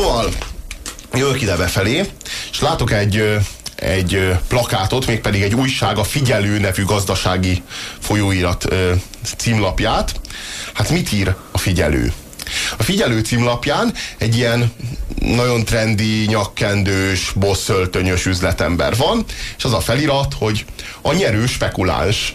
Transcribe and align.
Szóval 0.00 0.28
jövök 1.14 1.42
ide 1.42 1.56
befelé, 1.56 2.10
és 2.50 2.60
látok 2.60 2.92
egy, 2.92 3.38
egy 3.74 4.36
plakátot, 4.48 5.06
mégpedig 5.06 5.42
egy 5.42 5.54
újság, 5.54 5.98
a 5.98 6.04
Figyelő 6.04 6.58
nevű 6.58 6.84
gazdasági 6.84 7.62
folyóirat 7.98 8.66
címlapját. 9.36 10.20
Hát 10.72 10.90
mit 10.90 11.12
ír 11.12 11.34
a 11.50 11.58
Figyelő? 11.58 12.12
A 12.78 12.82
Figyelő 12.82 13.20
címlapján 13.20 13.94
egy 14.18 14.36
ilyen 14.36 14.72
nagyon 15.18 15.64
trendi, 15.64 16.26
nyakkendős, 16.26 17.32
bosszöltönyös 17.34 18.26
üzletember 18.26 18.96
van, 18.96 19.24
és 19.56 19.64
az 19.64 19.72
a 19.72 19.80
felirat, 19.80 20.34
hogy 20.38 20.64
a 21.02 21.12
nyerő 21.12 21.46
spekuláns. 21.46 22.34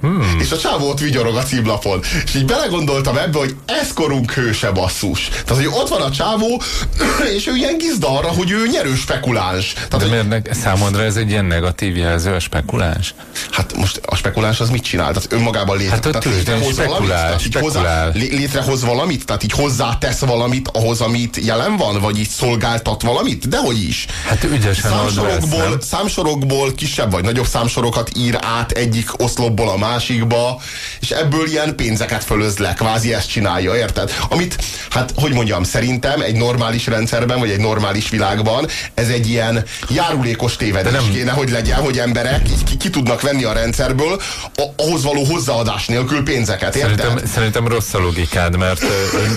Hmm. 0.00 0.38
És 0.40 0.50
a 0.50 0.58
csávó 0.58 0.88
ott 0.88 1.00
vigyorog 1.00 1.36
a 1.36 1.42
címlapon. 1.42 2.00
És 2.24 2.34
így 2.34 2.44
belegondoltam 2.44 3.16
ebbe, 3.16 3.38
hogy 3.38 3.56
ez 3.66 3.92
korunk 3.92 4.32
hőse 4.32 4.70
basszus. 4.70 5.28
Tehát, 5.28 5.64
hogy 5.64 5.72
ott 5.74 5.88
van 5.88 6.00
a 6.00 6.10
csávó, 6.10 6.62
és 7.36 7.46
ő 7.46 7.54
ilyen 7.56 7.78
gizda 7.78 8.18
arra, 8.18 8.28
hogy 8.28 8.50
ő 8.50 8.66
nyerő 8.66 8.94
spekuláns. 8.94 9.72
Tehát, 9.72 10.08
De 10.08 10.16
hogy... 10.16 10.28
miért 10.28 10.54
számodra 10.54 11.02
ez 11.02 11.16
egy 11.16 11.30
ilyen 11.30 11.44
negatív 11.44 11.96
jelző, 11.96 12.32
a 12.32 12.40
spekuláns? 12.40 13.14
Hát 13.50 13.76
most 13.76 14.00
a 14.04 14.16
spekuláns 14.16 14.60
az 14.60 14.70
mit 14.70 14.82
csinál? 14.82 15.12
Tehát 15.12 15.32
önmagában 15.32 15.76
létre, 15.76 15.92
hát 15.92 16.00
tehát 16.00 16.24
létrehoz 16.24 16.72
spekulál, 16.72 16.98
valamit? 16.98 17.52
Tehát 17.52 17.66
hozzá, 17.66 18.08
létrehoz 18.14 18.84
valamit? 18.84 19.24
Tehát 19.24 19.42
így 19.42 19.52
hozzátesz 19.52 20.20
valamit 20.20 20.68
ahhoz, 20.68 21.00
amit 21.00 21.36
jelen 21.36 21.76
van? 21.76 22.00
Vagy 22.00 22.18
így 22.18 22.28
szolgáltat 22.28 23.02
valamit? 23.02 23.48
Dehogy 23.48 23.82
is. 23.82 24.06
Hát 24.26 24.44
ügyesen 24.44 24.90
számsorokból, 24.90 25.76
ezt, 25.78 25.82
számsorokból 25.82 26.74
kisebb 26.74 27.10
vagy 27.10 27.24
nagyobb 27.24 27.46
számsorokat 27.46 28.10
ír 28.16 28.38
át 28.58 28.70
egyik 28.70 29.22
oszlopból 29.22 29.68
a 29.68 29.76
másikba, 29.90 30.60
és 31.00 31.10
ebből 31.10 31.46
ilyen 31.46 31.76
pénzeket 31.76 32.24
fölöz 32.24 32.58
le, 32.58 32.74
kvázi 32.74 33.14
ezt 33.14 33.30
csinálja, 33.30 33.76
érted? 33.76 34.14
Amit, 34.28 34.64
hát 34.90 35.12
hogy 35.16 35.32
mondjam, 35.32 35.62
szerintem 35.62 36.20
egy 36.20 36.36
normális 36.36 36.86
rendszerben, 36.86 37.38
vagy 37.38 37.50
egy 37.50 37.60
normális 37.60 38.08
világban 38.08 38.66
ez 38.94 39.08
egy 39.08 39.28
ilyen 39.28 39.64
járulékos 39.88 40.56
tévedés 40.56 40.92
nem... 40.92 41.10
kéne, 41.12 41.30
hogy 41.30 41.50
legyen, 41.50 41.80
hogy 41.80 41.98
emberek 41.98 42.48
így 42.48 42.64
ki, 42.64 42.76
ki 42.76 42.90
tudnak 42.90 43.20
venni 43.20 43.44
a 43.44 43.52
rendszerből 43.52 44.20
a, 44.56 44.62
ahhoz 44.76 45.04
való 45.04 45.24
hozzáadás 45.24 45.86
nélkül 45.86 46.22
pénzeket, 46.22 46.76
érted? 46.76 46.98
Szerintem, 46.98 47.26
szerintem 47.26 47.68
rossz 47.68 47.94
a 47.94 47.98
logikád, 47.98 48.56
mert 48.56 48.84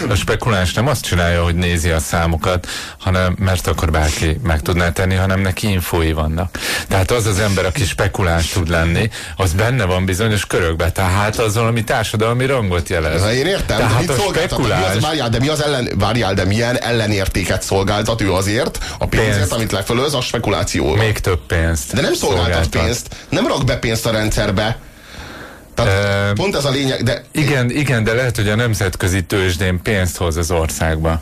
a 0.10 0.16
spekuláns 0.16 0.74
nem 0.74 0.88
azt 0.88 1.06
csinálja, 1.06 1.44
hogy 1.44 1.56
nézi 1.56 1.90
a 1.90 2.00
számokat, 2.00 2.68
hanem 3.00 3.36
mert 3.40 3.68
akkor 3.68 3.92
bárki 3.92 4.40
meg 4.44 4.62
tudná 4.62 4.92
tenni, 4.92 5.16
hanem 5.16 5.40
neki 5.40 5.68
infói 5.68 6.12
vannak. 6.12 6.60
Tehát 6.88 7.12
az 7.12 7.26
az 7.26 7.40
ember, 7.40 7.66
aki 7.66 7.86
spekuláns 7.86 8.48
tud 8.48 8.70
lenni, 8.70 9.10
az 9.36 9.54
benne 9.54 9.86
van 9.86 10.06
bizonyos 10.06 10.43
bizonyos 10.44 10.48
körökbe, 10.48 10.92
tehát 10.92 11.40
az 11.40 11.56
valami 11.56 11.84
társadalmi 11.84 12.46
rangot 12.46 12.90
jelent. 12.90 13.20
Na, 13.20 13.34
én 13.34 13.46
értem, 13.46 13.78
tehát 13.78 14.06
de 14.06 14.14
mit 14.14 14.22
szolgáltat? 14.22 14.58
Mi 14.94 15.00
várjál, 15.00 15.30
de 15.30 15.40
mi 15.40 15.48
az 15.48 15.62
ellen, 15.62 15.90
várjál, 15.96 16.34
de 16.34 16.46
milyen 16.46 16.78
ellenértéket 16.78 17.62
szolgáltat 17.62 18.22
ő 18.22 18.32
azért, 18.32 18.80
a 19.00 19.06
pénzért, 19.06 19.36
pénzt. 19.36 19.52
amit 19.52 19.72
lefölöz, 19.72 20.14
a 20.14 20.22
spekuláció. 20.22 20.94
Még 20.96 21.20
több 21.20 21.40
pénzt. 21.48 21.94
De 21.94 22.02
nem 22.02 22.14
szolgáltat, 22.14 22.52
szolgáltat 22.52 22.82
pénzt, 22.82 23.08
nem 23.30 23.48
rak 23.48 23.66
be 23.66 23.78
pénzt 23.78 24.06
a 24.06 24.12
rendszerbe, 24.12 24.78
tehát 25.76 26.34
pont 26.34 26.56
ez 26.56 26.66
a 26.66 26.70
lényeg, 26.70 27.04
de... 27.04 27.24
Igen, 27.32 27.70
igen, 27.70 28.04
de 28.04 28.14
lehet, 28.14 28.36
hogy 28.36 28.50
a 28.50 28.56
nemzetközi 28.56 29.24
tőzsdén 29.24 29.82
pénzt 29.82 30.18
hoz 30.18 30.38
az 30.38 30.52
országba. 30.52 31.22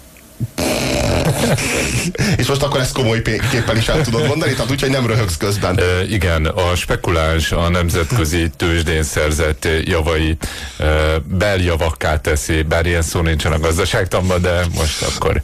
És 2.38 2.48
most 2.48 2.64
akkor 2.64 2.80
ezt 2.80 2.94
komoly 2.94 3.22
képpel 3.52 3.78
is 3.78 3.88
el 3.88 4.02
tudod 4.02 4.28
mondani, 4.28 4.54
tehát 4.54 4.72
úgyhogy 4.72 4.90
nem 4.90 5.08
röhögsz 5.08 5.38
közben. 5.38 5.80
E, 5.80 6.04
igen, 6.10 6.46
a 6.46 6.76
spekuláns 6.76 7.52
a 7.52 7.70
nemzetközi 7.70 8.50
tőzsdén 8.58 9.04
szerzett 9.04 9.68
javait 9.84 10.48
e, 10.78 10.86
beljavakká 11.26 12.18
teszi, 12.18 12.62
bár 12.62 12.86
ilyen 12.86 13.02
szó 13.02 13.22
nincsen 13.22 13.52
a 13.52 13.60
gazdaságtanban, 13.60 14.42
de 14.42 14.66
most 14.76 15.02
akkor 15.02 15.42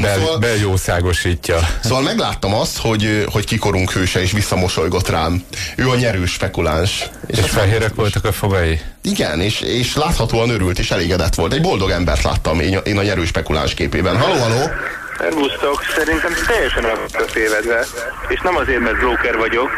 bel, 0.00 0.18
szóval, 0.18 0.38
beljószágosítja. 0.38 1.58
Szóval 1.82 2.02
megláttam 2.02 2.54
azt, 2.54 2.78
hogy, 2.78 3.24
hogy 3.32 3.44
kikorunk 3.44 3.92
hőse 3.92 4.22
és 4.22 4.32
visszamosolygott 4.32 5.08
rám. 5.08 5.44
Ő 5.76 5.88
a 5.88 5.94
nyerő 5.94 6.26
spekuláns. 6.26 7.08
És, 7.26 7.38
és 7.38 7.50
fehérek 7.50 7.94
voltak 7.94 8.24
a 8.24 8.32
fogai? 8.32 8.80
Igen, 9.02 9.40
és, 9.40 9.60
és 9.60 9.96
láthatóan 9.96 10.50
örült 10.50 10.78
és 10.78 10.90
elégedett 10.90 11.34
volt. 11.34 11.52
Egy 11.52 11.60
boldog 11.60 11.90
embert 11.90 12.22
láttam 12.22 12.60
én, 12.60 12.78
én 12.84 12.98
a 12.98 13.02
nyerő 13.02 13.24
spekuláns 13.24 13.74
képében. 13.74 14.18
Haló, 14.18 14.34
haló! 14.40 14.70
Szervusztok, 15.18 15.82
szerintem 15.96 16.32
teljesen 16.46 16.84
a 16.84 17.24
tévedve, 17.32 17.84
és 18.28 18.40
nem 18.40 18.56
azért, 18.56 18.80
mert 18.80 18.98
broker 18.98 19.36
vagyok. 19.36 19.70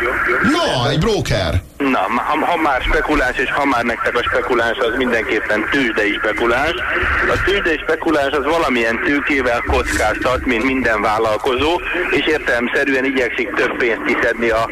Na, 0.43 0.91
egy 0.91 0.99
broker! 0.99 1.63
Na, 1.79 1.99
ha, 1.99 2.45
ha 2.47 2.57
már 2.57 2.83
spekuláns, 2.83 3.39
és 3.39 3.51
ha 3.53 3.65
már 3.65 3.83
nektek 3.83 4.17
a 4.17 4.23
spekuláns, 4.23 4.79
az 4.79 4.93
mindenképpen 4.97 5.69
tőzsdei 5.71 6.13
spekuláns. 6.13 6.75
A 7.35 7.43
tőzsdei 7.45 7.79
spekuláns 7.79 8.33
az 8.33 8.45
valamilyen 8.45 9.01
tőkével 9.05 9.63
kockáztat, 9.67 10.45
mint 10.47 10.65
minden 10.65 11.01
vállalkozó, 11.01 11.81
és 12.11 12.27
értelemszerűen 12.27 13.05
igyekszik 13.05 13.55
több 13.55 13.77
pénzt 13.77 14.05
kiszedni 14.07 14.49
a, 14.49 14.69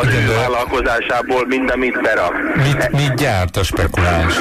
az 0.00 0.06
ő 0.14 0.34
vállalkozásából, 0.36 1.46
mint 1.46 1.70
amit 1.70 2.00
berak. 2.02 2.34
Mit, 2.54 2.90
mit 2.90 3.14
gyárt 3.14 3.56
a 3.56 3.62
spekuláns? 3.62 4.38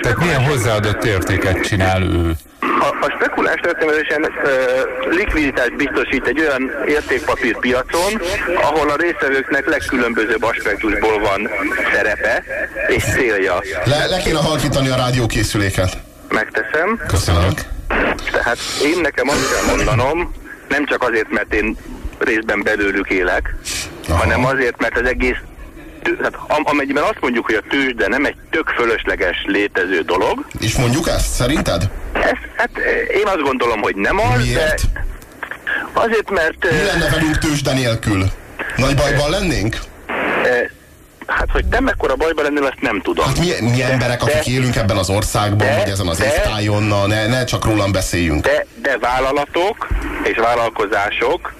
Tehát 0.00 0.18
milyen 0.18 0.44
hozzáadott 0.44 1.04
értéket 1.04 1.60
csinál 1.60 2.02
ő? 2.02 2.30
A, 2.60 3.06
a 3.06 3.14
spekulás 3.16 3.60
természetesen 3.60 4.22
uh, 4.22 5.14
likviditást 5.16 5.76
biztosít 5.76 6.26
egy 6.26 6.40
olyan 6.40 6.70
értékpapírpiacon, 6.86 8.20
ahol 8.62 8.90
a 8.90 8.96
résztvevőknek 8.96 9.66
legkülönbözőbb 9.68 10.42
aspektusból 10.42 11.18
van 11.20 11.50
szerepe 11.92 12.42
és 12.88 13.02
célja. 13.02 13.62
Le, 13.84 14.06
le 14.06 14.18
kéne 14.18 14.38
halkítani 14.38 14.88
a 14.88 14.96
rádiókészüléket. 14.96 15.96
Megteszem. 16.28 17.00
Köszönöm. 17.06 17.50
Tehát 18.32 18.58
én 18.84 19.00
nekem 19.00 19.28
azt 19.28 19.52
kell 19.52 19.76
mondanom, 19.76 20.34
nem 20.68 20.86
csak 20.86 21.02
azért, 21.02 21.30
mert 21.30 21.54
én 21.54 21.76
részben 22.18 22.62
belőlük 22.62 23.10
élek, 23.10 23.54
Aha. 24.12 24.20
hanem 24.20 24.44
azért, 24.44 24.80
mert 24.80 24.98
az 24.98 25.08
egész 25.08 25.36
tehát 26.02 26.38
amennyiben 26.62 27.02
azt 27.02 27.20
mondjuk, 27.20 27.44
hogy 27.44 27.54
a 27.54 27.68
tőzsde 27.70 28.08
nem 28.08 28.24
egy 28.24 28.36
tök 28.50 28.68
fölösleges 28.68 29.44
létező 29.46 30.00
dolog. 30.00 30.46
És 30.58 30.76
mondjuk 30.76 31.08
ezt, 31.08 31.32
szerinted? 31.32 31.90
Ez, 32.12 32.38
hát 32.56 32.70
én 33.14 33.26
azt 33.26 33.42
gondolom, 33.42 33.80
hogy 33.80 33.96
nem 33.96 34.18
az, 34.18 34.42
Miért? 34.42 34.82
de 34.92 35.02
azért, 35.92 36.30
mert... 36.30 36.70
Mi 36.70 36.84
lenne 36.86 37.10
velünk 37.10 37.38
tőzsde 37.38 37.72
nélkül? 37.72 38.24
Nagy 38.76 38.94
bajban 38.94 39.30
lennénk? 39.30 39.76
Hát, 41.26 41.50
hogy 41.52 41.66
te 41.66 41.80
mekkora 41.80 42.16
bajban 42.16 42.44
lennél, 42.44 42.64
azt 42.64 42.80
nem 42.80 43.00
tudom. 43.00 43.26
Hát 43.26 43.38
mi, 43.38 43.70
mi 43.70 43.82
emberek, 43.82 44.22
de, 44.22 44.32
akik 44.32 44.54
élünk 44.54 44.76
ebben 44.76 44.96
az 44.96 45.10
országban, 45.10 45.66
de, 45.66 45.76
vagy 45.76 45.88
ezen 45.88 46.06
az 46.06 46.22
évtájon, 46.22 46.82
ne, 47.08 47.26
ne 47.26 47.44
csak 47.44 47.64
rólam 47.64 47.92
beszéljünk. 47.92 48.44
De, 48.44 48.66
de 48.82 48.98
vállalatok 48.98 49.88
és 50.22 50.36
vállalkozások 50.36 51.52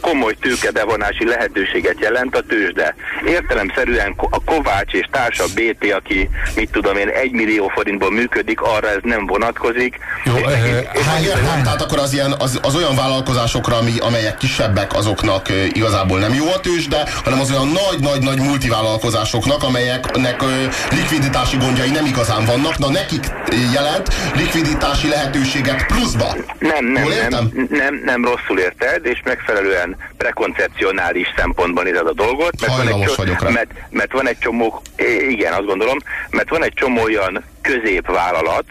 komoly 0.00 0.34
tőkebevonási 0.40 1.26
lehetőséget 1.26 2.00
jelent 2.00 2.36
a 2.36 2.40
tőzsde. 2.40 2.94
Értelemszerűen 3.26 4.14
a 4.30 4.44
Kovács 4.44 4.92
és 4.92 5.06
társa 5.10 5.44
BT, 5.54 5.92
aki 5.92 6.28
mit 6.56 6.70
tudom 6.70 6.96
én, 6.96 7.08
egy 7.08 7.32
millió 7.32 7.68
forintból 7.68 8.10
működik, 8.10 8.60
arra 8.60 8.88
ez 8.88 9.00
nem 9.02 9.26
vonatkozik. 9.26 9.98
Jó, 10.24 10.34
és, 10.36 10.44
e, 10.44 10.90
és, 10.94 11.00
hát, 11.00 11.20
és, 11.20 11.28
hát, 11.28 11.62
tehát 11.62 11.82
akkor 11.82 11.98
az, 11.98 12.12
ilyen, 12.12 12.34
az, 12.38 12.60
az 12.62 12.74
olyan 12.74 12.96
vállalkozásokra, 12.96 13.76
ami, 13.76 13.92
amelyek 13.98 14.36
kisebbek, 14.36 14.92
azoknak 14.92 15.46
igazából 15.72 16.18
nem 16.18 16.34
jó 16.34 16.46
a 16.46 16.60
tőzsde, 16.60 17.08
hanem 17.24 17.40
az 17.40 17.50
olyan 17.50 17.68
nagy-nagy-nagy 17.68 18.38
multivállalkozásoknak, 18.38 19.62
amelyeknek 19.62 20.42
likviditási 20.90 21.56
gondjai 21.56 21.90
nem 21.90 22.04
igazán 22.04 22.44
vannak, 22.44 22.78
na 22.78 22.90
nekik 22.90 23.24
jelent 23.72 24.08
likviditási 24.34 25.08
lehetőséget 25.08 25.86
pluszba. 25.86 26.36
Nem, 26.58 26.84
nem, 26.84 27.08
nem, 27.30 27.68
nem, 27.70 28.02
nem 28.04 28.24
rosszul 28.24 28.58
érted 28.58 29.05
és 29.06 29.20
megfelelően 29.24 29.96
prekoncepcionális 30.16 31.26
szempontban 31.36 31.84
nézed 31.84 32.06
a 32.06 32.12
dolgot, 32.12 32.60
mert 32.60 32.76
van, 32.76 32.88
egy 32.88 33.12
csomó, 33.14 33.50
mert, 33.50 33.70
mert 33.90 34.12
van 34.12 34.28
egy 34.28 34.38
csomó, 34.38 34.82
igen, 35.28 35.52
azt 35.52 35.66
gondolom, 35.66 35.98
mert 36.30 36.48
van 36.48 36.64
egy 36.64 36.74
csomó 36.74 37.02
olyan 37.02 37.44
középvállalat. 37.60 38.64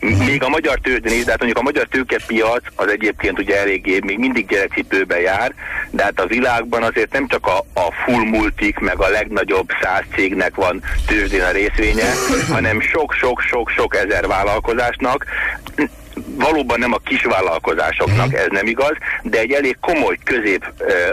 Még 0.00 0.42
a 0.42 0.48
magyar 0.48 0.78
tőzsdén 0.82 1.12
is, 1.12 1.24
de 1.24 1.30
hát 1.30 1.38
mondjuk 1.38 1.60
a 1.60 1.62
magyar 1.62 1.86
tőkepiac 1.86 2.62
az 2.74 2.88
egyébként 2.88 3.38
ugye 3.38 3.60
eléggé 3.60 3.98
még 4.04 4.18
mindig 4.18 4.46
gyerekcipőbe 4.46 5.20
jár, 5.20 5.54
de 5.90 6.02
hát 6.02 6.20
a 6.20 6.26
világban 6.26 6.82
azért 6.82 7.12
nem 7.12 7.26
csak 7.28 7.46
a, 7.46 7.58
a 7.58 7.92
full 8.04 8.24
multik, 8.24 8.78
meg 8.78 9.00
a 9.00 9.08
legnagyobb 9.08 9.68
száz 9.82 10.02
cégnek 10.14 10.54
van 10.54 10.82
tőzsdén 11.06 11.42
a 11.42 11.50
részvénye, 11.50 12.12
hanem 12.52 12.80
sok-sok-sok-sok 12.80 13.96
ezer 13.96 14.26
vállalkozásnak 14.26 15.24
valóban 16.34 16.78
nem 16.78 16.92
a 16.92 16.98
kisvállalkozásoknak 17.04 18.26
mhm. 18.26 18.36
ez 18.36 18.46
nem 18.50 18.66
igaz, 18.66 18.92
de 19.22 19.38
egy 19.38 19.52
elég 19.52 19.76
komoly 19.80 20.18
közép 20.24 20.72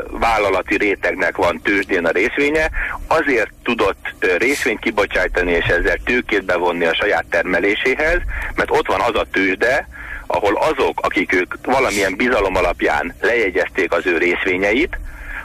vállalati 0.09 0.77
rétegnek 0.77 1.37
van 1.37 1.61
tőzsdén 1.63 2.05
a 2.05 2.11
részvénye, 2.11 2.69
azért 3.07 3.51
tudott 3.63 4.13
részvényt 4.37 4.79
kibocsájtani 4.79 5.51
és 5.51 5.65
ezzel 5.65 5.97
tőkét 6.05 6.45
bevonni 6.45 6.85
a 6.85 6.93
saját 6.93 7.25
termeléséhez, 7.29 8.19
mert 8.55 8.71
ott 8.71 8.87
van 8.87 9.01
az 9.01 9.15
a 9.15 9.27
tőzsde, 9.31 9.87
ahol 10.27 10.55
azok, 10.55 10.99
akik 11.01 11.33
ők 11.33 11.53
valamilyen 11.65 12.15
bizalom 12.15 12.55
alapján 12.55 13.15
lejegyezték 13.21 13.91
az 13.91 14.05
ő 14.05 14.17
részvényeit, 14.17 14.97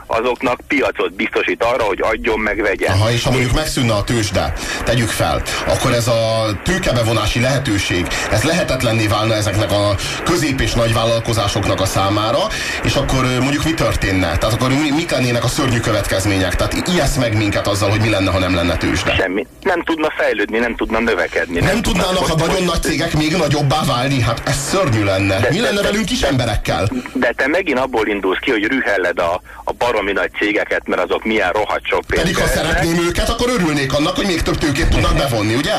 azoknak 0.06 0.61
piacot 0.69 1.14
biztosít 1.14 1.62
arra, 1.62 1.82
hogy 1.82 2.00
adjon 2.03 2.41
meg 2.41 2.62
vegyen. 2.62 2.93
Aha, 2.93 3.11
és 3.11 3.25
ha 3.25 3.31
mondjuk 3.31 3.53
megszűnne 3.53 3.94
a 3.94 4.05
tőzsde, 4.05 4.53
tegyük 4.85 5.08
fel, 5.08 5.43
akkor 5.67 5.93
ez 5.93 6.08
a 6.08 6.47
tőkebevonási 6.64 7.41
lehetőség, 7.41 8.06
ez 8.31 8.43
lehetetlenné 8.43 9.06
válna 9.06 9.35
ezeknek 9.35 9.70
a 9.70 9.94
közép- 10.25 10.61
és 10.61 10.73
nagy 10.73 10.94
vállalkozásoknak 10.94 11.81
a 11.81 11.87
számára, 11.87 12.38
és 12.85 12.94
akkor 12.94 13.25
mondjuk 13.41 13.64
mi 13.64 13.75
történne? 13.75 14.38
Tehát 14.38 14.55
akkor 14.55 14.69
mi, 14.69 14.91
mik 14.91 15.11
lennének 15.11 15.44
a 15.44 15.49
szörnyű 15.49 15.81
következmények? 15.81 16.55
Tehát 16.55 16.88
ijesz 16.88 17.17
meg 17.17 17.37
minket 17.37 17.67
azzal, 17.67 17.91
hogy 17.91 18.00
mi 18.00 18.08
lenne, 18.08 18.31
ha 18.31 18.38
nem 18.38 18.55
lenne 18.55 18.76
tőzsde. 18.76 19.14
Semmi. 19.14 19.47
Nem 19.62 19.82
tudna 19.82 20.12
fejlődni, 20.17 20.58
nem 20.58 20.76
tudna 20.76 20.99
növekedni. 20.99 21.58
Nem, 21.58 21.64
nem 21.64 21.82
tudnának 21.82 22.29
a 22.29 22.35
nagyon 22.35 22.62
nagy 22.62 22.82
cégek 22.82 23.17
még 23.17 23.37
nagyobbá 23.37 23.85
válni? 23.87 24.20
Hát 24.20 24.43
ez 24.44 24.56
szörnyű 24.56 25.05
lenne. 25.05 25.41
De, 25.41 25.49
mi 25.50 25.61
lenne 25.61 25.81
de, 25.81 25.82
velünk 25.82 26.05
kis 26.05 26.23
emberekkel? 26.23 26.88
De 27.12 27.32
te 27.37 27.47
megint 27.47 27.79
abból 27.79 28.06
indulsz 28.06 28.38
ki, 28.38 28.50
hogy 28.50 28.64
rühelled 28.64 29.19
a, 29.19 29.41
a 29.64 29.73
baromi 29.96 30.12
nagy 30.12 30.31
cégeket, 30.38 30.87
mert 30.87 31.02
azok 31.02 31.25
milyen 31.25 31.52
rohadt 31.52 31.84
sok 31.84 32.04
pénzt 32.06 32.22
Pedig 32.22 32.38
ha 32.38 32.46
szeretném 32.46 32.98
őket, 33.08 33.28
akkor 33.28 33.48
örülnék 33.48 33.94
annak, 33.94 34.16
hogy 34.16 34.26
még 34.26 34.43
több 34.43 34.58
tőkét 34.58 34.88
tudnak 34.88 35.16
bevonni, 35.16 35.54
ugye? 35.54 35.75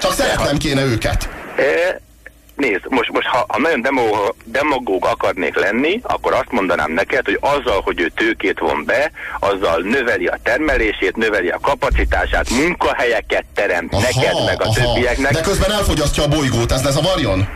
Csak 0.00 0.12
szeretnem 0.12 0.56
kéne 0.56 0.84
őket. 0.84 1.28
Nézd, 2.56 2.80
most, 2.88 3.12
most 3.12 3.26
ha, 3.26 3.44
ha 3.48 3.58
nagyon 3.58 3.82
demagóg, 3.82 4.34
demagóg 4.44 5.06
akarnék 5.06 5.56
lenni, 5.56 6.00
akkor 6.02 6.32
azt 6.32 6.50
mondanám 6.50 6.92
neked, 6.92 7.24
hogy 7.24 7.38
azzal, 7.40 7.80
hogy 7.80 8.00
ő 8.00 8.12
tőkét 8.16 8.58
von 8.58 8.84
be, 8.84 9.10
azzal 9.40 9.80
növeli 9.80 10.26
a 10.26 10.38
termelését, 10.42 11.16
növeli 11.16 11.48
a 11.48 11.58
kapacitását, 11.62 12.50
munkahelyeket 12.50 13.44
teremt 13.54 13.94
aha, 13.94 14.02
neked, 14.02 14.44
meg 14.44 14.62
a 14.62 14.64
aha. 14.64 14.74
többieknek. 14.74 15.32
De 15.32 15.40
közben 15.40 15.72
elfogyasztja 15.72 16.22
a 16.22 16.28
bolygót, 16.28 16.72
ez 16.72 16.82
lesz 16.82 16.96
a 16.96 17.00
varjon? 17.00 17.48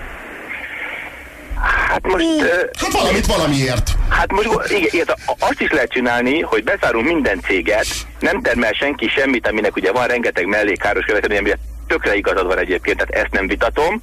Hát 1.62 2.06
most... 2.06 2.24
Hmm. 2.24 2.46
Hát 2.78 2.92
valamit 2.92 3.26
valamiért. 3.26 3.90
Hát 4.08 4.32
most 4.32 4.48
igen, 4.68 4.88
igen, 4.90 5.06
azt 5.38 5.60
is 5.60 5.70
lehet 5.70 5.90
csinálni, 5.90 6.40
hogy 6.40 6.64
bezárunk 6.64 7.06
minden 7.06 7.40
céget, 7.46 7.86
nem 8.18 8.42
termel 8.42 8.72
senki 8.72 9.08
semmit, 9.08 9.48
aminek 9.48 9.76
ugye 9.76 9.92
van 9.92 10.06
rengeteg 10.06 10.46
mellékáros 10.46 11.04
következmény, 11.04 11.38
amire 11.38 11.58
tökre 11.86 12.16
igazad 12.16 12.46
van 12.46 12.58
egyébként, 12.58 12.96
tehát 12.96 13.24
ezt 13.24 13.32
nem 13.32 13.46
vitatom, 13.46 14.02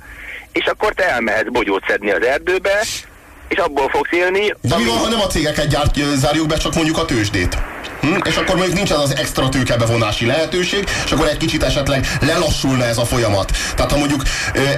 és 0.51 0.65
akkor 0.65 0.93
te 0.93 1.09
elmehetsz 1.09 1.51
bogyót 1.51 1.83
szedni 1.87 2.11
az 2.11 2.25
erdőbe, 2.25 2.83
és 3.47 3.57
abból 3.57 3.89
fogsz 3.89 4.11
élni. 4.11 4.53
De 4.61 4.77
mi 4.77 4.85
van, 4.85 4.97
ha 4.97 5.09
nem 5.09 5.19
a 5.19 5.27
cégeket 5.27 5.67
gyárt, 5.67 5.95
zárjuk 6.15 6.47
be, 6.47 6.57
csak 6.57 6.75
mondjuk 6.75 6.97
a 6.97 7.05
tőzsdét? 7.05 7.57
Hm? 8.03 8.15
És 8.23 8.35
akkor 8.35 8.55
mondjuk 8.55 8.75
nincs 8.77 8.91
az 8.91 9.15
extra 9.15 9.49
tőkebevonási 9.49 10.25
lehetőség, 10.25 10.89
és 11.05 11.11
akkor 11.11 11.27
egy 11.27 11.37
kicsit 11.37 11.63
esetleg 11.63 12.07
lelassulna 12.21 12.85
ez 12.85 12.97
a 12.97 13.05
folyamat. 13.05 13.51
Tehát 13.75 13.91
ha 13.91 13.97
mondjuk 13.97 14.21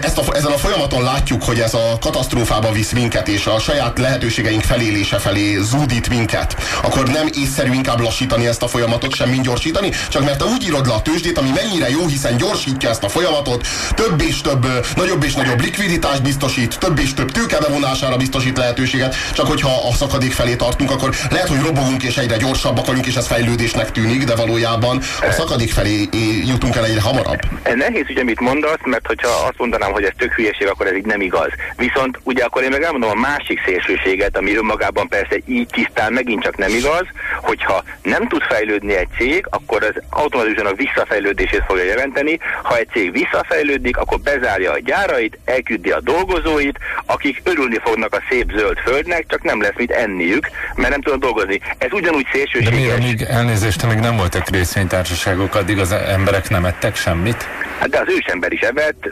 ezt 0.01 0.17
a, 0.17 0.35
ezen 0.35 0.51
a 0.51 0.57
folyamaton 0.57 1.03
látjuk, 1.03 1.43
hogy 1.43 1.59
ez 1.59 1.73
a 1.73 1.97
katasztrófába 2.01 2.71
visz 2.71 2.91
minket, 2.91 3.27
és 3.27 3.45
a 3.45 3.59
saját 3.59 3.97
lehetőségeink 3.99 4.63
felélése 4.63 5.17
felé 5.17 5.57
zúdít 5.61 6.09
minket, 6.09 6.55
akkor 6.81 7.07
nem 7.07 7.27
észszerű 7.33 7.73
inkább 7.73 7.99
lassítani 7.99 8.47
ezt 8.47 8.63
a 8.63 8.67
folyamatot, 8.67 9.15
sem 9.15 9.41
gyorsítani, 9.41 9.91
csak 10.09 10.25
mert 10.25 10.37
te 10.37 10.45
úgy 10.45 10.63
írod 10.63 10.87
le 10.87 10.93
a 10.93 11.01
tőzsdét, 11.01 11.37
ami 11.37 11.49
mennyire 11.49 11.89
jó, 11.89 12.07
hiszen 12.07 12.37
gyorsítja 12.37 12.89
ezt 12.89 13.03
a 13.03 13.09
folyamatot, 13.09 13.67
több 13.95 14.21
és 14.21 14.41
több, 14.41 14.67
nagyobb 14.95 15.23
és 15.23 15.33
nagyobb 15.33 15.61
likviditást 15.61 16.21
biztosít, 16.21 16.79
több 16.79 16.99
és 16.99 17.13
több 17.13 17.31
tőkebevonására 17.31 18.17
biztosít 18.17 18.57
lehetőséget, 18.57 19.15
csak 19.33 19.47
hogyha 19.47 19.87
a 19.89 19.93
szakadék 19.93 20.33
felé 20.33 20.55
tartunk, 20.55 20.91
akkor 20.91 21.15
lehet, 21.29 21.47
hogy 21.47 21.59
robogunk 21.59 22.03
és 22.03 22.17
egyre 22.17 22.37
gyorsabbak 22.37 22.85
vagyunk, 22.85 23.05
és 23.05 23.14
és 23.15 23.21
ez 23.21 23.27
fejlődésnek 23.27 23.91
tűnik, 23.91 24.23
de 24.23 24.35
valójában 24.35 24.97
a 25.21 25.31
szakadék 25.31 25.71
felé 25.71 26.09
jutunk 26.45 26.75
el 26.75 26.85
egyre 26.85 27.01
hamarabb. 27.01 27.39
Nehéz 27.75 28.05
ugye 28.09 28.23
mit 28.23 28.39
mondasz, 28.39 28.83
mert 28.83 29.07
hogyha 29.07 29.29
azt 29.29 29.57
mondanám, 29.57 29.91
hogy 29.91 30.03
ez 30.03 30.11
tök 30.17 30.33
hülyeség, 30.33 30.67
akkor 30.67 30.87
ez 30.87 30.95
így 30.95 31.05
nem 31.05 31.21
igaz. 31.21 31.49
Viszont 31.77 32.19
ugye 32.23 32.43
akkor 32.43 32.63
én 32.63 32.69
meg 32.69 32.83
elmondom 32.83 33.09
a 33.09 33.13
másik 33.13 33.61
szélsőséget, 33.65 34.37
ami 34.37 34.55
önmagában 34.55 35.07
persze 35.07 35.37
így 35.45 35.67
tisztán 35.67 36.13
megint 36.13 36.43
csak 36.43 36.57
nem 36.57 36.69
igaz, 36.69 37.05
hogyha 37.41 37.83
nem 38.01 38.27
tud 38.27 38.41
fejlődni 38.41 38.95
egy 38.95 39.07
cég, 39.17 39.45
akkor 39.49 39.83
ez 39.83 39.93
automatikusan 40.09 40.65
a 40.65 40.73
visszafejlődését 40.73 41.63
fogja 41.67 41.83
jelenteni. 41.83 42.39
Ha 42.63 42.77
egy 42.77 42.87
cég 42.91 43.11
visszafejlődik, 43.11 43.97
akkor 43.97 44.19
bezárja 44.19 44.71
a 44.71 44.79
gyárait, 44.79 45.37
elküldi 45.45 45.89
a 45.89 46.01
dolgozóit, 46.01 46.79
akik 47.05 47.41
örülni 47.43 47.79
fognak 47.83 48.13
a 48.13 48.23
szép 48.29 48.51
zöld 48.57 48.77
földnek, 48.77 49.25
csak 49.27 49.43
nem 49.43 49.61
lesz 49.61 49.75
mit 49.77 49.91
enniük, 49.91 50.49
mert 50.75 50.89
nem 50.89 51.01
tudnak 51.01 51.21
dolgozni. 51.21 51.61
Ez 51.77 51.91
ugyanúgy 51.91 52.27
szélsőséges 52.31 53.04
amíg 53.05 53.21
elnézést, 53.21 53.83
amíg 53.83 53.97
nem 53.97 54.17
voltak 54.17 54.49
részvénytársaságok, 54.49 55.55
addig 55.55 55.79
az 55.79 55.91
emberek 55.91 56.49
nem 56.49 56.65
ettek 56.65 56.95
semmit? 56.95 57.47
Hát 57.79 57.89
de 57.89 57.99
az 57.99 58.07
ősember 58.07 58.51
is 58.51 58.59
evett, 58.59 59.09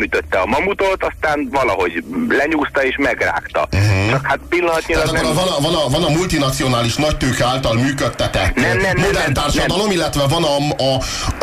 ütötte 0.00 0.38
a 0.38 0.46
mamutot, 0.46 1.04
aztán 1.04 1.48
valahogy 1.50 2.04
lenyúzta 2.28 2.84
és 2.84 2.96
megrágta. 2.98 3.68
Uh-huh. 3.72 4.10
Csak 4.10 4.26
hát 4.26 4.38
pillanatnyilag 4.48 5.04
Tehát 5.04 5.22
nem... 5.22 5.34
van, 5.34 5.48
a, 5.48 5.60
van, 5.60 5.74
a, 5.74 5.88
van 5.88 6.02
a 6.02 6.08
multinacionális 6.08 6.94
nagytőke 6.96 7.44
által 7.44 7.74
működtetett 7.74 8.54
nem, 8.54 8.64
nem, 8.64 8.96
nem, 8.96 9.06
modern 9.06 9.32
társadalom, 9.32 9.86
nem, 9.86 9.96
illetve 9.96 10.22
van 10.26 10.44
a, 10.44 10.56
a, 10.82 10.94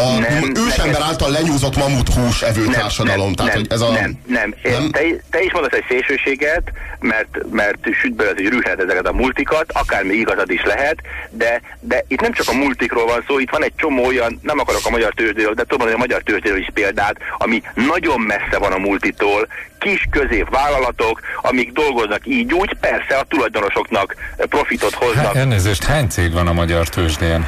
a 0.02 0.20
nem, 0.20 0.52
ősember 0.56 0.86
neked... 0.86 1.02
által 1.02 1.32
lenyúzott 1.32 1.78
mamut 1.78 2.14
hús 2.14 2.42
evő 2.42 2.64
nem, 2.64 2.72
társadalom. 2.72 3.26
Nem, 3.26 3.34
Tehát, 3.34 3.54
nem, 3.54 3.62
hogy 3.62 3.72
ez 3.72 3.82
a... 3.82 3.92
nem, 3.92 4.20
nem. 4.26 4.54
nem? 4.64 4.92
Te, 4.92 5.02
te 5.30 5.44
is 5.44 5.54
mondasz 5.54 5.72
egy 5.72 5.86
szélsőséget, 5.88 6.72
mert, 7.00 7.38
mert 7.52 7.78
sütből 8.02 8.28
az, 8.28 8.34
hogy 8.34 8.50
rühed 8.50 8.80
ezeket 8.80 9.08
a 9.08 9.14
multikat, 9.14 9.72
akár 9.72 10.04
még 10.04 10.20
igazad 10.20 10.52
is 10.52 10.64
lehet, 10.64 10.98
de, 11.30 11.62
de 11.88 12.04
itt 12.08 12.22
nem 12.22 12.32
csak 12.32 12.48
a 12.48 12.54
multikról 12.54 13.06
van 13.06 13.24
szó, 13.28 13.40
itt 13.40 13.50
van 13.50 13.64
egy 13.64 13.74
csomó 13.76 14.06
olyan, 14.06 14.40
nem 14.42 14.60
akarok 14.60 14.82
a 14.86 14.90
magyar 14.90 15.14
tőzsdéről, 15.14 15.54
de 15.54 15.64
tudom, 15.64 15.88
hogy 15.88 15.96
a 15.96 15.98
magyar 15.98 16.22
tőzsdéről 16.22 16.60
is 16.60 16.70
példát, 16.74 17.16
ami 17.38 17.62
nagyon 17.74 18.22
messze 18.22 18.58
van 18.58 18.72
a 18.72 18.78
multitól, 18.78 19.48
kis 19.80 20.08
közép 20.12 20.50
vállalatok, 20.50 21.22
amik 21.42 21.72
dolgoznak 21.72 22.28
így 22.28 22.54
úgy, 22.54 22.74
persze 22.80 23.16
a 23.16 23.24
tulajdonosoknak 23.24 24.16
profitot 24.38 24.94
hoznak. 24.94 25.26
Hát, 25.26 25.36
elnézést, 25.36 25.84
hány 25.84 26.08
cég 26.08 26.34
van 26.34 26.48
a 26.48 26.54
magyar 26.54 26.90
tőzsdén? 26.90 27.48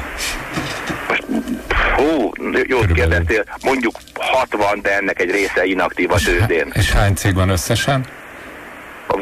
Most, 1.08 1.24
hú, 1.96 2.32
jó 2.66 2.78
kérdeztél, 2.94 3.44
mondjuk 3.62 3.94
60, 4.14 4.80
de 4.82 4.96
ennek 4.96 5.20
egy 5.20 5.30
része 5.30 5.64
inaktív 5.64 6.12
a 6.12 6.16
tőzsdén. 6.24 6.70
És 6.72 6.92
hány 6.92 7.14
cég 7.14 7.34
van 7.34 7.48
összesen? 7.48 8.04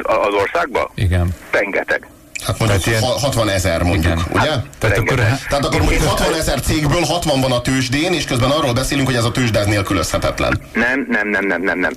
Az 0.03 0.35
országban? 0.43 0.91
Igen. 0.94 1.29
Rengeteg. 1.50 2.06
Hát 2.44 2.58
mondjuk 2.58 2.87
ilyen... 2.87 3.02
60 3.02 3.49
ezer 3.49 3.82
mondjuk, 3.82 4.05
igen. 4.05 4.26
ugye? 4.31 4.50
Hát, 4.50 4.64
tehát, 4.79 4.99
akkor, 4.99 5.17
tehát 5.49 5.64
akkor 5.64 5.81
mondjuk 5.81 6.02
60 6.02 6.35
ezer 6.35 6.61
cégből 6.61 7.02
60 7.02 7.40
van 7.40 7.52
a 7.52 7.61
tőzsdén, 7.61 8.12
és 8.12 8.25
közben 8.25 8.50
arról 8.50 8.73
beszélünk, 8.73 9.06
hogy 9.06 9.17
ez 9.17 9.25
a 9.25 9.31
tőzsde 9.31 9.64
nélkülözhetetlen. 9.64 10.61
Nem, 10.73 11.06
nem, 11.08 11.29
nem, 11.29 11.46
nem, 11.46 11.62
nem, 11.62 11.79
nem. 11.79 11.93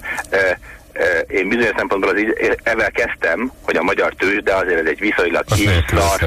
Én 1.28 1.48
bizonyos 1.50 1.74
szempontból 1.78 2.10
az 2.12 2.20
így, 2.20 2.60
ezzel 2.64 2.92
kezdtem, 2.92 3.52
hogy 3.62 3.76
a 3.76 3.84
magyar 3.84 4.14
tőzsde 4.18 4.56
azért 4.56 4.80
ez 4.80 4.86
egy 4.86 5.00
viszonylag 5.00 5.44
kis, 5.56 5.70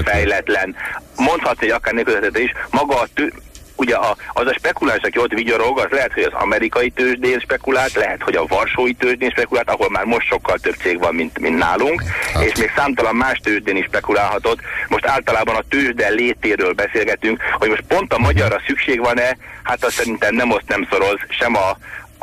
fejletlen, 0.05 0.77
mondhatni, 1.17 1.67
hogy 1.67 1.77
akár 1.77 1.95
nélkülözhetetlen 1.95 2.43
is, 2.43 2.53
maga 2.71 3.01
a 3.01 3.07
tő, 3.15 3.33
ugye 3.77 3.95
a, 3.95 4.17
az 4.33 4.47
a 4.47 4.53
spekuláns, 4.53 5.03
aki 5.03 5.19
ott 5.19 5.33
vigyorog, 5.33 5.79
az 5.79 5.91
lehet, 5.91 6.13
hogy 6.13 6.23
az 6.23 6.33
amerikai 6.33 6.91
tőzsdén 6.91 7.39
spekulált, 7.39 7.93
lehet, 7.93 8.23
hogy 8.23 8.37
a 8.37 8.47
varsói 8.47 8.93
tőzsdén 8.93 9.31
spekulált, 9.31 9.71
ahol 9.71 9.91
már 9.91 10.05
most 10.05 10.27
sokkal 10.27 10.59
több 10.59 10.75
cég 10.75 10.99
van, 10.99 11.15
mint, 11.15 11.39
mint 11.39 11.59
nálunk, 11.59 12.03
hát. 12.35 12.45
és 12.45 12.59
még 12.59 12.73
számtalan 12.77 13.15
más 13.17 13.39
tőzsdén 13.39 13.77
is 13.77 13.85
spekulálhatott. 13.85 14.59
Most 14.89 15.07
általában 15.07 15.55
a 15.55 15.65
tőzsde 15.69 16.09
létéről 16.09 16.73
beszélgetünk, 16.73 17.43
hogy 17.59 17.69
most 17.69 17.85
pont 17.89 18.13
a 18.13 18.19
magyarra 18.19 18.61
szükség 18.67 19.01
van-e, 19.01 19.37
hát 19.63 19.85
azt 19.85 19.95
szerintem 19.95 20.35
nem 20.35 20.51
oszt 20.51 20.69
nem 20.69 20.87
szoroz, 20.91 21.19
sem 21.29 21.57
a, 21.57 21.69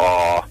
a 0.03 0.43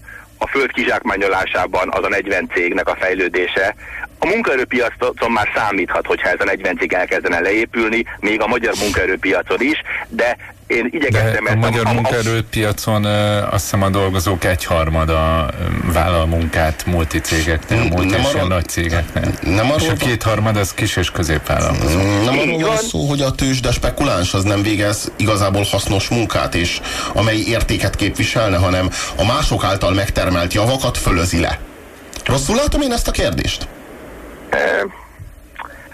a 0.43 0.47
föld 0.47 0.71
kizsákmányolásában 0.71 1.89
az 1.91 2.03
a 2.03 2.09
40 2.09 2.49
cégnek 2.53 2.87
a 2.87 2.95
fejlődése. 2.99 3.75
A 4.23 4.27
munkaerőpiacon 4.27 5.31
már 5.31 5.47
számíthat, 5.55 6.05
hogyha 6.05 6.29
ez 6.29 6.39
a 6.39 6.43
40 6.43 6.77
cég 6.77 6.93
elkezdene 6.93 7.39
leépülni, 7.39 8.05
még 8.19 8.41
a 8.41 8.47
magyar 8.47 8.73
munkaerőpiacon 8.81 9.61
is, 9.61 9.81
de 10.09 10.37
én 10.67 10.87
igyekeztem... 10.91 11.43
De 11.43 11.51
a 11.51 11.55
magyar 11.55 11.85
a, 11.85 11.93
munkaerőpiacon 11.93 13.05
azt 13.05 13.63
hiszem 13.63 13.81
a 13.81 13.89
dolgozók 13.89 14.43
egyharmada 14.43 15.49
vállal 15.93 16.25
munkát 16.25 16.85
multicégeknél, 16.85 17.83
multi 17.83 18.15
és 18.15 18.33
arra, 18.33 18.47
nagy 18.47 18.67
cégeknél. 18.67 19.33
Nem 19.41 19.71
és 19.77 19.87
a 19.87 19.93
kétharmad 19.93 20.57
az 20.57 20.73
kis 20.73 20.95
és 20.95 21.11
középvállalkozó. 21.11 21.97
Nem 22.23 22.39
arról 22.39 22.59
van 22.59 22.77
szó, 22.77 23.05
hogy 23.05 23.21
a 23.21 23.31
tőzsde 23.31 23.71
spekuláns 23.71 24.33
az 24.33 24.43
nem 24.43 24.61
végez 24.61 25.11
igazából 25.15 25.63
hasznos 25.63 26.07
munkát, 26.07 26.55
és 26.55 26.79
amely 27.13 27.37
értéket 27.37 27.95
képviselne, 27.95 28.57
hanem 28.57 28.89
a 29.15 29.25
mások 29.25 29.63
által 29.63 29.93
megtermelt 29.93 30.53
javakat 30.53 30.97
fölözi 30.97 31.39
le. 31.39 31.59
Rosszul 32.25 32.55
látom 32.55 32.81
én 32.81 32.91
ezt 32.91 33.07
a 33.07 33.11
kérdést? 33.11 33.67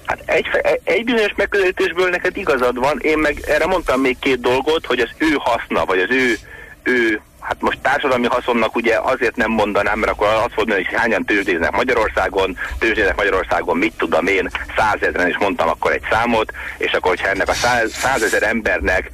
Hát 0.05 0.21
egy, 0.25 0.47
egy 0.83 1.03
bizonyos 1.03 1.33
megközelítésből 1.35 2.09
neked 2.09 2.37
igazad 2.37 2.79
van, 2.79 2.99
én 3.01 3.17
meg 3.17 3.39
erre 3.47 3.65
mondtam 3.65 4.01
még 4.01 4.19
két 4.19 4.39
dolgot, 4.39 4.85
hogy 4.85 4.99
az 4.99 5.09
ő 5.17 5.35
haszna, 5.39 5.85
vagy 5.85 5.99
az 5.99 6.09
ő, 6.09 6.35
ő 6.83 7.21
hát 7.39 7.61
most 7.61 7.79
társadalmi 7.81 8.27
haszonnak 8.27 8.75
ugye 8.75 8.97
azért 8.99 9.35
nem 9.35 9.51
mondanám, 9.51 9.99
mert 9.99 10.11
akkor 10.11 10.27
azt 10.27 10.55
mondani, 10.55 10.83
hogy 10.83 10.99
hányan 10.99 11.25
tőzsdéznek 11.25 11.71
Magyarországon, 11.71 12.57
tőzsdéznek 12.79 13.15
Magyarországon, 13.15 13.77
mit 13.77 13.93
tudom 13.97 14.27
én, 14.27 14.49
százezren, 14.75 15.27
és 15.27 15.37
mondtam 15.37 15.67
akkor 15.67 15.91
egy 15.91 16.05
számot, 16.09 16.51
és 16.77 16.91
akkor, 16.91 17.09
hogyha 17.09 17.29
ennek 17.29 17.49
a 17.49 17.53
száz, 17.53 17.93
százezer 17.93 18.43
embernek, 18.43 19.11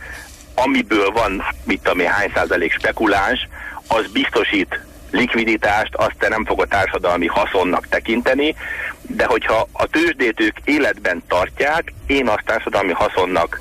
amiből 0.56 1.10
van, 1.12 1.44
mit 1.64 1.82
tudom 1.82 2.00
én, 2.00 2.10
hány 2.10 2.32
százalék 2.34 2.72
spekuláns, 2.72 3.48
az 3.88 4.08
biztosít 4.12 4.80
likviditást, 5.14 5.96
azt 5.96 6.16
te 6.18 6.28
nem 6.28 6.46
fogod 6.46 6.68
társadalmi 6.68 7.28
haszonnak 7.28 7.88
tekinteni, 7.88 8.56
de 9.02 9.26
hogyha 9.26 9.68
a 9.72 9.88
tőzsdét 9.88 10.40
ők 10.40 10.58
életben 10.64 11.24
tartják, 11.28 11.94
én 12.08 12.28
azt 12.28 12.46
társadalmi 12.46 12.92
haszonnak 12.92 13.60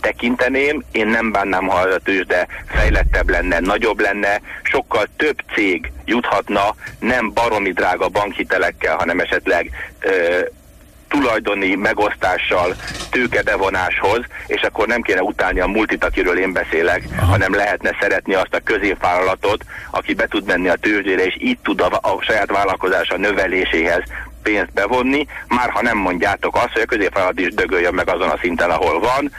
tekinteném, 0.00 0.84
én 0.92 1.06
nem 1.06 1.32
bánnám, 1.32 1.66
ha 1.66 1.78
a 1.78 1.98
tőzsde 1.98 2.46
fejlettebb 2.66 3.28
lenne, 3.28 3.60
nagyobb 3.60 4.00
lenne, 4.00 4.40
sokkal 4.62 5.06
több 5.16 5.38
cég 5.54 5.92
juthatna 6.04 6.74
nem 6.98 7.32
baromi 7.32 7.72
drága 7.72 8.08
bankhitelekkel, 8.08 8.96
hanem 8.96 9.20
esetleg 9.20 9.70
tulajdoni 11.08 11.74
megosztással 11.74 12.76
tőkedevonáshoz, 13.10 14.20
és 14.46 14.62
akkor 14.62 14.86
nem 14.86 15.02
kéne 15.02 15.22
utálni 15.22 15.60
a 15.60 15.66
multit, 15.66 16.04
akiről 16.04 16.38
én 16.38 16.52
beszélek, 16.52 17.02
Aha. 17.16 17.26
hanem 17.26 17.54
lehetne 17.54 17.96
szeretni 18.00 18.34
azt 18.34 18.54
a 18.54 18.60
középvállalatot, 18.64 19.64
aki 19.90 20.14
be 20.14 20.26
tud 20.26 20.46
menni 20.46 20.68
a 20.68 20.74
tőzsdére, 20.74 21.24
és 21.24 21.36
így 21.38 21.58
tud 21.62 21.80
a, 21.80 21.86
a 21.86 22.22
saját 22.22 22.50
vállalkozása 22.50 23.16
növeléséhez 23.16 24.02
pénzt 24.46 24.72
bevonni, 24.72 25.26
már 25.48 25.70
ha 25.70 25.82
nem 25.82 25.98
mondjátok 25.98 26.56
azt, 26.56 26.72
hogy 26.72 26.82
a 26.82 26.86
középvállalat 26.94 27.40
is 27.40 27.54
dögöljön 27.54 27.94
meg 27.94 28.08
azon 28.08 28.28
a 28.28 28.38
szinten, 28.40 28.70
ahol 28.70 29.00
van, 29.00 29.32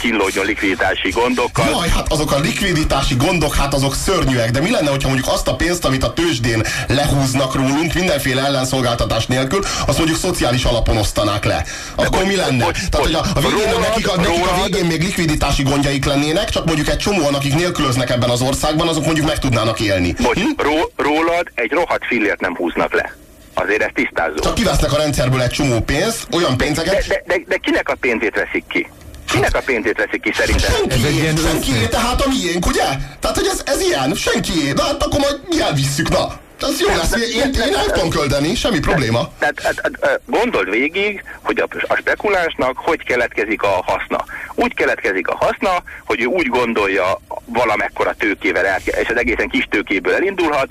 kínlódjon 0.00 0.46
likviditási 0.46 1.10
gondokkal. 1.10 1.68
Jaj, 1.70 1.88
hát 1.88 2.12
azok 2.12 2.32
a 2.32 2.38
likviditási 2.38 3.14
gondok, 3.14 3.54
hát 3.54 3.74
azok 3.74 3.94
szörnyűek, 3.94 4.50
de 4.50 4.60
mi 4.60 4.70
lenne, 4.70 4.90
hogyha 4.90 5.08
mondjuk 5.08 5.32
azt 5.32 5.48
a 5.48 5.56
pénzt, 5.56 5.84
amit 5.84 6.04
a 6.04 6.12
tőzsdén 6.12 6.62
lehúznak 6.88 7.54
rólunk, 7.54 7.94
mindenféle 7.94 8.42
ellenszolgáltatás 8.44 9.26
nélkül, 9.26 9.60
azt 9.86 9.98
mondjuk 9.98 10.18
szociális 10.18 10.64
alapon 10.64 10.96
osztanák 10.96 11.44
le. 11.44 11.64
Akkor 11.94 12.22
de 12.22 12.26
mi 12.26 12.36
lenne? 12.36 12.64
Bocs, 12.64 12.88
Tehát, 12.90 13.06
hogy 13.06 13.14
a, 13.14 13.22
a 13.34 13.40
végén, 13.40 13.70
rólad, 13.70 13.80
nekik, 13.80 14.08
a, 14.08 14.16
nekik 14.16 14.46
a 14.46 14.62
végén 14.62 14.86
még 14.86 15.02
likviditási 15.02 15.62
gondjaik 15.62 16.04
lennének, 16.04 16.48
csak 16.48 16.64
mondjuk 16.64 16.88
egy 16.88 16.98
csomóan, 16.98 17.34
akik 17.34 17.54
nélkülöznek 17.54 18.10
ebben 18.10 18.30
az 18.30 18.42
országban, 18.42 18.88
azok 18.88 19.04
mondjuk 19.04 19.26
meg 19.26 19.38
tudnának 19.38 19.80
élni. 19.80 20.14
Bocs, 20.22 20.38
hm? 20.38 20.50
rólad 20.96 21.50
egy 21.54 21.70
rohadt 21.70 22.06
fillért 22.06 22.40
nem 22.40 22.56
húznak 22.56 22.94
le. 22.94 23.23
Azért 23.54 23.82
ezt 23.82 23.94
tisztázó. 23.94 24.34
Csak 24.34 24.54
kivesznek 24.54 24.92
a 24.92 24.96
rendszerből 24.96 25.42
egy 25.42 25.50
csomó 25.50 25.80
pénzt, 25.80 26.26
olyan 26.32 26.56
pénzeket... 26.56 27.06
De, 27.06 27.14
de, 27.14 27.22
de, 27.26 27.42
de 27.46 27.56
kinek 27.56 27.88
a 27.88 27.94
pénzét 27.94 28.34
veszik 28.34 28.64
ki? 28.68 28.90
Kinek 29.30 29.54
a 29.56 29.60
pénzét 29.64 29.96
veszik 29.96 30.22
ki 30.22 30.32
szerintem? 30.34 30.70
Senki, 30.70 31.40
senki, 31.42 31.88
tehát 31.88 32.20
a 32.20 32.28
miénk, 32.28 32.66
ugye? 32.66 32.84
Tehát, 33.20 33.36
hogy 33.36 33.46
ez, 33.46 33.62
ez 33.64 33.80
ilyen, 33.80 34.14
senki. 34.14 34.72
Na 34.74 34.82
hát 34.82 35.02
akkor 35.02 35.20
majd 35.20 35.40
mi 35.48 35.60
elvisszük, 35.60 36.08
na. 36.08 36.32
Az 36.66 36.80
jó 36.80 36.88
lesz, 36.88 37.14
én, 37.34 37.50
én 37.66 37.74
el 37.74 37.90
tudom 37.92 38.10
költeni, 38.10 38.54
semmi 38.54 38.78
probléma. 38.78 39.28
Tehát, 39.38 39.54
tehát 39.54 40.20
gondold 40.26 40.70
végig, 40.70 41.24
hogy 41.42 41.58
a, 41.58 41.66
a 41.88 41.96
spekulánsnak 41.96 42.76
hogy 42.76 43.04
keletkezik 43.04 43.62
a 43.62 43.82
haszna. 43.86 44.24
Úgy 44.54 44.74
keletkezik 44.74 45.28
a 45.28 45.36
haszna, 45.36 45.82
hogy 46.04 46.20
ő 46.20 46.24
úgy 46.24 46.46
gondolja 46.46 47.20
valamekkora 47.44 48.14
tőkével, 48.18 48.66
el, 48.66 48.78
és 48.84 49.08
az 49.08 49.16
egészen 49.16 49.48
kis 49.48 49.66
tőkéből 49.70 50.14
elindulhat, 50.14 50.68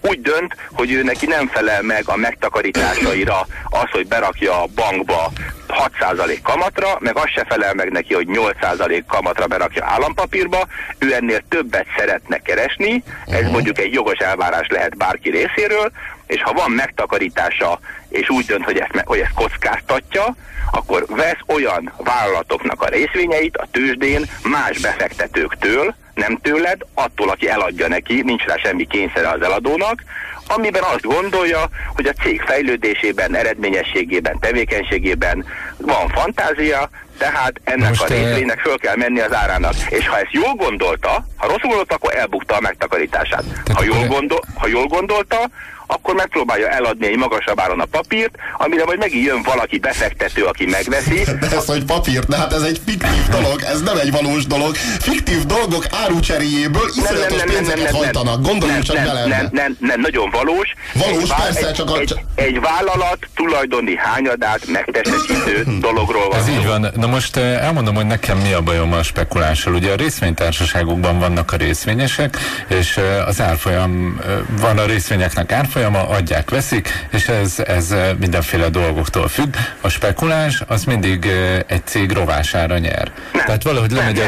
úgy 0.00 0.20
dönt, 0.20 0.56
hogy 0.72 0.92
ő 0.92 1.02
neki 1.02 1.26
nem 1.26 1.48
felel 1.48 1.82
meg 1.82 2.02
a 2.06 2.16
megtakarításaira 2.16 3.46
az, 3.70 3.90
hogy 3.90 4.06
berakja 4.06 4.62
a 4.62 4.66
bankba 4.74 5.32
6% 5.68 6.38
kamatra, 6.42 6.96
meg 7.00 7.16
az 7.16 7.28
se 7.34 7.44
felel 7.48 7.74
meg 7.74 7.90
neki, 7.90 8.14
hogy 8.14 8.26
8% 8.30 9.02
kamatra 9.08 9.46
berakja 9.46 9.84
állampapírba, 9.84 10.66
ő 10.98 11.14
ennél 11.14 11.42
többet 11.48 11.86
szeretne 11.96 12.38
keresni, 12.38 13.02
ez 13.26 13.34
uh-huh. 13.34 13.52
mondjuk 13.52 13.78
egy 13.78 13.92
jogos 13.92 14.18
elvárás 14.18 14.66
lehet 14.68 14.96
bárki 14.96 15.30
részéről, 15.34 15.90
és 16.26 16.42
ha 16.42 16.52
van 16.52 16.70
megtakarítása, 16.70 17.78
és 18.08 18.28
úgy 18.28 18.44
dönt, 18.44 18.64
hogy 18.64 18.78
ezt, 18.78 19.02
hogy 19.04 19.18
ezt 19.18 19.34
kockáztatja, 19.34 20.34
akkor 20.70 21.04
vesz 21.08 21.40
olyan 21.46 21.92
vállalatoknak 21.96 22.82
a 22.82 22.88
részvényeit 22.88 23.56
a 23.56 23.68
tőzsdén 23.70 24.30
más 24.42 24.78
befektetőktől, 24.78 25.94
nem 26.14 26.36
tőled, 26.36 26.80
attól, 26.94 27.28
aki 27.28 27.48
eladja 27.48 27.88
neki, 27.88 28.22
nincs 28.22 28.44
rá 28.44 28.56
semmi 28.56 28.86
kényszere 28.86 29.28
az 29.28 29.42
eladónak, 29.42 30.02
amiben 30.46 30.82
azt 30.82 31.02
gondolja, 31.02 31.68
hogy 31.94 32.06
a 32.06 32.22
cég 32.22 32.40
fejlődésében, 32.40 33.34
eredményességében, 33.34 34.38
tevékenységében 34.38 35.44
van 35.78 36.08
fantázia, 36.08 36.90
tehát 37.18 37.60
ennek 37.64 37.88
Most 37.88 38.02
a 38.02 38.06
részvénynek 38.06 38.58
föl 38.58 38.78
kell 38.78 38.96
menni 38.96 39.20
az 39.20 39.34
árának. 39.34 39.74
És 39.88 40.08
ha 40.08 40.18
ezt 40.18 40.32
jól 40.32 40.54
gondolta, 40.54 41.26
ha 41.36 41.46
rosszul 41.46 41.68
gondolta, 41.68 41.94
akkor 41.94 42.16
elbukta 42.16 42.54
a 42.56 42.60
megtakarítását. 42.60 43.44
Ha 43.72 43.84
jól, 43.84 44.06
gondol, 44.06 44.40
ha 44.54 44.66
jól 44.66 44.86
gondolta, 44.86 45.50
akkor 45.86 46.14
megpróbálja 46.14 46.68
eladni 46.68 47.06
egy 47.06 47.16
magasabb 47.16 47.60
áron 47.60 47.80
a 47.80 47.84
papírt, 47.84 48.34
amire 48.58 48.84
majd 48.84 48.98
megint 48.98 49.26
jön 49.26 49.42
valaki 49.42 49.78
befektető, 49.78 50.44
aki 50.44 50.66
megveszi. 50.66 51.22
De 51.40 51.50
ez, 51.56 51.66
hogy 51.66 51.84
papírt, 51.84 52.28
de 52.28 52.36
hát 52.36 52.52
ez 52.52 52.62
egy 52.62 52.80
fiktív 52.86 53.28
dolog, 53.30 53.60
ez 53.62 53.82
nem 53.82 53.96
egy 53.96 54.10
valós 54.10 54.46
dolog. 54.46 54.74
Fiktív 54.98 55.46
dolgok 55.46 55.84
árucseréjéből 56.04 56.90
iszonyatos 56.96 57.42
pénzeket 57.42 57.90
hajtanak. 57.90 58.42
Gondoljunk 58.42 58.82
csak 58.82 58.96
nem, 58.96 59.04
bele. 59.04 59.26
Nem, 59.26 59.48
nem, 59.52 59.76
nem, 59.80 60.00
nagyon 60.00 60.30
valós. 60.30 60.74
Valós, 60.94 61.22
egy, 61.22 61.34
persze, 61.36 61.68
egy, 61.68 61.74
csak 61.74 61.90
a... 61.90 61.98
Egy, 61.98 62.14
egy 62.34 62.60
vállalat 62.60 63.18
tulajdoni 63.34 63.96
hányadát 63.96 64.66
megtestesítő 64.66 65.64
dologról 65.80 66.28
van. 66.28 66.38
Ez 66.38 66.48
így 66.48 66.66
van. 66.66 66.90
Na 66.96 67.06
most 67.06 67.36
eh, 67.36 67.64
elmondom, 67.64 67.94
hogy 67.94 68.06
nekem 68.06 68.38
mi 68.38 68.52
a 68.52 68.60
bajom 68.60 68.92
a 68.92 69.02
spekulással. 69.02 69.74
Ugye 69.74 69.92
a 69.92 69.96
részvénytársaságokban 69.96 71.18
vannak 71.18 71.52
a 71.52 71.56
részvényesek, 71.56 72.38
és 72.68 72.96
eh, 72.96 73.28
az 73.28 73.40
árfolyam, 73.40 74.20
eh, 74.26 74.32
van 74.60 74.78
a 74.78 74.86
részvényeknek 74.86 75.52
árfolyam, 75.52 75.72
árfolyama, 75.74 76.08
adják, 76.08 76.50
veszik, 76.50 76.88
és 77.12 77.28
ez, 77.28 77.58
ez 77.66 77.90
eh, 77.90 78.10
mindenféle 78.18 78.68
dolgoktól 78.68 79.28
függ. 79.28 79.54
A 79.80 79.88
spekuláns 79.88 80.62
az 80.66 80.84
mindig 80.84 81.26
eh, 81.26 81.58
egy 81.66 81.86
cég 81.86 82.12
rovására 82.12 82.78
nyer. 82.78 83.12
Nem, 83.32 83.44
tehát 83.44 83.62
valahogy 83.62 83.90
lemegy 83.90 84.18
a 84.18 84.26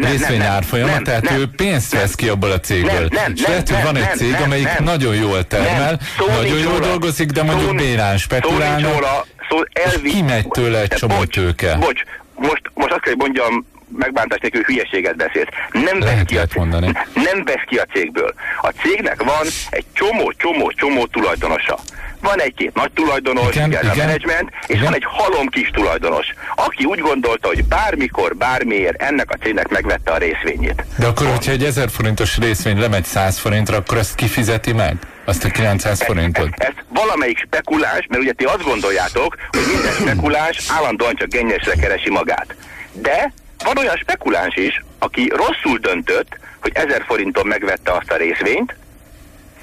részvény 0.00 0.42
árfolyama, 0.42 1.02
tehát 1.02 1.30
ő 1.30 1.46
pénzt 1.56 1.92
vesz 1.92 2.14
ki 2.14 2.28
abból 2.28 2.50
a 2.50 2.60
cégből. 2.60 3.08
És 3.34 3.46
lehet, 3.46 3.68
hogy 3.68 3.82
van 3.82 3.96
egy 3.96 4.16
cég, 4.16 4.36
amelyik 4.44 4.78
nagyon 4.78 5.14
jól 5.14 5.46
termel, 5.46 6.00
nagyon 6.28 6.58
jól 6.58 6.78
dolgozik, 6.78 7.30
de 7.30 7.42
mondjuk 7.42 7.76
bérán 7.76 8.18
spekulálnak, 8.18 9.26
és 9.72 10.12
kimegy 10.12 10.48
tőle 10.48 10.80
egy 10.80 10.88
csomó 10.88 11.24
tőke. 11.24 11.76
Bocs, 11.76 12.02
most, 12.34 12.62
most 12.74 12.92
azt 12.92 13.00
kell, 13.00 13.12
hogy 13.12 13.22
mondjam 13.22 13.66
megbántás 13.98 14.38
nélkül 14.40 14.62
hülyeséget 14.62 15.16
beszélsz. 15.16 15.48
Nem 15.72 16.00
vesz, 16.00 16.22
ki 16.24 16.36
a, 16.36 16.44
mondani. 16.54 16.92
nem 17.14 17.44
vesz 17.44 17.64
ki 17.66 17.76
a 17.76 17.84
cégből. 17.92 18.34
A 18.60 18.68
cégnek 18.68 19.22
van 19.22 19.46
egy 19.70 19.84
csomó, 19.92 20.32
csomó, 20.36 20.72
csomó 20.72 21.06
tulajdonosa. 21.06 21.78
Van 22.20 22.40
egy-két 22.40 22.74
nagy 22.74 22.90
tulajdonos, 22.92 23.54
igen, 23.54 23.70
igen, 23.70 23.86
a 23.86 23.94
menedzsment, 23.94 24.50
és 24.66 24.68
igen. 24.68 24.82
van 24.82 24.94
egy 24.94 25.04
halom 25.06 25.46
kis 25.48 25.70
tulajdonos, 25.70 26.26
aki 26.54 26.84
úgy 26.84 26.98
gondolta, 26.98 27.48
hogy 27.48 27.64
bármikor, 27.64 28.36
bármiért 28.36 29.02
ennek 29.02 29.30
a 29.30 29.36
cégnek 29.36 29.68
megvette 29.68 30.12
a 30.12 30.16
részvényét. 30.16 30.84
De 30.98 31.06
akkor, 31.06 31.26
hogyha 31.26 31.52
egy 31.52 31.64
1000 31.64 31.90
forintos 31.90 32.36
részvény 32.38 32.78
lemegy 32.78 33.04
100 33.04 33.38
forintra, 33.38 33.76
akkor 33.76 33.98
ezt 33.98 34.14
kifizeti 34.14 34.72
meg? 34.72 34.96
Azt 35.24 35.44
a 35.44 35.48
900 35.48 36.02
forintot? 36.02 36.48
Ezt, 36.56 36.68
ezt 36.68 36.84
valamelyik 36.88 37.38
spekulás, 37.38 38.06
mert 38.08 38.22
ugye 38.22 38.32
ti 38.32 38.44
azt 38.44 38.62
gondoljátok, 38.62 39.36
hogy 39.50 39.64
minden 39.72 39.92
spekulás 39.92 40.58
állandóan 40.68 41.14
csak 41.14 41.28
gennyesre 41.28 41.74
keresi 41.74 42.10
magát. 42.10 42.54
De 42.92 43.32
van 43.64 43.78
olyan 43.78 43.96
spekuláns 43.96 44.56
is, 44.56 44.84
aki 44.98 45.32
rosszul 45.34 45.78
döntött, 45.78 46.38
hogy 46.60 46.72
1000 46.74 47.04
forinton 47.06 47.46
megvette 47.46 47.92
azt 47.92 48.10
a 48.10 48.16
részvényt, 48.16 48.74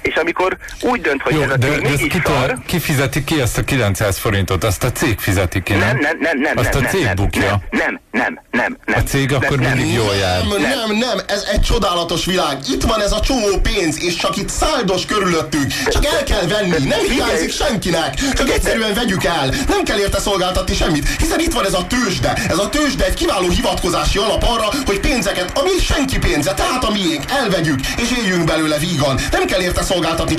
és 0.04 0.14
amikor 0.14 0.56
úgy 0.80 1.00
dönt, 1.00 1.22
hogy 1.22 1.34
Jó, 1.34 1.42
ez 1.42 1.50
a 1.50 1.56
cég 1.58 1.70
de, 1.70 1.88
mégis 1.88 2.12
ki, 2.12 2.20
szar... 2.24 2.58
Ki 2.66 2.78
fizeti 2.78 3.24
ki 3.24 3.40
ezt 3.40 3.58
a 3.58 3.64
900 3.64 4.18
forintot? 4.18 4.64
Azt 4.64 4.84
a 4.84 4.92
cég 4.92 5.18
fizeti 5.18 5.62
ki, 5.62 5.72
nem? 5.72 5.80
Nem, 5.80 5.98
nem, 6.00 6.18
nem, 6.20 6.38
nem. 6.40 6.56
Azt 6.56 6.72
nem, 6.72 6.84
a 6.84 6.88
cég 6.88 7.04
nem, 7.04 7.14
bukja? 7.14 7.62
Nem, 7.70 8.00
nem, 8.10 8.40
nem, 8.50 8.78
nem. 8.86 8.98
A 8.98 9.02
cég 9.02 9.30
nem, 9.30 9.40
akkor 9.42 9.58
nem, 9.58 9.76
mindig 9.76 9.94
nem, 9.94 10.04
jól 10.04 10.14
jár. 10.14 10.42
Nem, 10.42 10.60
nem, 10.60 10.96
nem, 10.96 11.18
ez 11.26 11.48
egy 11.52 11.60
csodálatos 11.60 12.24
világ. 12.24 12.58
Itt 12.68 12.82
van 12.82 13.00
ez 13.02 13.12
a 13.12 13.20
csomó 13.20 13.60
pénz, 13.62 14.02
és 14.02 14.16
csak 14.16 14.36
itt 14.36 14.48
száldos 14.48 15.06
körülöttünk. 15.06 15.72
Csak 15.88 16.04
el 16.04 16.22
kell 16.22 16.46
venni, 16.46 16.86
nem 16.86 17.00
hiányzik 17.08 17.52
senkinek. 17.52 18.14
Csak 18.34 18.50
egyszerűen 18.50 18.94
vegyük 18.94 19.24
el. 19.24 19.48
Nem 19.68 19.82
kell 19.84 19.98
érte 19.98 20.20
szolgáltatni 20.20 20.74
semmit, 20.74 21.08
hiszen 21.08 21.40
itt 21.40 21.52
van 21.52 21.64
ez 21.64 21.74
a 21.74 21.86
tőzsde. 21.86 22.32
Ez 22.48 22.58
a 22.58 22.68
tőzsde 22.68 23.04
egy 23.04 23.14
kiváló 23.14 23.48
hivatkozási 23.48 24.18
alap 24.18 24.42
arra, 24.42 24.68
hogy 24.86 25.00
pénzeket, 25.00 25.58
ami 25.58 25.70
senki 25.80 26.18
pénze, 26.18 26.54
tehát 26.54 26.84
a 26.84 26.90
miénk, 26.90 27.24
elvegyük, 27.30 27.78
és 27.96 28.10
éljünk 28.24 28.44
belőle 28.44 28.78
vígan. 28.78 29.20
Nem 29.30 29.44
kell 29.44 29.60
érte 29.60 29.82
szolgáltatni 29.82 29.93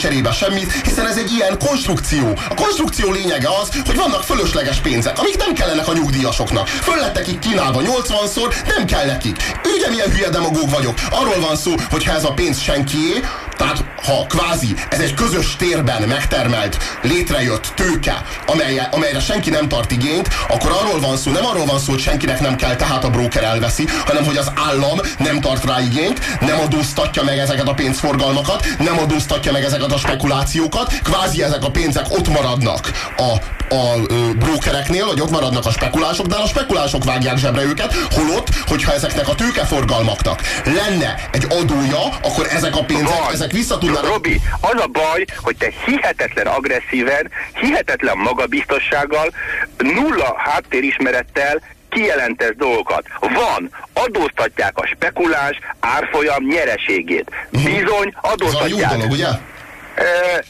cserébe 0.05 0.31
semmit, 0.31 0.71
hiszen 0.71 1.07
ez 1.07 1.17
egy 1.17 1.31
ilyen 1.31 1.57
konstrukció. 1.59 2.39
A 2.49 2.53
konstrukció 2.53 3.11
lényege 3.11 3.47
az, 3.61 3.69
hogy 3.85 3.95
vannak 3.95 4.23
fölösleges 4.23 4.77
pénzek, 4.77 5.19
amik 5.19 5.37
nem 5.37 5.53
kellenek 5.53 5.87
a 5.87 5.93
nyugdíjasoknak. 5.93 6.67
Föl 6.67 6.95
lettek 6.95 7.27
itt 7.27 7.39
kínálva 7.39 7.81
80-szor, 7.81 8.55
nem 8.77 8.85
kell 8.85 9.05
nekik. 9.05 9.37
Ugye 9.75 9.89
milyen 9.89 10.11
hülye 10.11 10.29
demagóg 10.29 10.69
vagyok. 10.69 10.97
Arról 11.09 11.39
van 11.39 11.55
szó, 11.55 11.71
hogy 11.89 12.05
ha 12.05 12.13
ez 12.13 12.23
a 12.23 12.33
pénz 12.33 12.61
senkié, 12.61 13.23
tehát 13.57 13.83
ha 14.05 14.25
kvázi 14.27 14.75
ez 14.89 14.99
egy 14.99 15.13
közös 15.13 15.55
térben 15.55 16.01
megtermelt, 16.01 16.77
létrejött 17.01 17.71
tőke, 17.75 18.21
amelyre, 18.47 18.89
amelyre 18.91 19.19
senki 19.19 19.49
nem 19.49 19.67
tart 19.67 19.91
igényt, 19.91 20.29
akkor 20.47 20.71
arról 20.71 20.99
van 20.99 21.17
szó, 21.17 21.31
nem 21.31 21.45
arról 21.45 21.65
van 21.65 21.79
szó, 21.79 21.91
hogy 21.91 22.01
senkinek 22.01 22.39
nem 22.39 22.55
kell, 22.55 22.75
tehát 22.75 23.03
a 23.03 23.09
broker 23.09 23.43
elveszi, 23.43 23.87
hanem 24.05 24.25
hogy 24.25 24.37
az 24.37 24.51
állam 24.67 24.99
nem 25.17 25.39
tart 25.41 25.65
rá 25.65 25.79
igényt, 25.81 26.39
nem 26.39 26.59
adóztatja 26.59 27.23
meg 27.23 27.37
ezeket 27.37 27.67
a 27.67 27.73
pénzforgalmakat, 27.73 28.67
nem 28.79 28.99
adóztatja 28.99 29.51
meg 29.51 29.63
ezeket 29.63 29.91
a 29.91 29.97
spekulációkat, 29.97 30.93
kvázi 31.03 31.43
ezek 31.43 31.63
a 31.63 31.71
pénzek 31.71 32.05
ott 32.09 32.27
maradnak 32.27 32.91
a, 33.17 33.31
a 33.75 33.95
ö, 34.07 34.33
brokereknél, 34.33 35.05
vagy 35.05 35.21
ott 35.21 35.29
maradnak 35.29 35.65
a 35.65 35.71
spekulásoknál, 35.71 36.41
a 36.41 36.47
spekulások 36.47 37.03
vágják 37.03 37.37
zsebre 37.37 37.63
őket, 37.63 37.93
holott, 38.11 38.47
hogyha 38.67 38.93
ezeknek 38.93 39.27
a 39.27 39.35
tőkeforgalmaknak 39.35 40.41
lenne 40.65 41.15
egy 41.31 41.47
adója, 41.49 42.03
akkor 42.21 42.47
ezek 42.51 42.75
a 42.75 42.83
pénzek, 42.83 43.29
ezek 43.31 43.44
ezek 43.45 43.57
vissza 43.57 43.77
tudnának... 43.77 44.11
Robi, 44.11 44.41
az 44.61 44.81
a 44.81 44.87
baj, 44.87 45.25
hogy 45.37 45.57
te 45.57 45.71
hihetetlen 45.85 46.47
agresszíven, 46.47 47.31
hihetetlen 47.53 48.17
magabiztossággal, 48.17 49.31
nulla 49.77 50.35
háttérismerettel 50.37 51.61
kijelentesz 51.89 52.55
dolgokat. 52.57 53.05
Van, 53.19 53.69
adóztatják 53.93 54.77
a 54.77 54.85
spekuláns 54.85 55.57
árfolyam 55.79 56.43
nyereségét. 56.43 57.31
Mhm. 57.49 57.63
Bizony, 57.63 58.13
adóztatják. 58.21 58.81
Ez 58.81 58.91
a 58.91 58.93
jó 58.93 58.97
dolog, 58.97 59.11
ugye? 59.11 59.27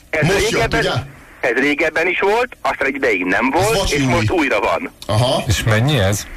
Ez 0.10 0.28
most 0.28 0.50
régebben, 0.50 0.84
jött, 0.84 0.94
ugye? 0.94 1.02
Ez 1.40 1.62
régebben 1.62 2.08
is 2.08 2.20
volt, 2.20 2.58
aztán 2.62 2.88
egy 2.88 2.96
ideig 2.96 3.25
nem 3.25 3.50
volt, 3.50 3.92
és 3.92 4.04
most 4.04 4.32
újra 4.32 4.60
van. 4.60 4.92
Aha. 5.08 5.44
És 5.48 5.64
mennyi 5.64 6.00
ez? 6.00 6.28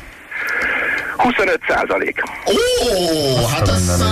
25 1.17 1.61
százalék. 1.69 2.23
Ó, 2.47 3.47
hát 3.47 3.69
ez, 3.69 4.03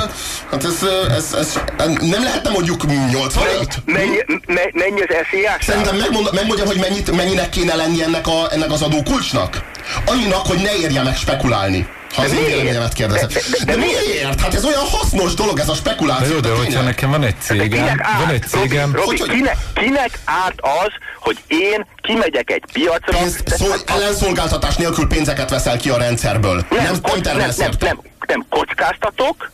hát 0.50 0.64
ez, 0.64 0.86
ez, 1.16 1.34
ez, 1.34 1.60
nem 2.00 2.22
lehetne 2.22 2.50
mondjuk 2.50 2.86
85? 3.10 3.82
Mennyi, 3.84 4.24
mennyi, 4.46 4.70
mennyi 4.72 5.00
az 5.00 5.14
SZIA? 5.30 5.56
Szerintem 5.60 5.96
megmond, 5.96 6.28
megmondjam, 6.32 6.66
hogy 6.66 6.78
mennyit, 6.78 7.16
mennyinek 7.16 7.48
kéne 7.48 7.74
lenni 7.74 8.02
ennek, 8.02 8.26
a, 8.26 8.52
ennek 8.52 8.72
az 8.72 8.82
adókulcsnak. 8.82 9.62
Annyinak, 10.06 10.46
hogy 10.46 10.58
ne 10.58 10.74
érje 10.74 11.02
meg 11.02 11.16
spekulálni. 11.16 11.88
Ha 12.16 12.22
az 12.22 12.32
én 12.32 12.44
véleményemet 12.44 12.92
kérdezed. 12.92 13.32
De, 13.32 13.40
de, 13.50 13.64
de, 13.64 13.72
de 13.72 13.76
miért? 13.76 14.40
Hát 14.40 14.54
ez 14.54 14.64
olyan 14.64 14.84
hasznos 14.84 15.34
dolog 15.34 15.58
ez 15.58 15.68
a 15.68 15.74
spekuláció. 15.74 16.34
Jó, 16.34 16.40
de 16.40 16.48
hogyha 16.48 16.82
nekem 16.82 17.10
van 17.10 17.24
egy 17.24 17.34
cégem, 17.40 18.00
van 18.18 18.28
egy 18.28 18.42
cégem... 18.48 18.92
Robi, 18.92 19.16
Robi, 19.16 19.30
kinek, 19.30 19.56
kinek 19.74 20.18
árt 20.24 20.60
az, 20.60 20.90
hogy 21.20 21.38
én 21.46 21.86
kimegyek 22.00 22.50
egy 22.50 22.64
piacra... 22.72 23.18
Pénz, 23.18 23.42
szó, 23.46 23.66
ellenszolgáltatás 23.86 24.76
nélkül 24.76 25.06
pénzeket 25.06 25.50
veszel 25.50 25.76
ki 25.76 25.88
a 25.88 25.96
rendszerből. 25.96 26.66
Nem, 26.70 26.82
nem, 26.84 26.94
nem, 27.22 27.36
nem, 27.36 27.50
nem, 27.56 27.70
nem, 27.80 28.00
nem 28.26 28.46
kockáztatok, 28.50 29.50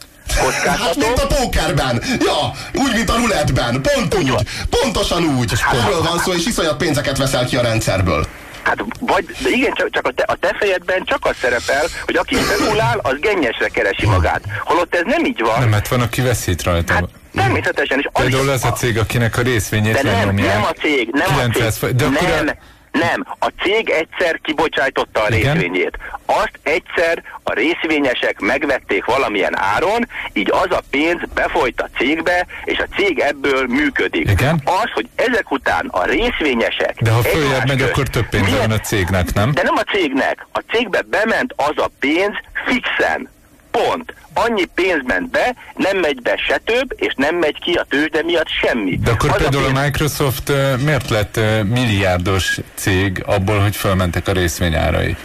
Hát, 0.66 0.96
mint 0.96 1.18
a 1.18 1.26
pókerben. 1.26 2.02
Ja, 2.18 2.52
úgy, 2.82 2.92
mint 2.94 3.10
a 3.10 3.16
rulettben. 3.16 3.82
Pont 3.82 4.14
úgy. 4.14 4.32
Pontosan 4.70 5.24
úgy. 5.24 5.60
Hát, 5.60 5.74
Erről 5.74 6.02
van 6.02 6.18
szó, 6.18 6.32
és 6.32 6.46
iszonyat 6.46 6.76
pénzeket 6.76 7.18
veszel 7.18 7.44
ki 7.44 7.56
a 7.56 7.62
rendszerből. 7.62 8.26
Hát 8.62 8.84
vagy, 9.00 9.24
de 9.42 9.48
igen, 9.48 9.72
csak, 9.72 9.90
csak 9.90 10.06
a, 10.06 10.10
te, 10.10 10.22
a 10.26 10.34
te 10.34 10.56
fejedben 10.58 11.02
csak 11.04 11.26
az 11.26 11.36
szerepel, 11.40 11.84
hogy 12.04 12.16
aki 12.16 12.34
spekulál, 12.34 12.98
az 13.02 13.16
gennyesre 13.20 13.68
keresi 13.68 14.06
magát. 14.06 14.42
Holott 14.64 14.94
ez 14.94 15.02
nem 15.04 15.24
így 15.24 15.40
van. 15.40 15.60
Nem, 15.60 15.68
mert 15.68 15.88
van, 15.88 16.00
aki 16.00 16.20
veszít 16.20 16.62
rajta. 16.62 16.92
Hát, 16.92 17.08
természetesen. 17.34 17.98
És 17.98 18.06
Például 18.12 18.48
az 18.48 18.64
a 18.64 18.72
cég, 18.72 18.98
akinek 18.98 19.38
a 19.38 19.42
részvényét 19.42 19.92
de 19.92 20.02
nem, 20.02 20.34
nem 20.34 20.62
a 20.62 20.72
cég, 20.72 21.08
nem 21.12 21.36
a 21.36 21.52
cég. 21.52 21.94
De 21.96 22.08
nem, 22.08 22.48
a... 22.48 22.52
Nem, 22.92 23.26
a 23.38 23.46
cég 23.62 23.90
egyszer 23.90 24.40
kibocsájtotta 24.42 25.22
a 25.22 25.34
Igen? 25.34 25.52
részvényét. 25.52 25.98
Azt 26.26 26.58
egyszer 26.62 27.22
a 27.42 27.52
részvényesek 27.52 28.40
megvették 28.40 29.04
valamilyen 29.04 29.58
áron, 29.58 30.08
így 30.32 30.50
az 30.50 30.70
a 30.70 30.82
pénz 30.90 31.20
befolyt 31.34 31.80
a 31.80 31.88
cégbe, 31.96 32.46
és 32.64 32.78
a 32.78 32.94
cég 32.96 33.18
ebből 33.18 33.66
működik. 33.66 34.30
Igen? 34.30 34.62
Az, 34.64 34.90
hogy 34.94 35.08
ezek 35.14 35.50
után 35.50 35.86
a 35.86 36.04
részvényesek... 36.04 36.94
De 37.00 37.10
ha 37.10 37.22
följebb 37.22 37.66
megy, 37.66 37.82
akkor 37.82 38.08
több 38.08 38.28
pénz 38.28 38.56
van 38.56 38.70
a 38.70 38.78
cégnek, 38.78 39.34
nem? 39.34 39.52
De 39.52 39.62
nem 39.62 39.76
a 39.76 39.92
cégnek. 39.92 40.46
A 40.52 40.58
cégbe 40.72 41.02
bement 41.02 41.54
az 41.56 41.74
a 41.76 41.90
pénz 42.00 42.34
fixen. 42.66 43.28
Pont 43.72 44.14
annyi 44.34 44.64
pénz 44.64 45.02
ment 45.06 45.30
be, 45.30 45.54
nem 45.76 45.96
megy 45.96 46.22
be 46.22 46.36
se 46.36 46.60
több, 46.64 46.92
és 46.96 47.12
nem 47.16 47.36
megy 47.36 47.58
ki 47.60 47.72
a 47.72 47.86
tőzsde 47.88 48.22
miatt 48.22 48.48
semmi. 48.48 48.98
De 48.98 49.10
akkor 49.10 49.30
Az 49.30 49.36
például 49.36 49.64
a, 49.64 49.66
pénz... 49.66 49.78
a 49.78 49.82
Microsoft 49.82 50.48
uh, 50.48 50.78
miért 50.84 51.10
lett 51.10 51.36
uh, 51.36 51.62
milliárdos 51.62 52.58
cég 52.74 53.22
abból, 53.26 53.58
hogy 53.58 53.76
fölmentek 53.76 54.28
a 54.28 54.32
részvényárai? 54.32 55.16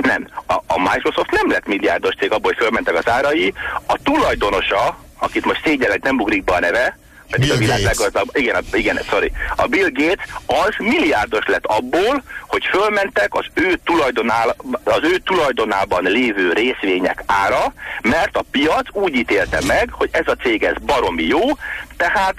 Nem, 0.00 0.28
a, 0.46 0.54
a 0.66 0.78
Microsoft 0.92 1.30
nem 1.30 1.50
lett 1.50 1.66
milliárdos 1.66 2.14
cég 2.18 2.32
abból, 2.32 2.52
hogy 2.54 2.64
fölmentek 2.64 2.94
az 2.94 3.08
árai. 3.08 3.54
A 3.86 3.98
tulajdonosa, 4.02 4.98
akit 5.18 5.44
most 5.44 5.60
szégyelek, 5.64 6.02
nem 6.02 6.20
ugrik 6.20 6.44
be 6.44 6.52
a 6.52 6.60
neve, 6.60 6.98
Bill 7.36 7.50
a 7.50 7.56
világ 7.56 7.82
leggazdabb, 7.82 8.30
igen, 8.32 8.54
a, 8.54 8.76
igen, 8.76 8.98
sorry. 9.08 9.32
A 9.56 9.66
Bill 9.66 9.90
Gates 9.92 10.26
az 10.46 10.74
milliárdos 10.78 11.46
lett 11.46 11.66
abból, 11.66 12.22
hogy 12.46 12.64
fölmentek 12.64 13.34
az 13.34 13.44
ő, 13.54 13.78
tulajdonál, 13.84 14.56
az 14.84 15.00
ő 15.02 15.18
tulajdonában 15.18 16.04
lévő 16.04 16.52
részvények 16.52 17.22
ára, 17.26 17.72
mert 18.02 18.36
a 18.36 18.44
piac 18.50 18.86
úgy 18.92 19.14
ítélte 19.14 19.58
meg, 19.66 19.88
hogy 19.92 20.08
ez 20.12 20.26
a 20.26 20.36
cég 20.42 20.62
ez 20.62 20.74
baromi 20.82 21.24
jó, 21.24 21.40
tehát 21.96 22.34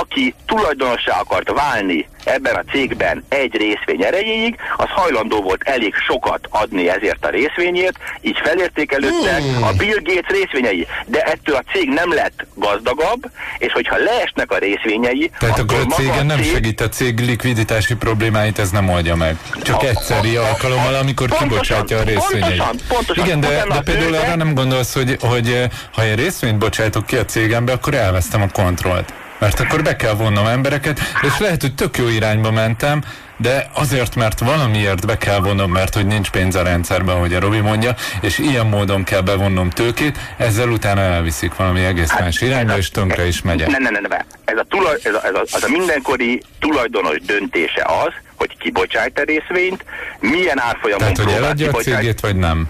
aki 0.00 0.34
tulajdonossá 0.46 1.20
akart 1.20 1.50
válni 1.50 2.08
ebben 2.24 2.54
a 2.54 2.70
cégben 2.70 3.24
egy 3.28 3.56
részvény 3.56 4.04
erejéig, 4.04 4.56
az 4.76 4.88
hajlandó 4.88 5.42
volt 5.42 5.62
elég 5.62 5.94
sokat 5.94 6.48
adni 6.50 6.88
ezért 6.88 7.24
a 7.24 7.28
részvényért, 7.28 7.96
így 8.20 8.38
felértékelődtek 8.44 9.42
hmm. 9.42 9.62
a 9.62 9.72
Bill 9.72 9.98
Gates 10.02 10.40
részvényei. 10.40 10.86
De 11.06 11.22
ettől 11.22 11.54
a 11.54 11.62
cég 11.72 11.88
nem 11.88 12.12
lett 12.12 12.46
gazdagabb, 12.54 13.30
és 13.58 13.72
hogyha 13.72 13.96
leesnek 13.96 14.50
a 14.52 14.58
részvényei... 14.58 15.30
Tehát 15.38 15.58
akkor, 15.58 15.78
akkor 15.78 15.92
a 15.92 15.94
cégen 15.94 16.26
nem 16.26 16.38
cég... 16.38 16.52
segít 16.52 16.80
a 16.80 16.88
cég 16.88 17.18
likviditási 17.18 17.94
problémáit, 17.94 18.58
ez 18.58 18.70
nem 18.70 18.88
oldja 18.88 19.14
meg. 19.14 19.36
Csak 19.62 19.82
a, 19.82 19.86
egyszeri 19.86 20.36
a, 20.36 20.46
alkalommal, 20.46 20.94
amikor 20.94 21.28
pontosan, 21.28 21.48
kibocsátja 21.48 21.98
a 21.98 22.02
részvényeit. 22.02 22.56
Pontosan, 22.56 22.76
pontosan. 22.88 23.24
Igen, 23.24 23.40
de, 23.40 23.64
de 23.68 23.80
például 23.80 24.14
arra 24.14 24.36
nem 24.36 24.54
gondolsz, 24.54 24.94
hogy, 24.94 25.16
hogy 25.20 25.48
eh, 25.48 25.68
ha 25.94 26.04
én 26.04 26.16
részvényt 26.16 26.58
bocsájtok 26.58 27.06
ki 27.06 27.16
a 27.16 27.24
cégembe, 27.24 27.72
akkor 27.72 27.94
elvesztem 27.94 28.42
a 28.42 28.48
kontrollt. 28.52 29.12
Mert 29.44 29.60
akkor 29.60 29.82
be 29.82 29.96
kell 29.96 30.14
vonnom 30.14 30.46
embereket, 30.46 31.00
és 31.22 31.38
lehet, 31.38 31.60
hogy 31.60 31.74
tök 31.74 31.98
jó 31.98 32.08
irányba 32.08 32.50
mentem, 32.50 33.04
de 33.36 33.70
azért, 33.74 34.14
mert 34.14 34.40
valamiért 34.40 35.06
be 35.06 35.18
kell 35.18 35.38
vonnom, 35.38 35.70
mert 35.70 35.94
hogy 35.94 36.06
nincs 36.06 36.30
pénz 36.30 36.54
a 36.54 36.62
rendszerben, 36.62 37.16
ahogy 37.16 37.34
a 37.34 37.40
Robi 37.40 37.60
mondja, 37.60 37.94
és 38.20 38.38
ilyen 38.38 38.66
módon 38.66 39.04
kell 39.04 39.20
bevonnom 39.20 39.70
tőkét, 39.70 40.18
ezzel 40.36 40.68
utána 40.68 41.00
elviszik 41.00 41.56
valami 41.56 41.84
egész 41.84 42.10
hát, 42.10 42.20
más 42.20 42.40
irányba, 42.40 42.76
és 42.76 42.90
tönkre 42.90 43.26
is 43.26 43.42
megyek. 43.42 43.68
Nem, 43.68 43.82
nem, 43.82 43.92
nem, 43.92 44.04
nem. 44.08 44.18
Ez 44.44 44.58
a, 44.58 44.64
tulaj, 44.68 44.96
ez 45.02 45.14
a, 45.14 45.26
ez 45.26 45.34
a, 45.34 45.40
az 45.52 45.62
a 45.62 45.68
mindenkori 45.68 46.42
tulajdonos 46.58 47.20
döntése 47.20 47.84
az, 48.04 48.12
hogy 48.36 48.56
kibocsájt 48.58 49.18
a 49.18 49.22
részvényt, 49.22 49.84
milyen 50.20 50.60
árfolyamon 50.60 51.14
Tehát, 51.14 51.30
hogy 51.30 51.42
eladja 51.42 51.70
a 51.72 51.80
cégét, 51.80 52.20
vagy 52.20 52.36
nem? 52.36 52.68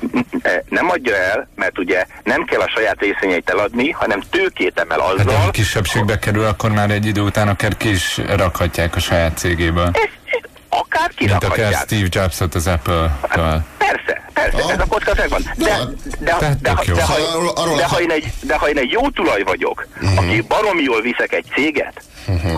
Nem 0.68 0.90
adja 0.90 1.16
el, 1.16 1.48
mert 1.55 1.79
ugye 1.79 2.07
nem 2.24 2.44
kell 2.44 2.61
a 2.61 2.68
saját 2.68 3.00
részvényeit 3.00 3.50
eladni, 3.50 3.90
hanem 3.90 4.20
tőkét 4.31 4.79
emel 4.79 5.00
azzal. 5.00 5.35
Hát, 5.35 5.44
ha 5.44 5.50
kisebségbe 5.50 6.18
kerül, 6.18 6.44
akkor 6.44 6.70
már 6.70 6.90
egy 6.90 7.07
idő 7.07 7.20
után 7.20 7.48
akár 7.48 7.77
ki 7.77 7.90
is 7.90 8.20
rakhatják 8.37 8.96
a 8.96 9.00
saját 9.00 9.38
cégéből. 9.38 9.90
Ez, 9.92 10.09
akár 10.81 11.11
kirakhatják. 11.15 11.59
Mint 11.59 11.75
akár 11.75 11.87
Steve 11.87 12.09
Jobsot 12.11 12.55
az 12.55 12.67
Apple-től. 12.67 13.63
Persze, 13.79 14.23
persze, 14.33 14.63
ah. 14.63 14.73
ez 14.73 14.79
a 14.79 14.87
kocka 14.89 15.13
megvan. 15.17 15.43
De, 15.57 15.65
de, 15.65 15.77
de, 16.19 16.37
de, 16.39 16.57
de, 16.63 16.71
ha, 16.71 17.77
de, 17.77 17.85
ha 17.85 18.01
én 18.01 18.11
egy, 18.11 18.33
de 18.41 18.57
ha 18.57 18.69
én 18.69 18.79
egy 18.79 18.91
jó 18.91 19.11
tulaj 19.11 19.43
vagyok, 19.43 19.87
uh 19.95 20.03
mhm. 20.03 20.17
-huh. 20.17 20.25
aki 20.25 20.41
baromi 20.41 20.83
jól 20.83 21.01
viszek 21.01 21.33
egy 21.33 21.47
céget. 21.55 22.03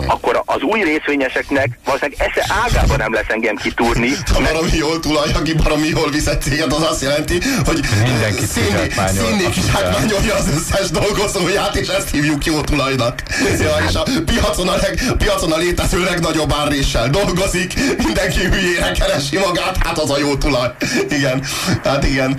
Akkor 0.05 0.41
az 0.45 0.61
új 0.61 0.83
részvényeseknek 0.83 1.69
valószínűleg 1.85 2.27
esze 2.27 2.53
ágában 2.65 2.97
nem 2.97 3.13
lesz 3.13 3.27
engem 3.27 3.55
kitúrni. 3.55 4.09
Ha 4.33 4.39
mert... 4.39 4.53
baromi 4.53 4.77
jól 4.77 4.99
tulaj, 4.99 5.31
aki 5.33 5.53
baromi 5.53 5.87
jól 5.87 6.09
viszett 6.09 6.41
céget, 6.41 6.73
az 6.73 6.81
azt 6.81 7.01
jelenti, 7.01 7.39
hogy 7.65 7.79
mindenki 8.03 8.45
színné 8.45 9.49
kizsákmányolja 9.49 10.35
az 10.35 10.45
összes 10.57 10.89
dolgozóját, 10.89 11.75
és 11.75 11.87
ezt 11.87 12.09
hívjuk 12.11 12.45
jó 12.45 12.61
tulajnak. 12.61 13.23
Ja, 13.59 13.75
és 13.89 13.95
a 13.95 14.03
piacon 14.25 14.67
a, 14.67 14.75
leg, 14.75 15.01
piacon 15.17 15.51
a 15.51 15.57
létező 15.57 16.03
legnagyobb 16.03 16.53
árréssel 16.53 17.09
dolgozik, 17.09 17.73
mindenki 18.03 18.39
hülyére 18.39 18.91
keresi 18.91 19.37
magát, 19.37 19.77
hát 19.79 19.97
az 19.97 20.09
a 20.11 20.17
jó 20.17 20.35
tulaj. 20.35 20.71
Igen, 21.09 21.45
hát 21.83 22.05
igen. 22.05 22.37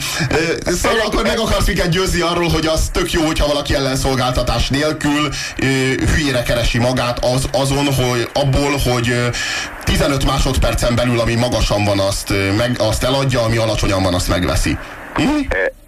Szóval 0.67 1.01
akkor 1.01 1.23
meg 1.23 1.39
akarsz 1.39 1.67
minket 1.67 1.89
győzni 1.89 2.21
arról, 2.21 2.49
hogy 2.49 2.67
az 2.67 2.89
tök 2.93 3.13
jó, 3.13 3.23
hogyha 3.23 3.47
valaki 3.47 3.75
ellenszolgáltatás 3.75 4.69
nélkül 4.69 5.29
hülyére 6.15 6.43
keresi 6.43 6.79
magát, 6.79 7.18
az, 7.21 7.49
azon, 7.53 7.95
hogy 7.95 8.29
abból, 8.33 8.77
hogy 8.93 9.15
15 9.85 10.25
másodpercen 10.25 10.95
belül, 10.95 11.21
ami 11.21 11.35
magasan 11.35 11.85
van, 11.85 11.99
azt, 11.99 12.33
meg, 12.57 12.77
azt 12.79 13.05
eladja, 13.05 13.43
ami 13.43 13.57
alacsonyan 13.57 14.03
van, 14.03 14.15
azt 14.15 14.29
megveszi. 14.29 14.79
Hm? 15.15 15.23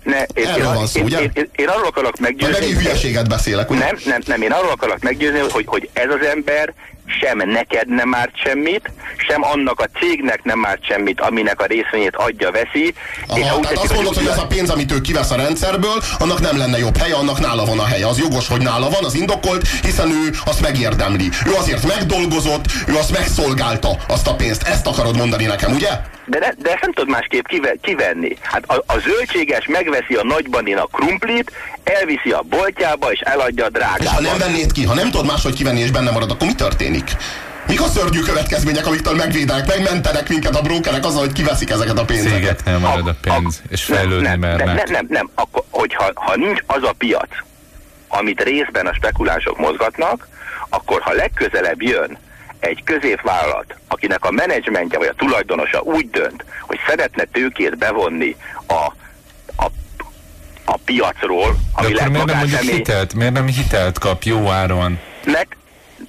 Ne, 0.02 0.22
én, 0.34 0.46
Erről 0.46 0.66
én, 0.66 0.74
van 0.74 0.86
szó, 0.86 0.98
én, 0.98 1.04
ugye? 1.04 1.20
Én, 1.20 1.30
én, 1.34 1.50
én 1.56 1.68
arról 1.68 1.86
akarok 1.86 2.18
meggyőzni... 2.18 2.58
Megint 2.58 2.80
hülyeséget 2.80 3.28
beszélek, 3.28 3.70
ugye? 3.70 3.80
Nem, 3.80 3.96
nem, 4.04 4.20
nem, 4.26 4.42
én 4.42 4.52
arról 4.52 4.70
akarok 4.70 5.00
meggyőzni, 5.00 5.38
hogy, 5.38 5.64
hogy 5.66 5.88
ez 5.92 6.08
az 6.20 6.26
ember 6.26 6.74
sem 7.20 7.50
neked 7.50 7.88
nem 7.88 8.14
árt 8.14 8.36
semmit, 8.36 8.90
sem 9.16 9.42
annak 9.44 9.80
a 9.80 9.88
cégnek 9.98 10.44
nem 10.44 10.66
árt 10.66 10.84
semmit, 10.84 11.20
aminek 11.20 11.60
a 11.60 11.66
részvényét 11.66 12.16
adja, 12.16 12.50
veszi. 12.50 12.94
Aha, 13.26 13.38
és 13.38 13.44
tehát 13.44 13.78
azt 13.78 13.94
mondod, 13.94 14.14
hogy 14.14 14.26
az 14.26 14.38
a 14.38 14.46
pénz, 14.46 14.70
amit 14.70 14.92
ő 14.92 15.00
kivesz 15.00 15.30
a 15.30 15.36
rendszerből, 15.36 16.02
annak 16.18 16.40
nem 16.40 16.56
lenne 16.56 16.78
jobb 16.78 16.96
helye, 16.96 17.14
annak 17.14 17.40
nála 17.40 17.64
van 17.64 17.78
a 17.78 17.84
helye. 17.84 18.06
Az 18.06 18.18
jogos, 18.18 18.48
hogy 18.48 18.62
nála 18.62 18.90
van, 18.90 19.04
az 19.04 19.14
indokolt, 19.14 19.68
hiszen 19.68 20.10
ő 20.10 20.30
azt 20.44 20.60
megérdemli. 20.60 21.28
Ő 21.46 21.52
azért 21.54 21.86
megdolgozott, 21.86 22.64
ő 22.86 22.96
azt 22.96 23.10
megszolgálta, 23.10 23.88
azt 24.08 24.26
a 24.26 24.34
pénzt. 24.34 24.62
Ezt 24.62 24.86
akarod 24.86 25.16
mondani 25.16 25.44
nekem, 25.44 25.72
ugye? 25.72 25.88
De, 26.30 26.38
ne, 26.38 26.48
de 26.58 26.70
ezt 26.70 26.80
nem 26.80 26.92
tudod 26.92 27.10
másképp 27.10 27.46
kive, 27.46 27.74
kivenni. 27.80 28.36
Hát 28.40 28.64
a, 28.66 28.74
a 28.86 28.98
zöldséges 28.98 29.66
megveszi 29.66 30.14
a 30.14 30.24
nagybanin 30.24 30.76
a 30.76 30.86
krumplit, 30.92 31.52
elviszi 31.84 32.30
a 32.30 32.42
boltjába 32.48 33.12
és 33.12 33.20
eladja 33.20 33.64
a 33.64 33.68
drágába. 33.68 34.02
És 34.02 34.08
ha 34.08 34.20
nem 34.20 34.38
vennéd 34.38 34.72
ki, 34.72 34.84
ha 34.84 34.94
nem 34.94 35.10
tudod 35.10 35.26
máshogy 35.26 35.54
kivenni 35.54 35.80
és 35.80 35.90
benne 35.90 36.10
marad, 36.10 36.30
akkor 36.30 36.46
mi 36.46 36.54
történik? 36.54 37.10
Mik 37.66 37.80
a 37.80 37.86
szörnyű 37.86 38.20
következmények, 38.20 38.86
amiktől 38.86 39.14
megvédenek, 39.14 39.66
megmentenek 39.66 40.28
minket 40.28 40.56
a 40.56 40.62
brókerek 40.62 41.04
azzal, 41.04 41.20
hogy 41.20 41.32
kiveszik 41.32 41.70
ezeket 41.70 41.98
a 41.98 42.04
pénzeket? 42.04 42.38
Cégeknél 42.38 42.78
marad 42.78 43.06
a 43.06 43.14
pénz, 43.20 43.62
a, 43.64 43.68
és 43.70 43.82
fejlődni 43.82 44.26
nem, 44.26 44.40
nem, 44.40 44.56
nem, 44.56 44.66
nem, 44.66 44.86
nem, 44.88 45.06
nem, 45.08 45.30
akkor, 45.34 45.64
hogyha 45.70 46.10
ha 46.14 46.36
nincs 46.36 46.60
az 46.66 46.82
a 46.82 46.92
piac, 46.92 47.28
amit 48.08 48.42
részben 48.42 48.86
a 48.86 48.94
spekulánsok 48.94 49.58
mozgatnak, 49.58 50.28
akkor 50.68 51.00
ha 51.00 51.12
legközelebb 51.12 51.82
jön 51.82 52.18
egy 52.60 52.82
középvállalat, 52.84 53.74
akinek 53.88 54.24
a 54.24 54.30
menedzsmentje 54.30 54.98
vagy 54.98 55.08
a 55.08 55.14
tulajdonosa 55.14 55.80
úgy 55.80 56.10
dönt, 56.10 56.44
hogy 56.60 56.78
szeretne 56.86 57.24
tőkét 57.24 57.78
bevonni 57.78 58.36
a, 58.66 58.92
a, 59.56 59.70
piacról, 60.84 61.56
ami 61.72 61.92
De 61.92 61.98
akkor 61.98 62.10
miért 62.10 62.26
nem 62.26 62.36
mondjuk 62.38 62.60
hitelt? 62.60 63.14
Miért 63.14 63.32
nem 63.32 63.46
hitelt 63.46 63.98
kap 63.98 64.22
jó 64.22 64.48
áron? 64.48 64.98
Meg, 65.24 65.56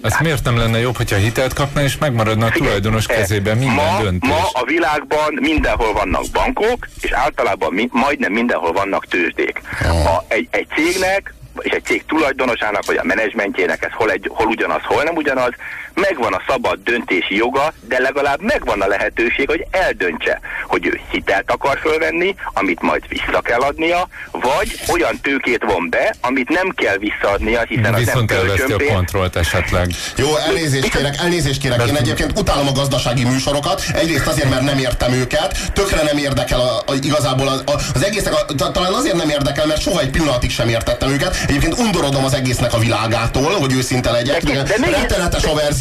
az 0.02 0.12
hát, 0.12 0.22
miért 0.22 0.44
nem 0.44 0.58
lenne 0.58 0.80
jobb, 0.80 0.98
hogyha 0.98 1.16
hitelt 1.16 1.54
kapna, 1.54 1.82
és 1.82 1.98
megmaradna 1.98 2.46
a 2.46 2.50
tulajdonos 2.50 3.06
eh, 3.08 3.18
kezében 3.18 3.58
minden 3.58 3.94
ma, 3.94 4.02
döntés? 4.02 4.30
Ma 4.30 4.50
a 4.54 4.66
világban 4.66 5.38
mindenhol 5.42 5.94
vannak 5.94 6.24
bankok, 6.32 6.88
és 7.02 7.12
általában 7.12 7.74
mi, 7.74 7.90
majdnem 7.92 8.32
mindenhol 8.32 8.72
vannak 8.72 9.08
tőzsdék. 9.08 9.62
Oh. 9.84 10.16
A, 10.16 10.26
egy, 10.28 10.48
egy 10.52 10.68
cégnek 10.76 11.34
és 11.60 11.72
egy 11.72 11.84
cég 11.84 12.06
tulajdonosának, 12.06 12.86
vagy 12.86 12.98
a 12.98 13.04
menedzsmentjének 13.04 13.84
ez 13.84 13.92
hol, 13.92 14.12
egy, 14.12 14.30
hol 14.34 14.48
ugyanaz, 14.48 14.82
hol 14.84 15.04
nem 15.04 15.16
ugyanaz, 15.16 15.52
megvan 15.94 16.34
a 16.34 16.42
szabad 16.48 16.80
döntési 16.84 17.36
joga, 17.36 17.74
de 17.88 18.00
legalább 18.00 18.42
megvan 18.42 18.82
a 18.82 18.88
lehetőség, 18.88 19.48
hogy 19.48 19.66
eldöntse, 19.72 20.40
hogy 20.68 20.86
ő 20.86 21.00
hitelt 21.10 21.52
akar 21.52 21.80
fölvenni, 21.80 22.36
amit 22.54 22.82
majd 22.82 23.08
vissza 23.08 23.42
kell 23.42 23.60
adnia, 23.60 24.08
vagy 24.32 24.80
olyan 24.92 25.20
tőkét 25.22 25.64
von 25.64 25.90
be, 25.90 26.16
amit 26.22 26.50
nem 26.50 26.70
kell 26.70 26.98
visszaadnia, 26.98 27.62
hiszen 27.62 27.96
Viszont 27.96 28.32
az 28.32 28.64
nem 28.68 28.78
a 28.90 28.94
kontrollt 28.94 29.36
esetleg. 29.36 29.92
Jó, 30.16 30.36
elnézést 30.36 30.90
kérek, 30.90 31.18
elnézést 31.18 31.62
kérek. 31.62 31.88
Én 31.88 31.96
egyébként 31.96 32.40
utálom 32.40 32.68
a 32.68 32.72
gazdasági 32.72 33.24
műsorokat, 33.24 33.84
egyrészt 33.94 34.28
azért, 34.28 34.50
mert 34.50 34.62
nem 34.62 34.78
értem 34.78 35.12
őket, 35.14 35.72
tökre 35.74 36.04
nem 36.04 36.18
érdekel 36.18 36.60
a, 36.60 36.78
a, 36.86 36.94
igazából 37.02 37.48
az, 37.48 37.64
a, 37.66 37.72
az 37.94 38.04
egésznek, 38.04 38.34
a, 38.34 38.72
talán 38.72 38.94
azért 38.94 39.16
nem 39.16 39.30
érdekel, 39.30 39.66
mert 39.66 39.82
soha 39.82 40.00
egy 40.02 40.10
pillanatig 40.10 40.52
sem 40.52 40.70
értettem 40.70 41.10
őket. 41.10 41.38
Egyébként 41.48 41.80
undorodom 41.80 42.24
az 42.24 42.34
egésznek 42.34 42.74
a 42.74 42.78
világától, 42.78 43.54
hogy 43.54 43.74
őszinte 43.74 44.12
legyek. 44.12 44.44
De, 44.44 44.64
de, 44.64 44.78
de 44.80 44.90
rettenetes 44.90 45.44
a 45.44 45.54
verzió 45.54 45.81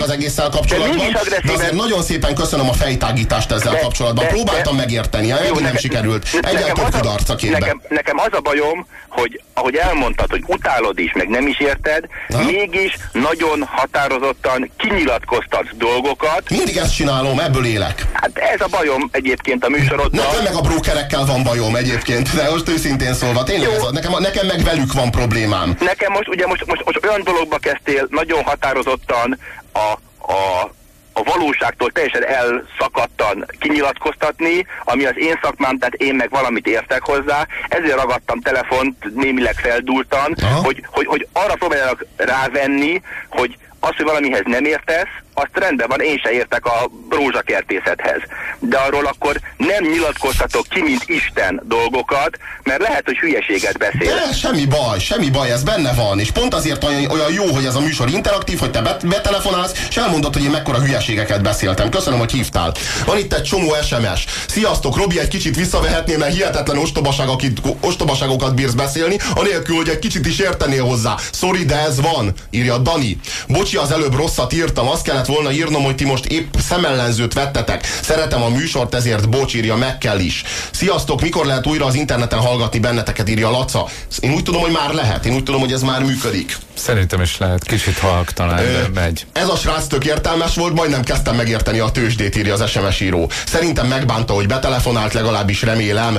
az 0.00 0.10
egésszel 0.10 0.48
kapcsolatban. 0.48 1.12
De, 1.44 1.52
azért 1.52 1.72
nagyon 1.72 2.02
szépen 2.02 2.34
köszönöm 2.34 2.68
a 2.68 2.72
fejtágítást 2.72 3.50
ezzel 3.50 3.72
de, 3.72 3.78
kapcsolatban. 3.78 4.24
De, 4.24 4.30
Próbáltam 4.30 4.76
de, 4.76 4.82
megérteni, 4.82 5.26
jó, 5.26 5.34
nekem, 5.34 5.62
nem 5.62 5.76
sikerült. 5.76 6.28
Egyáltalán 6.40 6.74
több 6.74 7.00
kudarc 7.00 7.28
a 7.28 7.36
nekem, 7.50 7.80
nekem 7.88 8.18
az 8.18 8.28
a 8.30 8.40
bajom, 8.40 8.86
hogy 9.08 9.42
ahogy 9.54 9.74
elmondtad, 9.74 10.30
hogy 10.30 10.42
utálod 10.46 10.98
is, 10.98 11.12
meg 11.12 11.28
nem 11.28 11.46
is 11.46 11.60
érted, 11.60 12.04
ha? 12.32 12.44
mégis 12.44 12.96
nagyon 13.12 13.62
határozottan 13.62 14.70
kinyilatkoztatsz 14.76 15.70
dolgokat. 15.74 16.50
Mindig 16.50 16.76
ezt 16.76 16.94
csinálom, 16.94 17.38
ebből 17.38 17.64
élek. 17.64 18.06
Hát 18.12 18.38
ez 18.38 18.60
a 18.60 18.66
bajom 18.70 19.08
egyébként 19.12 19.64
a 19.64 19.68
műsoroddal. 19.68 20.26
Nekem 20.26 20.42
meg 20.42 20.54
a 20.54 20.60
brókerekkel 20.60 21.24
van 21.24 21.42
bajom 21.42 21.76
egyébként, 21.76 22.34
de 22.34 22.50
most 22.50 22.68
őszintén 22.68 23.14
szólva, 23.14 23.42
tényleg 23.42 23.70
ez 23.70 23.82
a, 23.82 23.92
nekem, 23.92 24.12
nekem 24.18 24.46
meg 24.46 24.62
velük 24.62 24.92
van 24.92 25.10
problémám. 25.10 25.76
Nekem 25.80 26.12
most, 26.12 26.28
ugye 26.28 26.46
most, 26.46 26.66
most, 26.66 26.84
most 26.84 27.06
olyan 27.06 27.22
dologba 27.24 27.58
kezdtél 27.58 28.06
nagyon 28.10 28.42
határozottan 28.42 29.38
a, 29.72 29.92
a 30.32 30.70
a 31.12 31.22
valóságtól 31.22 31.90
teljesen 31.90 32.26
elszakadtan 32.26 33.46
kinyilatkoztatni, 33.58 34.66
ami 34.84 35.04
az 35.04 35.14
én 35.16 35.38
szakmám, 35.42 35.78
tehát 35.78 35.94
én 35.94 36.14
meg 36.14 36.30
valamit 36.30 36.66
értek 36.66 37.02
hozzá, 37.02 37.46
ezért 37.68 37.94
ragadtam 37.96 38.40
telefont, 38.40 39.14
némileg 39.14 39.54
feldúltan, 39.54 40.34
hogy, 40.62 40.84
hogy, 40.86 41.06
hogy 41.06 41.28
arra 41.32 41.54
próbáljanak 41.54 42.04
rávenni, 42.16 43.02
hogy 43.28 43.56
az, 43.80 43.96
hogy 43.96 44.04
valamihez 44.04 44.42
nem 44.44 44.64
értesz, 44.64 45.08
azt 45.42 45.64
rendben 45.64 45.88
van, 45.88 46.00
én 46.00 46.18
se 46.22 46.30
értek 46.30 46.64
a 46.64 46.90
rózsakertészethez. 47.10 48.20
De 48.58 48.76
arról 48.76 49.06
akkor 49.06 49.40
nem 49.56 49.84
nyilatkoztatok 49.84 50.66
ki, 50.68 50.82
mint 50.82 51.04
Isten 51.06 51.62
dolgokat, 51.64 52.38
mert 52.62 52.80
lehet, 52.82 53.02
hogy 53.04 53.18
hülyeséget 53.18 53.78
beszél. 53.78 54.14
De 54.14 54.32
semmi 54.32 54.66
baj, 54.66 54.98
semmi 54.98 55.30
baj, 55.30 55.50
ez 55.50 55.62
benne 55.62 55.92
van. 55.92 56.18
És 56.18 56.30
pont 56.30 56.54
azért 56.54 56.84
olyan, 56.84 57.10
olyan 57.10 57.32
jó, 57.32 57.44
hogy 57.44 57.64
ez 57.64 57.74
a 57.74 57.80
műsor 57.80 58.08
interaktív, 58.08 58.58
hogy 58.58 58.70
te 58.70 58.98
betelefonálsz, 59.04 59.86
és 59.88 59.96
elmondod, 59.96 60.34
hogy 60.34 60.44
én 60.44 60.50
mekkora 60.50 60.78
hülyeségeket 60.78 61.42
beszéltem. 61.42 61.88
Köszönöm, 61.90 62.18
hogy 62.18 62.32
hívtál. 62.32 62.72
Van 63.06 63.18
itt 63.18 63.34
egy 63.34 63.42
csomó 63.42 63.74
SMS. 63.82 64.24
Sziasztok, 64.48 64.96
Robi, 64.96 65.20
egy 65.20 65.28
kicsit 65.28 65.56
visszavehetnél, 65.56 66.18
mert 66.18 66.34
hihetetlen 66.34 66.78
ostobaság, 66.78 67.28
akit, 67.28 67.60
ostobaságokat 67.80 68.54
bírsz 68.54 68.72
beszélni, 68.72 69.18
anélkül, 69.34 69.76
hogy 69.76 69.88
egy 69.88 69.98
kicsit 69.98 70.26
is 70.26 70.38
értenél 70.38 70.84
hozzá. 70.84 71.14
Sorry, 71.32 71.64
de 71.64 71.78
ez 71.78 72.00
van, 72.00 72.32
írja 72.50 72.78
Dani. 72.78 73.20
Bocsi, 73.48 73.76
az 73.76 73.90
előbb 73.90 74.14
rosszat 74.14 74.52
írtam, 74.52 74.88
azt 74.88 75.02
kellett 75.02 75.26
volna 75.30 75.52
írnom, 75.52 75.82
hogy 75.82 75.94
ti 75.94 76.04
most 76.04 76.26
épp 76.26 76.54
szemellenzőt 76.68 77.32
vettetek. 77.32 77.84
Szeretem 78.02 78.42
a 78.42 78.48
műsort, 78.48 78.94
ezért 78.94 79.28
bocs, 79.28 79.54
írja 79.54 79.76
meg 79.76 79.98
kell 79.98 80.18
is. 80.18 80.42
Sziasztok, 80.70 81.20
mikor 81.20 81.46
lehet 81.46 81.66
újra 81.66 81.84
az 81.86 81.94
interneten 81.94 82.38
hallgatni 82.38 82.78
benneteket, 82.78 83.28
írja 83.28 83.50
Laca. 83.50 83.88
Én 84.20 84.32
úgy 84.32 84.42
tudom, 84.42 84.60
hogy 84.60 84.72
már 84.72 84.92
lehet. 84.92 85.26
Én 85.26 85.34
úgy 85.34 85.42
tudom, 85.42 85.60
hogy 85.60 85.72
ez 85.72 85.82
már 85.82 86.02
működik. 86.02 86.56
Szerintem 86.80 87.20
is 87.20 87.38
lehet. 87.38 87.64
Kicsit 87.64 87.98
halk 87.98 88.32
talán, 88.32 88.56
de 88.56 89.00
megy. 89.00 89.26
Ez 89.32 89.48
a 89.48 89.56
srác 89.56 89.86
tök 89.86 90.04
értelmes 90.04 90.54
volt, 90.54 90.74
majdnem 90.74 91.02
kezdtem 91.02 91.36
megérteni 91.36 91.78
a 91.78 91.90
tőzsdét, 91.90 92.36
írja 92.36 92.54
az 92.54 92.70
SMS 92.70 93.00
író. 93.00 93.30
Szerintem 93.46 93.86
megbánta, 93.86 94.32
hogy 94.32 94.46
betelefonált, 94.46 95.12
legalábbis 95.12 95.62
remélem. 95.62 96.18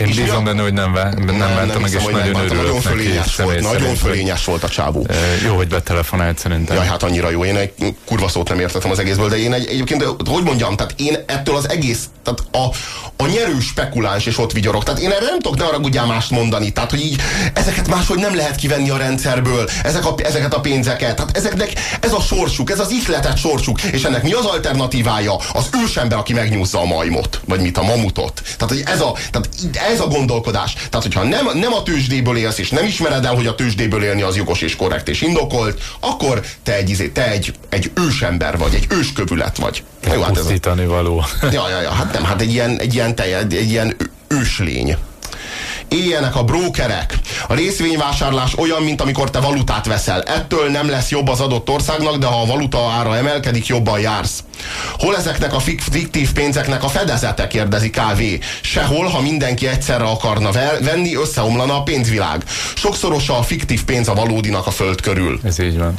Én 0.00 0.06
és 0.06 0.16
bízom 0.16 0.44
benne, 0.44 0.62
hogy 0.62 0.72
nem, 0.72 0.92
nem, 0.92 1.24
nem, 1.24 1.36
nem 1.36 1.54
bánta 1.54 1.78
meg, 1.78 1.92
és 1.92 2.02
nagyon 2.02 2.34
örülök 2.34 2.62
Nagyon 2.62 2.80
fölényes 2.80 3.36
volt, 3.36 3.60
nagyon 3.60 3.94
fölényes 3.94 4.44
volt 4.44 4.62
a 4.62 4.68
csávó. 4.68 5.06
Jó, 5.44 5.56
hogy 5.56 5.68
betelefonált 5.68 6.38
szerintem. 6.38 6.76
Jaj, 6.76 6.86
hát 6.86 7.02
annyira 7.02 7.30
jó. 7.30 7.44
Én 7.44 7.56
egy 7.56 7.72
kurva 8.04 8.28
szót 8.28 8.48
nem 8.48 8.60
értettem 8.60 8.90
az 8.90 8.98
egészből, 8.98 9.28
de 9.28 9.38
én 9.38 9.52
egy, 9.52 9.66
egyébként, 9.66 10.04
hogy 10.30 10.42
mondjam, 10.42 10.76
tehát 10.76 10.94
én 10.96 11.16
ettől 11.26 11.56
az 11.56 11.68
egész, 11.70 12.04
tehát 12.24 12.40
a, 12.50 12.74
a 13.22 13.26
nyerő 13.26 13.60
spekuláns 13.60 14.26
és 14.26 14.38
ott 14.38 14.52
vigyorok. 14.52 14.84
Tehát 14.84 15.00
én 15.00 15.10
erre 15.10 15.24
nem 15.24 15.40
tudok, 15.40 15.58
ne 15.58 15.64
haragudjál 15.64 16.06
mást 16.06 16.30
mondani. 16.30 16.72
Tehát, 16.72 16.90
hogy 16.90 17.00
így 17.00 17.20
ezeket 17.52 17.88
máshogy 17.88 18.18
nem 18.18 18.36
lehet 18.36 18.56
kivenni 18.56 18.90
a 18.90 18.96
rendszerből, 18.96 19.68
ezek 19.96 20.06
a, 20.06 20.14
ezeket 20.22 20.54
a 20.54 20.60
pénzeket. 20.60 21.16
Tehát 21.16 21.36
ezeknek 21.36 21.72
ez 22.00 22.12
a 22.12 22.20
sorsuk, 22.20 22.70
ez 22.70 22.78
az 22.78 22.90
ihletet 22.90 23.38
sorsuk. 23.38 23.82
És 23.82 24.04
ennek 24.04 24.22
mi 24.22 24.32
az 24.32 24.44
alternatívája? 24.44 25.36
Az 25.52 25.68
ősember, 25.84 26.18
aki 26.18 26.32
megnyúzza 26.32 26.80
a 26.80 26.84
majmot, 26.84 27.40
vagy 27.44 27.60
mit, 27.60 27.78
a 27.78 27.82
mamutot. 27.82 28.42
Tehát, 28.56 28.74
hogy 28.74 28.82
ez 28.86 29.00
a, 29.00 29.12
tehát 29.30 29.48
ez 29.92 30.00
a 30.00 30.06
gondolkodás. 30.06 30.72
Tehát, 30.72 31.02
hogyha 31.02 31.22
nem, 31.22 31.48
nem 31.54 31.72
a 31.72 31.82
tőzsdéből 31.82 32.36
élsz, 32.36 32.58
és 32.58 32.70
nem 32.70 32.84
ismered 32.84 33.24
el, 33.24 33.34
hogy 33.34 33.46
a 33.46 33.54
tőzsdéből 33.54 34.02
élni 34.02 34.22
az 34.22 34.36
jogos 34.36 34.60
és 34.60 34.76
korrekt 34.76 35.08
és 35.08 35.20
indokolt, 35.20 35.82
akkor 36.00 36.40
te 36.62 36.74
egy, 36.74 36.90
izé, 36.90 37.08
te 37.08 37.30
egy, 37.30 37.54
egy 37.68 37.90
ősember 37.94 38.58
vagy, 38.58 38.74
egy 38.74 38.86
őskövület 38.88 39.58
vagy. 39.58 39.82
Jó, 40.14 40.22
hát 40.22 40.38
ez 40.38 40.46
a... 40.64 40.74
való. 40.86 41.24
Ja, 41.56 41.68
ja, 41.68 41.80
ja, 41.80 41.90
hát 41.90 42.12
nem, 42.12 42.24
hát 42.24 42.40
egy 42.40 42.52
ilyen, 42.52 42.78
egy 42.78 42.94
ilyen, 42.94 43.14
tej, 43.14 43.34
egy 43.34 43.70
ilyen 43.70 43.96
őslény 44.28 44.96
éljenek 45.88 46.36
a 46.36 46.44
brókerek. 46.44 47.15
A 47.48 47.54
részvényvásárlás 47.54 48.58
olyan, 48.58 48.82
mint 48.82 49.00
amikor 49.00 49.30
te 49.30 49.40
valutát 49.40 49.86
veszel. 49.86 50.22
Ettől 50.22 50.70
nem 50.70 50.90
lesz 50.90 51.10
jobb 51.10 51.28
az 51.28 51.40
adott 51.40 51.68
országnak, 51.68 52.16
de 52.16 52.26
ha 52.26 52.40
a 52.40 52.46
valuta 52.46 52.90
ára 52.90 53.16
emelkedik, 53.16 53.66
jobban 53.66 54.00
jársz. 54.00 54.44
Hol 54.98 55.16
ezeknek 55.16 55.54
a 55.54 55.58
fiktív 55.58 56.32
pénzeknek 56.32 56.84
a 56.84 56.88
fedezete, 56.88 57.46
kérdezi 57.46 57.90
KV. 57.90 58.22
Sehol, 58.60 59.06
ha 59.06 59.20
mindenki 59.20 59.66
egyszerre 59.66 60.04
akarna 60.04 60.50
venni, 60.80 61.14
összeomlana 61.14 61.76
a 61.76 61.82
pénzvilág. 61.82 62.44
Sokszorosa 62.74 63.38
a 63.38 63.42
fiktív 63.42 63.84
pénz 63.84 64.08
a 64.08 64.14
valódinak 64.14 64.66
a 64.66 64.70
föld 64.70 65.00
körül. 65.00 65.40
Ez 65.44 65.58
így 65.58 65.78
van. 65.78 65.94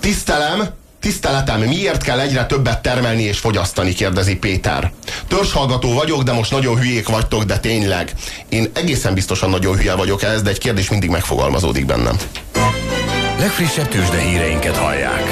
Tisztelem, 0.00 0.68
Tiszteletem, 1.00 1.60
miért 1.60 2.02
kell 2.02 2.20
egyre 2.20 2.46
többet 2.46 2.82
termelni 2.82 3.22
és 3.22 3.38
fogyasztani, 3.38 3.92
kérdezi 3.92 4.36
Péter. 4.36 4.92
Törzshallgató 5.28 5.92
vagyok, 5.92 6.22
de 6.22 6.32
most 6.32 6.50
nagyon 6.50 6.78
hülyék 6.78 7.08
vagytok, 7.08 7.42
de 7.42 7.58
tényleg. 7.58 8.12
Én 8.48 8.70
egészen 8.74 9.14
biztosan 9.14 9.50
nagyon 9.50 9.76
hülye 9.76 9.94
vagyok 9.94 10.22
ez, 10.22 10.42
de 10.42 10.50
egy 10.50 10.58
kérdés 10.58 10.90
mindig 10.90 11.10
megfogalmazódik 11.10 11.86
bennem. 11.86 12.16
Legfrissebb 13.38 13.88
tőzsde 13.88 14.18
híreinket 14.18 14.76
hallják. 14.76 15.22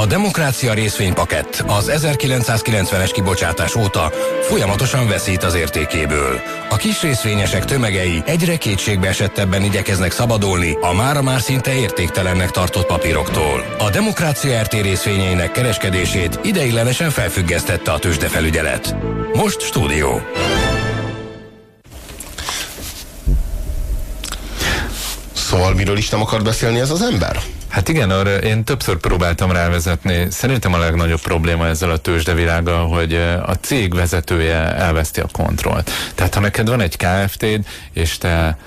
A 0.00 0.06
Demokrácia 0.06 0.74
részvénypakett 0.74 1.64
az 1.66 1.90
1990-es 1.94 3.10
kibocsátás 3.12 3.74
óta 3.74 4.12
folyamatosan 4.42 5.08
veszít 5.08 5.42
az 5.42 5.54
értékéből. 5.54 6.40
A 6.68 6.76
kis 6.76 7.02
részvényesek 7.02 7.64
tömegei 7.64 8.22
egyre 8.26 8.56
kétségbe 8.56 9.08
esettebben 9.08 9.62
igyekeznek 9.62 10.12
szabadulni 10.12 10.76
a 10.80 10.92
mára 10.92 11.22
már 11.22 11.40
szinte 11.40 11.74
értéktelennek 11.74 12.50
tartott 12.50 12.86
papíroktól. 12.86 13.76
A 13.78 13.90
Demokrácia 13.90 14.62
RT 14.62 14.72
részvényeinek 14.72 15.52
kereskedését 15.52 16.38
ideiglenesen 16.42 17.10
felfüggesztette 17.10 17.92
a 17.92 17.98
tőzsdefelügyelet. 17.98 18.96
Most 19.34 19.60
stúdió. 19.60 20.20
Szóval 25.32 25.74
miről 25.74 25.96
is 25.96 26.08
nem 26.08 26.20
akar 26.20 26.42
beszélni 26.42 26.80
ez 26.80 26.90
az 26.90 27.02
ember? 27.02 27.40
Hát 27.70 27.88
igen, 27.88 28.10
arra 28.10 28.36
én 28.36 28.64
többször 28.64 28.96
próbáltam 28.96 29.52
rávezetni. 29.52 30.26
Szerintem 30.30 30.74
a 30.74 30.78
legnagyobb 30.78 31.20
probléma 31.20 31.66
ezzel 31.66 31.90
a 31.90 31.96
tőzsdevilággal, 31.96 32.88
hogy 32.88 33.14
a 33.46 33.54
cég 33.60 33.94
vezetője 33.94 34.74
elveszti 34.74 35.20
a 35.20 35.26
kontrollt. 35.32 35.90
Tehát 36.14 36.34
ha 36.34 36.40
neked 36.40 36.68
van 36.68 36.80
egy 36.80 36.96
KFT-d, 36.96 37.66
és 37.92 38.18
te 38.18 38.58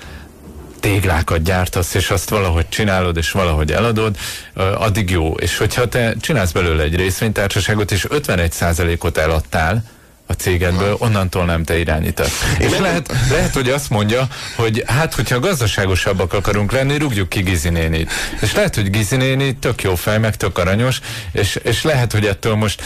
téglákat 0.80 1.42
gyártasz, 1.42 1.94
és 1.94 2.10
azt 2.10 2.30
valahogy 2.30 2.68
csinálod, 2.68 3.16
és 3.16 3.30
valahogy 3.30 3.72
eladod, 3.72 4.16
addig 4.54 5.10
jó. 5.10 5.34
És 5.34 5.56
hogyha 5.56 5.88
te 5.88 6.14
csinálsz 6.20 6.52
belőle 6.52 6.82
egy 6.82 6.96
részvénytársaságot, 6.96 7.92
és 7.92 8.06
51%-ot 8.10 9.18
eladtál, 9.18 9.84
a 10.26 10.32
cégedből, 10.32 10.96
onnantól 10.98 11.44
nem 11.44 11.64
te 11.64 11.78
irányítasz. 11.78 12.56
És 12.58 12.78
lehet, 12.78 13.12
lehet, 13.30 13.54
hogy 13.54 13.68
azt 13.68 13.90
mondja, 13.90 14.28
hogy 14.56 14.82
hát, 14.86 15.14
hogyha 15.14 15.40
gazdaságosabbak 15.40 16.32
akarunk 16.32 16.72
lenni, 16.72 16.98
rúgjuk 16.98 17.28
ki 17.28 17.40
Gizinénit. 17.40 18.12
És 18.40 18.54
lehet, 18.54 18.74
hogy 18.74 18.90
Gizinéni 18.90 19.56
tök 19.56 19.82
jó 19.82 19.94
fej, 19.94 20.18
meg 20.18 20.36
tök 20.36 20.58
aranyos, 20.58 21.00
és, 21.32 21.58
és 21.62 21.82
lehet, 21.82 22.12
hogy 22.12 22.26
ettől 22.26 22.54
most 22.54 22.82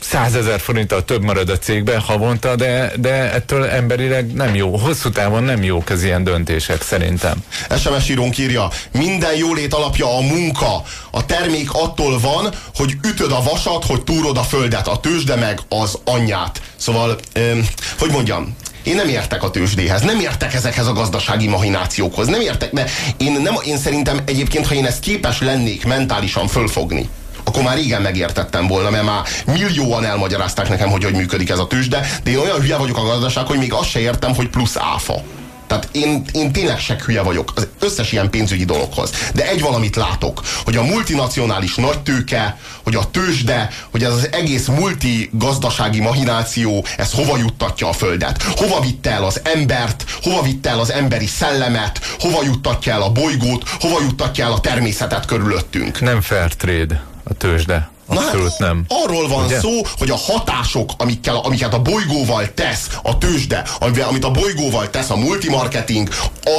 százezer 0.00 0.60
forinttal 0.60 1.04
több 1.04 1.22
marad 1.22 1.48
a 1.48 1.58
cégben 1.58 2.00
havonta, 2.00 2.56
de, 2.56 2.92
de 2.96 3.32
ettől 3.32 3.64
emberileg 3.64 4.32
nem 4.32 4.54
jó. 4.54 4.76
Hosszú 4.76 5.10
távon 5.10 5.42
nem 5.42 5.62
jók 5.62 5.90
az 5.90 6.02
ilyen 6.02 6.24
döntések 6.24 6.82
szerintem. 6.82 7.44
SMS 7.78 8.08
írónk 8.08 8.38
írja, 8.38 8.70
minden 8.92 9.36
jólét 9.36 9.74
alapja 9.74 10.16
a 10.16 10.20
munka. 10.20 10.82
A 11.10 11.26
termék 11.26 11.72
attól 11.72 12.18
van, 12.18 12.52
hogy 12.74 12.96
ütöd 13.02 13.32
a 13.32 13.42
vasat, 13.42 13.84
hogy 13.84 14.02
túrod 14.02 14.36
a 14.36 14.42
földet, 14.42 14.88
a 14.88 14.96
tőzsde 14.96 15.36
meg 15.36 15.60
az 15.68 15.98
anyját. 16.04 16.60
Szóval, 16.76 17.18
öm, 17.32 17.68
hogy 17.98 18.10
mondjam, 18.10 18.56
én 18.82 18.94
nem 18.94 19.08
értek 19.08 19.42
a 19.42 19.50
tőzsdéhez, 19.50 20.02
nem 20.02 20.20
értek 20.20 20.54
ezekhez 20.54 20.86
a 20.86 20.92
gazdasági 20.92 21.48
mahinációkhoz, 21.48 22.26
nem 22.26 22.40
értek, 22.40 22.72
mert 22.72 22.90
én, 23.16 23.40
nem, 23.42 23.54
én 23.64 23.78
szerintem 23.78 24.20
egyébként, 24.24 24.66
ha 24.66 24.74
én 24.74 24.86
ezt 24.86 25.00
képes 25.00 25.40
lennék 25.40 25.84
mentálisan 25.84 26.48
fölfogni, 26.48 27.08
akkor 27.46 27.62
már 27.62 27.76
régen 27.76 28.02
megértettem 28.02 28.66
volna, 28.66 28.90
mert 28.90 29.04
már 29.04 29.22
millióan 29.46 30.04
elmagyarázták 30.04 30.68
nekem, 30.68 30.88
hogy 30.88 31.04
hogy 31.04 31.14
működik 31.14 31.50
ez 31.50 31.58
a 31.58 31.66
tőzsde, 31.66 32.06
de 32.24 32.30
én 32.30 32.38
olyan 32.38 32.60
hülye 32.60 32.76
vagyok 32.76 32.96
a 32.96 33.02
gazdaság, 33.04 33.46
hogy 33.46 33.58
még 33.58 33.72
azt 33.72 33.88
se 33.88 33.98
értem, 33.98 34.34
hogy 34.34 34.48
plusz 34.48 34.76
áfa. 34.76 35.22
Tehát 35.66 35.88
én, 35.92 36.24
én 36.32 36.52
tényleg 36.52 36.78
se 36.78 36.96
hülye 37.04 37.22
vagyok 37.22 37.52
az 37.54 37.68
összes 37.78 38.12
ilyen 38.12 38.30
pénzügyi 38.30 38.64
dologhoz. 38.64 39.10
De 39.34 39.48
egy 39.48 39.60
valamit 39.60 39.96
látok, 39.96 40.42
hogy 40.64 40.76
a 40.76 40.82
multinacionális 40.82 41.74
nagytőke, 41.74 42.56
hogy 42.82 42.94
a 42.94 43.10
tőzsde, 43.10 43.70
hogy 43.90 44.04
ez 44.04 44.12
az 44.12 44.28
egész 44.32 44.66
multi 44.66 45.30
gazdasági 45.32 46.00
mahináció, 46.00 46.84
ez 46.96 47.12
hova 47.12 47.36
juttatja 47.36 47.88
a 47.88 47.92
földet? 47.92 48.42
Hova 48.42 48.80
vitte 48.80 49.10
el 49.10 49.24
az 49.24 49.40
embert? 49.44 50.04
Hova 50.22 50.42
vitte 50.42 50.70
el 50.70 50.78
az 50.78 50.92
emberi 50.92 51.26
szellemet? 51.26 52.00
Hova 52.18 52.42
juttatja 52.44 52.92
el 52.92 53.02
a 53.02 53.10
bolygót? 53.10 53.68
Hova 53.68 54.00
juttatja 54.00 54.44
el 54.44 54.52
a 54.52 54.60
természetet 54.60 55.24
körülöttünk? 55.24 56.00
Nem 56.00 56.20
fair 56.20 56.54
trade 56.54 57.14
a 57.28 57.34
tőzsde. 57.34 57.90
Abszolút 58.06 58.50
hát, 58.50 58.58
nem. 58.58 58.84
Arról 58.88 59.28
van 59.28 59.44
Ugye? 59.44 59.58
szó, 59.58 59.80
hogy 59.98 60.10
a 60.10 60.16
hatások, 60.16 60.90
amikkel, 60.96 61.36
amiket 61.36 61.74
a 61.74 61.82
bolygóval 61.82 62.54
tesz 62.54 62.98
a 63.02 63.18
tőzsde, 63.18 63.64
amit 64.08 64.24
a 64.24 64.30
bolygóval 64.30 64.90
tesz 64.90 65.10
a 65.10 65.16
multimarketing, 65.16 66.08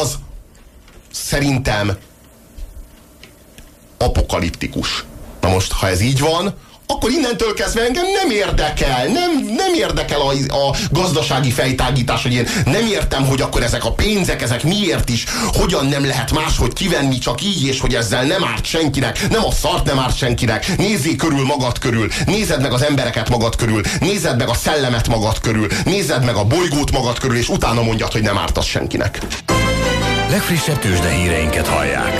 az 0.02 0.18
szerintem 1.12 1.98
apokaliptikus. 3.98 5.06
Na 5.42 5.50
most, 5.50 5.72
ha 5.72 5.88
ez 5.88 6.02
így 6.02 6.20
van, 6.20 6.54
akkor 6.88 7.12
innentől 7.12 7.54
kezdve 7.54 7.82
engem 7.82 8.06
nem 8.22 8.30
érdekel, 8.30 9.08
nem, 9.08 9.46
nem 9.56 9.74
érdekel 9.74 10.22
a, 10.22 10.56
a 10.56 10.76
gazdasági 10.92 11.52
fejtágítás, 11.52 12.24
hogy 12.24 12.34
én 12.34 12.48
nem 12.66 12.86
értem, 12.92 13.26
hogy 13.26 13.42
akkor 13.42 13.64
ezek 13.64 13.86
a 13.86 13.92
pénzek, 13.92 14.42
ezek 14.42 14.64
miért 14.64 15.10
is, 15.10 15.26
hogyan 15.54 15.86
nem 15.86 16.06
lehet 16.06 16.32
máshogy 16.32 16.74
kivenni, 16.74 17.18
csak 17.18 17.42
így, 17.42 17.66
és 17.66 17.80
hogy 17.80 17.96
ezzel 17.96 18.24
nem 18.24 18.44
árt 18.44 18.66
senkinek, 18.66 19.30
nem 19.30 19.46
a 19.46 19.52
szart 19.52 19.86
nem 19.86 20.00
árt 20.00 20.18
senkinek, 20.18 20.78
nézzé 20.78 21.16
körül 21.16 21.46
magad 21.46 21.80
körül, 21.80 22.08
nézed 22.26 22.62
meg 22.62 22.74
az 22.74 22.82
embereket 22.82 23.30
magad 23.30 23.56
körül, 23.56 23.82
nézed 24.00 24.38
meg 24.38 24.50
a 24.50 24.54
szellemet 24.54 25.08
magad 25.08 25.40
körül, 25.40 25.68
nézed 25.86 26.26
meg 26.26 26.36
a 26.36 26.44
bolygót 26.44 26.92
magad 26.92 27.20
körül, 27.20 27.38
és 27.38 27.50
utána 27.50 27.84
mondjad, 27.84 28.12
hogy 28.12 28.22
nem 28.22 28.38
ártasz 28.38 28.66
senkinek. 28.66 29.20
Legfrissebb 30.30 30.80
tőzsde 30.80 31.10
híreinket 31.10 31.68
hallják. 31.68 32.14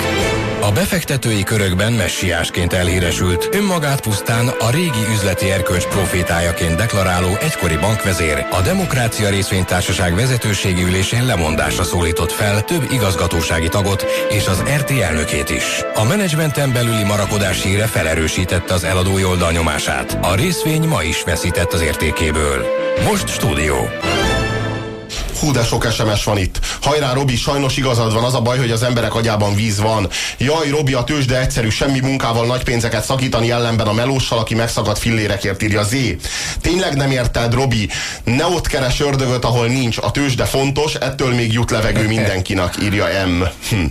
A 0.60 0.72
befektetői 0.72 1.42
körökben 1.42 1.92
messiásként 1.92 2.72
elhíresült, 2.72 3.48
önmagát 3.52 4.00
pusztán 4.00 4.48
a 4.48 4.70
régi 4.70 5.04
üzleti 5.12 5.50
erkölcs 5.50 5.86
profétájaként 5.86 6.76
deklaráló 6.76 7.36
egykori 7.40 7.76
bankvezér 7.76 8.46
a 8.50 8.60
Demokrácia 8.60 9.28
Részvénytársaság 9.28 10.14
vezetőségi 10.14 10.82
ülésén 10.82 11.26
lemondásra 11.26 11.82
szólított 11.84 12.32
fel 12.32 12.64
több 12.64 12.86
igazgatósági 12.90 13.68
tagot 13.68 14.06
és 14.28 14.46
az 14.46 14.62
RT 14.76 14.90
elnökét 14.90 15.50
is. 15.50 15.64
A 15.94 16.04
menedzsmenten 16.04 16.72
belüli 16.72 17.04
marakodás 17.04 17.62
híre 17.62 17.86
felerősítette 17.86 18.74
az 18.74 18.84
eladói 18.84 19.24
oldal 19.24 19.52
nyomását. 19.52 20.18
A 20.22 20.34
részvény 20.34 20.86
ma 20.86 21.02
is 21.02 21.22
veszített 21.22 21.72
az 21.72 21.80
értékéből. 21.80 22.64
Most 23.04 23.28
stúdió. 23.28 23.88
Hú, 25.40 25.52
de 25.52 25.64
sok 25.64 25.92
SMS 25.92 26.24
van 26.24 26.38
itt. 26.38 26.60
Hajrá, 26.82 27.12
Robi, 27.12 27.36
sajnos 27.36 27.76
igazad 27.76 28.12
van, 28.12 28.24
az 28.24 28.34
a 28.34 28.40
baj, 28.40 28.58
hogy 28.58 28.70
az 28.70 28.82
emberek 28.82 29.14
agyában 29.14 29.54
víz 29.54 29.80
van. 29.80 30.08
Jaj, 30.38 30.68
Robi, 30.68 30.92
a 30.92 31.04
tőzsde 31.04 31.40
egyszerű, 31.40 31.68
semmi 31.68 32.00
munkával 32.00 32.46
nagy 32.46 32.62
pénzeket 32.62 33.04
szakítani 33.04 33.50
ellenben 33.50 33.86
a 33.86 33.92
melóssal, 33.92 34.38
aki 34.38 34.54
megszakadt 34.54 34.98
fillérekért 34.98 35.62
írja 35.62 35.82
Z. 35.82 35.94
Tényleg 36.60 36.96
nem 36.96 37.10
érted, 37.10 37.54
Robi? 37.54 37.88
Ne 38.24 38.46
ott 38.46 38.66
keres 38.66 39.00
ördögöt, 39.00 39.44
ahol 39.44 39.66
nincs. 39.66 39.98
A 39.98 40.10
tőzsde 40.10 40.44
fontos, 40.44 40.94
ettől 40.94 41.34
még 41.34 41.52
jut 41.52 41.70
levegő 41.70 42.06
mindenkinek, 42.16 42.74
írja 42.82 43.26
M. 43.26 43.42
Hm. 43.68 43.84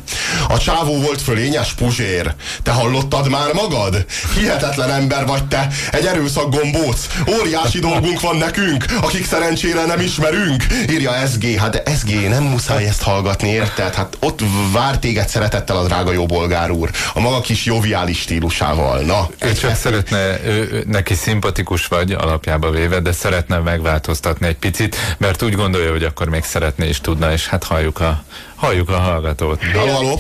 A 0.48 0.58
csávó 0.58 1.02
volt 1.02 1.22
fölényes 1.22 1.74
puzsér. 1.74 2.34
Te 2.64 2.72
hallottad 2.72 3.30
már 3.30 3.54
magad? 3.54 4.06
Hihetetlen 4.36 4.92
ember 4.92 5.26
vagy 5.26 5.46
te. 5.48 5.68
Egy 5.92 6.06
erőszak 6.06 6.56
gombóc. 6.56 7.08
Óriási 7.40 7.80
dolgunk 7.80 8.22
van 8.22 8.36
nekünk, 8.36 8.86
akik 9.02 9.26
szerencsére 9.26 9.86
nem 9.86 10.00
ismerünk, 10.00 10.66
írja 10.90 11.16
ez 11.16 11.37
SG, 11.42 11.58
hát 11.58 11.72
de 11.72 11.92
SG, 11.96 12.30
nem 12.30 12.44
muszáj 12.44 12.86
ezt 12.86 13.02
hallgatni, 13.02 13.50
érted? 13.50 13.94
Hát 13.94 14.18
ott 14.20 14.40
vár 14.74 15.00
téged 15.00 15.28
szeretettel 15.28 15.78
a 15.78 15.84
drága 15.86 16.12
jó 16.12 16.26
bolgár 16.26 16.72
úr, 16.72 16.90
a 17.14 17.20
maga 17.20 17.42
kis 17.42 17.66
joviális 17.66 18.20
stílusával. 18.20 19.02
Na, 19.02 19.30
ő 19.42 19.54
csak 19.54 19.72
ezt... 19.72 19.82
szeretne, 19.82 20.40
ő, 20.46 20.84
neki 20.88 21.14
szimpatikus 21.14 21.88
vagy 21.88 22.12
alapjába 22.12 22.70
véve, 22.70 23.00
de 23.00 23.12
szeretne 23.12 23.58
megváltoztatni 23.58 24.48
egy 24.48 24.58
picit, 24.58 24.96
mert 25.18 25.42
úgy 25.42 25.54
gondolja, 25.54 25.92
hogy 25.92 26.04
akkor 26.04 26.30
még 26.30 26.44
szeretné 26.44 26.88
is 26.88 27.02
tudna, 27.02 27.32
és 27.32 27.48
hát 27.48 27.64
halljuk 27.64 28.00
a, 28.00 28.24
halljuk 28.56 28.90
a 28.90 28.98
hallgatót. 28.98 29.64
Halló, 29.74 29.92
halló. 29.92 30.20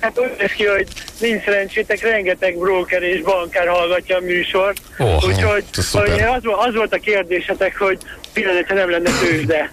Hát 0.00 0.18
úgy 0.18 0.30
néz 0.38 0.50
ki, 0.50 0.64
hogy 0.64 0.86
nincs 1.20 1.44
szerencsétek, 1.44 2.00
rengeteg 2.02 2.58
broker 2.58 3.02
és 3.02 3.22
bankár 3.22 3.68
hallgatja 3.68 4.16
a 4.16 4.20
műsort. 4.20 4.80
Oh, 4.98 5.24
Úgyhogy 5.24 5.64
az, 5.92 6.42
az 6.66 6.74
volt 6.74 6.94
a 6.94 6.98
kérdésetek, 6.98 7.78
hogy 7.78 7.98
pillanatra 8.32 8.74
nem 8.74 8.90
lenne 8.90 9.10
tőzsde 9.20 9.70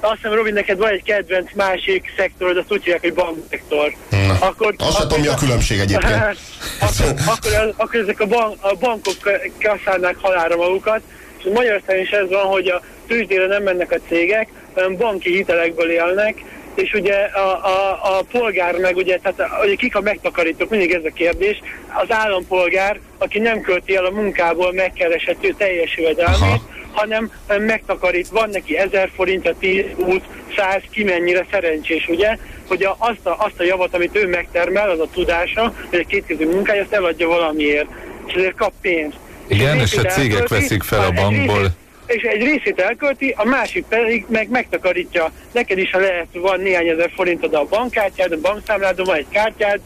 azt 0.00 0.14
hiszem, 0.14 0.32
Robin, 0.32 0.52
neked 0.52 0.78
van 0.78 0.90
egy 0.90 1.02
kedvenc 1.02 1.50
másik 1.54 2.12
szektorod, 2.16 2.56
azt 2.56 2.72
úgy 2.72 2.82
hívják, 2.82 3.00
hogy 3.00 3.14
bankszektor. 3.14 3.94
Na, 4.10 4.36
akkor, 4.46 4.74
azt 4.78 4.96
sem 4.96 5.08
tudom, 5.08 5.20
mi 5.20 5.26
a 5.26 5.34
különbség 5.34 5.78
egyébként. 5.78 6.14
akkor, 6.80 7.14
akkor, 7.26 7.74
akkor 7.76 8.00
ezek 8.00 8.20
a, 8.20 8.26
bank, 8.26 8.56
a 8.60 8.74
bankok 8.74 9.16
kasszálnák 9.62 10.16
halára 10.20 10.56
magukat, 10.56 11.00
és 11.38 11.44
Magyarországon 11.54 12.02
is 12.02 12.10
ez 12.10 12.28
van, 12.28 12.44
hogy 12.46 12.68
a 12.68 12.82
tőzsdére 13.06 13.46
nem 13.46 13.62
mennek 13.62 13.92
a 13.92 13.98
cégek, 14.08 14.48
hanem 14.74 14.96
banki 14.96 15.36
hitelekből 15.36 15.90
élnek, 15.90 16.44
és 16.74 16.92
ugye 16.92 17.14
a, 17.14 17.66
a, 17.66 17.98
a 18.18 18.22
polgár 18.32 18.76
meg 18.76 18.96
ugye, 18.96 19.18
tehát 19.18 19.64
ugye 19.64 19.74
kik 19.74 19.96
a 19.96 20.00
megtakarítók, 20.00 20.70
mindig 20.70 20.92
ez 20.92 21.04
a 21.04 21.12
kérdés, 21.14 21.62
az 21.88 22.06
állampolgár, 22.08 23.00
aki 23.18 23.38
nem 23.38 23.60
költi 23.60 23.96
el 23.96 24.04
a 24.04 24.10
munkából 24.10 24.72
megkereshető 24.72 25.54
teljes 25.58 25.96
jövedelmét, 25.96 26.60
hanem 26.92 27.30
megtakarít, 27.46 28.28
van 28.28 28.48
neki 28.50 28.76
1000 28.76 29.10
forint, 29.14 29.48
a 29.48 29.54
10, 29.58 29.84
20, 29.96 30.20
100, 30.56 30.82
ki 30.90 31.04
mennyire 31.04 31.46
szerencsés, 31.50 32.08
ugye, 32.08 32.36
hogy 32.68 32.82
a, 32.82 32.96
azt, 32.98 33.26
a, 33.26 33.36
azt 33.38 33.60
a 33.60 33.64
javat, 33.64 33.94
amit 33.94 34.16
ő 34.16 34.26
megtermel, 34.26 34.90
az 34.90 35.00
a 35.00 35.08
tudása, 35.12 35.74
vagy 35.90 36.00
a 36.00 36.08
kétkezű 36.08 36.46
munkája, 36.46 36.82
azt 36.82 36.92
eladja 36.92 37.28
valamiért, 37.28 37.88
és 38.26 38.34
ezért 38.34 38.56
kap 38.56 38.72
pénzt. 38.80 39.16
Igen, 39.46 39.76
és, 39.76 39.92
és 39.92 39.98
a 39.98 40.02
cégek 40.02 40.48
veszik 40.48 40.82
fel 40.82 41.04
a 41.04 41.10
bankból. 41.10 41.70
És 42.10 42.22
egy 42.22 42.42
részét 42.42 42.80
elkölti, 42.80 43.34
a 43.36 43.44
másik 43.44 43.84
pedig 43.84 44.24
meg 44.28 44.48
megtakarítja. 44.48 45.32
Neked 45.52 45.78
is, 45.78 45.90
ha 45.90 45.98
lehet, 45.98 46.26
van 46.32 46.60
néhány 46.60 46.88
ezer 46.88 47.10
forintod 47.14 47.54
a 47.54 47.64
bankkártyád, 47.64 48.32
a 48.32 48.40
bankszámládon 48.40 49.06
van 49.06 49.16
egy 49.16 49.26
kártyád, 49.28 49.80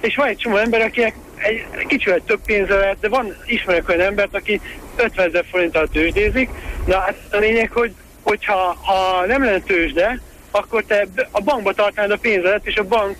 és 0.00 0.16
van 0.16 0.26
egy 0.26 0.36
csomó 0.36 0.56
ember, 0.56 0.80
akinek 0.80 1.14
egy, 1.36 1.64
kicsivel 1.86 2.20
több 2.26 2.40
pénze 2.44 2.74
lehet, 2.74 3.00
de 3.00 3.08
van, 3.08 3.36
ismerek 3.46 3.88
olyan 3.88 4.00
embert, 4.00 4.34
aki 4.34 4.60
50 4.96 5.26
ezer 5.26 5.44
forinttal 5.50 5.88
tőzsdézik. 5.88 6.50
Na 6.86 6.98
hát 6.98 7.16
a 7.30 7.36
lényeg, 7.36 7.70
hogy 7.70 7.92
hogyha 8.22 8.76
ha 8.82 9.26
nem 9.26 9.44
lenne 9.44 9.60
tőzsde, 9.60 10.20
akkor 10.50 10.84
te 10.84 11.06
a 11.30 11.40
bankba 11.40 11.72
tartanád 11.72 12.10
a 12.10 12.16
pénzedet, 12.16 12.66
és 12.66 12.76
a 12.76 12.84
bank 12.84 13.16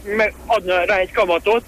adna 0.46 0.84
rá 0.84 0.96
egy 0.96 1.12
kamatot, 1.12 1.64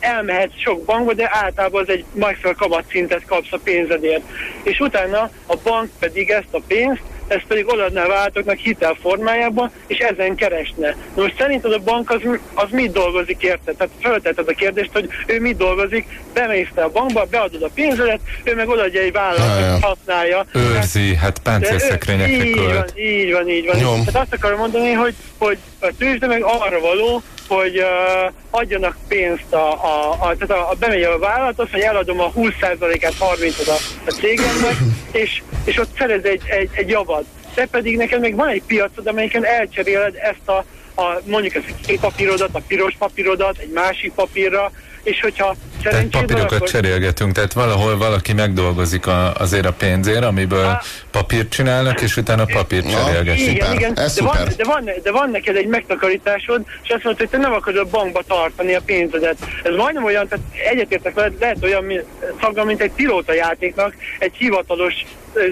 elmehetsz 0.00 0.58
sok 0.64 0.84
bankba, 0.84 1.12
de 1.12 1.30
általában 1.32 1.82
az 1.82 1.88
egy 1.88 2.04
megfelelő 2.12 2.58
kamatszintet 2.58 3.24
kapsz 3.24 3.52
a 3.52 3.58
pénzedért. 3.64 4.22
És 4.62 4.78
utána 4.78 5.30
a 5.46 5.56
bank 5.62 5.90
pedig 5.98 6.30
ezt 6.30 6.54
a 6.54 6.60
pénzt 6.66 7.02
ezt 7.32 7.44
pedig 7.48 7.66
odaadná 7.68 8.06
váltoknak 8.06 8.58
hitel 8.58 8.96
formájában, 9.00 9.70
és 9.86 9.98
ezen 9.98 10.34
keresne. 10.34 10.96
Na 11.14 11.22
most 11.22 11.36
szerinted 11.38 11.72
a 11.72 11.78
bank 11.78 12.10
az, 12.10 12.20
az 12.54 12.68
mit 12.70 12.92
dolgozik 12.92 13.42
érte? 13.42 13.72
Tehát 13.72 13.92
feltetted 14.00 14.48
a 14.48 14.52
kérdést, 14.52 14.90
hogy 14.92 15.08
ő 15.26 15.40
mit 15.40 15.56
dolgozik, 15.56 16.20
bemész 16.32 16.68
a 16.74 16.88
bankba, 16.88 17.24
beadod 17.30 17.62
a 17.62 17.70
pénzedet, 17.74 18.20
ő 18.44 18.54
meg 18.54 18.68
odaadja 18.68 19.00
egy 19.00 19.12
vállalat, 19.12 19.84
használja. 19.84 20.46
Őrzi, 20.54 21.14
hát 21.14 21.38
páncélszekrényekre 21.38 22.44
Így 22.44 22.56
van, 22.56 22.86
így 22.96 23.32
van, 23.32 23.48
így 23.48 23.66
van. 23.66 24.04
Tehát 24.04 24.22
azt 24.22 24.32
akarom 24.32 24.58
mondani, 24.58 24.92
hogy, 24.92 25.14
hogy 25.38 25.58
a 25.80 25.88
tőzsde 25.98 26.26
meg 26.26 26.42
arra 26.42 26.80
való, 26.80 27.22
hogy 27.48 27.78
uh, 27.78 28.32
adjanak 28.50 28.96
pénzt 29.08 29.52
a, 29.52 29.72
a, 29.72 30.10
a, 30.12 30.36
tehát 30.36 30.50
a, 30.50 30.70
a 30.70 30.74
bemegy 30.78 31.02
a 31.02 31.18
vállalat, 31.18 31.58
azt 31.58 31.72
mondja, 31.72 31.90
eladom 31.90 32.20
a 32.20 32.32
20%-át, 32.32 33.14
30 33.18 33.68
a, 33.68 33.76
a 34.06 34.10
cégemnek, 34.10 34.76
és, 35.22 35.42
és 35.64 35.78
ott 35.78 35.96
szerez 35.98 36.24
egy, 36.24 36.42
egy, 36.46 36.70
egy 36.72 36.88
javat. 36.88 37.24
Te 37.54 37.66
pedig 37.66 37.96
neked 37.96 38.20
még 38.20 38.34
van 38.34 38.48
egy 38.48 38.62
piacod, 38.66 39.06
amelyiken 39.06 39.44
elcseréled 39.44 40.14
ezt 40.14 40.48
a, 40.48 40.64
a 41.02 41.20
mondjuk 41.24 41.54
ezt 41.54 41.66
a 41.86 41.98
papírodat, 42.00 42.50
a 42.52 42.60
piros 42.66 42.94
papírodat 42.98 43.58
egy 43.58 43.70
másik 43.70 44.12
papírra, 44.12 44.72
és 45.02 45.20
hogyha 45.20 45.56
tehát 45.82 46.06
papírokat 46.06 46.52
akkor... 46.52 46.68
cserélgetünk, 46.68 47.32
tehát 47.32 47.52
valahol 47.52 47.96
valaki 47.96 48.32
megdolgozik 48.32 49.06
a, 49.06 49.34
azért 49.34 49.66
a 49.66 49.72
pénzért, 49.72 50.24
amiből 50.24 50.64
a... 50.64 50.82
papírt 51.10 51.48
csinálnak, 51.48 52.00
és 52.00 52.16
utána 52.16 52.44
papírt 52.44 52.90
cserélgetünk. 52.90 53.56
Igen, 53.56 53.74
igen, 53.74 53.94
de 53.94 54.10
van, 54.16 54.36
de, 54.56 54.64
van, 54.64 54.90
de 55.02 55.10
van 55.10 55.30
neked 55.30 55.56
egy 55.56 55.66
megtakarításod, 55.66 56.64
és 56.82 56.90
azt 56.90 57.04
mondod, 57.04 57.20
hogy 57.20 57.30
te 57.30 57.38
nem 57.38 57.52
akarod 57.52 57.86
a 57.86 57.90
bankba 57.90 58.22
tartani 58.26 58.74
a 58.74 58.80
pénzedet. 58.86 59.36
Ez 59.62 59.74
majdnem 59.74 60.04
olyan, 60.04 60.28
tehát 60.28 60.44
egyetértek 60.70 61.14
veled, 61.14 61.32
lehet 61.40 61.62
olyan 61.62 61.84
szagga, 62.40 62.64
mint 62.64 62.80
egy 62.80 62.92
pilóta 62.92 63.32
játéknak, 63.34 63.94
egy 64.18 64.34
hivatalos 64.36 64.94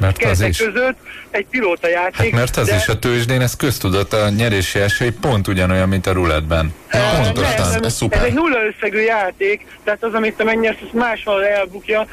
mert 0.00 0.24
az 0.24 0.40
is. 0.40 0.56
között 0.56 0.96
egy 1.30 1.46
pilóta 1.50 1.88
játék. 1.88 2.30
Hát 2.30 2.30
mert 2.30 2.56
az 2.56 2.66
de... 2.66 2.76
is 2.76 2.88
a 2.88 2.98
tőzsdén, 2.98 3.40
ez 3.40 3.56
köztudott, 3.56 4.12
a 4.12 4.28
nyerési 4.28 4.78
esély 4.78 5.10
pont 5.20 5.48
ugyanolyan, 5.48 5.88
mint 5.88 6.06
a 6.06 6.12
ruletben. 6.12 6.74
Ja, 6.92 7.20
pontosan, 7.22 7.74
ez, 7.74 7.78
ez, 7.82 7.94
szuper. 7.94 8.18
Ez 8.18 8.24
egy 8.24 8.32
nulla 8.32 8.58
összegű 8.64 9.00
játék, 9.00 9.66
tehát 9.84 10.04
az, 10.04 10.14
amit 10.20 10.36
te 10.36 10.44
megnyersz, 10.44 10.80
az 10.82 10.92
máshol 10.92 11.46
elbukja, 11.46 12.06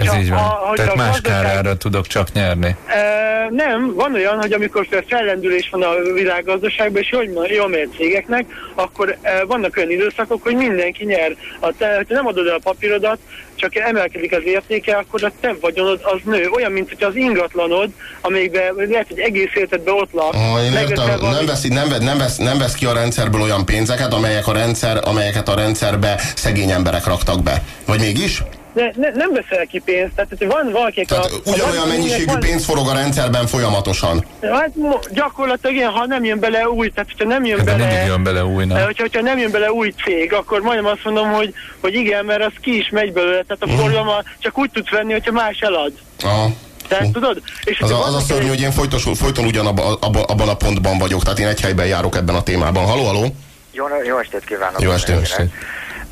ez 0.00 0.14
így 0.14 0.30
van. 0.30 0.38
A, 0.38 0.72
Tehát 0.74 0.94
más 0.94 1.20
gazdaság... 1.20 1.42
kárára 1.42 1.76
tudok 1.76 2.06
csak 2.06 2.32
nyerni. 2.32 2.76
E, 2.86 3.48
nem, 3.50 3.94
van 3.94 4.14
olyan, 4.14 4.40
hogy 4.40 4.52
amikor 4.52 4.86
fellendülés 5.08 5.68
van 5.70 5.82
a 5.82 6.12
világgazdaságban, 6.14 7.02
és 7.02 7.10
jól, 7.10 7.46
jól 7.48 7.68
mér 7.68 7.88
cégeknek, 7.96 8.44
akkor 8.74 9.16
e, 9.22 9.44
vannak 9.44 9.76
olyan 9.76 9.90
időszakok, 9.90 10.42
hogy 10.42 10.54
mindenki 10.56 11.04
nyer. 11.04 11.36
Ha 11.60 11.72
te, 11.78 12.04
te 12.08 12.14
nem 12.14 12.26
adod 12.26 12.46
el 12.46 12.54
a 12.54 12.60
papírodat, 12.62 13.18
csak 13.54 13.76
emelkedik 13.76 14.32
az 14.32 14.42
értéke, 14.44 14.96
akkor 14.96 15.24
a 15.24 15.32
te 15.40 15.54
vagyonod 15.60 16.00
az 16.02 16.20
nő. 16.24 16.48
Olyan, 16.48 16.72
mint 16.72 16.88
hogy 16.88 17.02
az 17.04 17.16
ingatlanod, 17.16 17.88
amelyikben 18.20 18.74
lehet, 18.76 19.08
hogy 19.08 19.18
egész 19.18 19.50
életedben 19.54 19.94
ott 19.94 20.12
lak. 20.12 20.34
Ah, 20.34 20.64
én 20.64 20.72
értem, 20.72 21.06
nem, 21.20 21.46
vesz, 21.46 21.62
nem, 21.62 21.88
nem, 22.00 22.18
vesz, 22.18 22.36
nem 22.36 22.58
vesz 22.58 22.74
ki 22.74 22.86
a 22.86 22.92
rendszerből 22.92 23.40
olyan 23.40 23.64
pénzeket, 23.64 24.12
amelyek 24.12 24.46
a 24.46 24.52
rendszer, 24.52 25.00
amelyeket 25.04 25.48
a 25.48 25.54
rendszerbe 25.54 26.20
szegény 26.34 26.70
emberek 26.70 27.04
raktak 27.04 27.42
be. 27.42 27.62
Vagy 27.86 28.00
mégis? 28.00 28.42
Ne, 28.74 28.90
ne, 28.96 29.10
nem 29.10 29.32
veszel 29.32 29.66
ki 29.66 29.78
pénzt. 29.78 30.14
Tehát, 30.14 30.30
hogy 30.38 30.46
van 30.46 30.70
valaki 30.72 31.04
tehát 31.04 31.24
a, 31.24 31.50
ugyanolyan 31.50 31.88
mennyiségű 31.88 32.24
van, 32.24 32.40
pénz 32.40 32.64
forog 32.64 32.88
a 32.88 32.92
rendszerben 32.92 33.46
folyamatosan. 33.46 34.24
Hát 34.40 34.70
gyakorlatilag 35.12 35.76
ilyen, 35.76 35.90
ha 35.90 36.06
nem 36.06 36.24
jön 36.24 36.38
bele 36.38 36.68
új, 36.68 36.88
tehát 36.88 37.10
hogyha 37.10 37.28
nem 37.28 37.44
jön 37.44 37.56
hát 37.56 37.66
bele... 37.66 37.86
Mindig 37.86 38.06
jön 38.06 38.22
bele 38.22 38.44
új, 38.44 38.64
nem? 38.64 38.84
Hogyha, 38.84 39.02
hogyha 39.02 39.20
nem 39.20 39.38
jön 39.38 39.50
bele 39.50 39.72
új 39.72 39.94
cég, 40.04 40.32
akkor 40.32 40.60
majdnem 40.60 40.86
azt 40.86 41.04
mondom, 41.04 41.32
hogy, 41.32 41.54
hogy 41.80 41.94
igen, 41.94 42.24
mert 42.24 42.44
az 42.44 42.52
ki 42.60 42.76
is 42.76 42.88
megy 42.88 43.12
belőle. 43.12 43.42
Tehát 43.42 43.62
a 43.62 43.66
mhm. 43.66 43.76
forgalma 43.76 44.22
csak 44.38 44.58
úgy 44.58 44.70
tudsz 44.70 44.90
venni, 44.90 45.12
hogyha 45.12 45.32
más 45.32 45.58
elad. 45.58 45.92
Aha. 46.22 46.50
Tehát, 46.88 47.10
tudod? 47.10 47.42
És 47.64 47.80
az, 47.80 47.90
a, 47.90 48.06
az 48.06 48.14
a 48.14 48.20
szörnyű, 48.20 48.48
hogy 48.48 48.60
én 48.60 48.70
folytos, 48.70 49.06
folyton 49.14 49.44
ugyanabban 49.44 49.96
abban 50.00 50.48
a 50.48 50.54
pontban 50.54 50.98
vagyok, 50.98 51.22
tehát 51.22 51.38
én 51.38 51.46
egy 51.46 51.60
helyben 51.60 51.86
járok 51.86 52.16
ebben 52.16 52.34
a 52.34 52.42
témában. 52.42 52.84
Haló, 52.84 53.04
haló? 53.04 53.34
Jó, 53.72 53.86
jó 54.06 54.18
estét 54.18 54.44
kívánok! 54.44 54.82
Jó 54.82 54.90
estét! 54.90 55.20
Estét. 55.20 55.52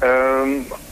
Ö, 0.03 0.43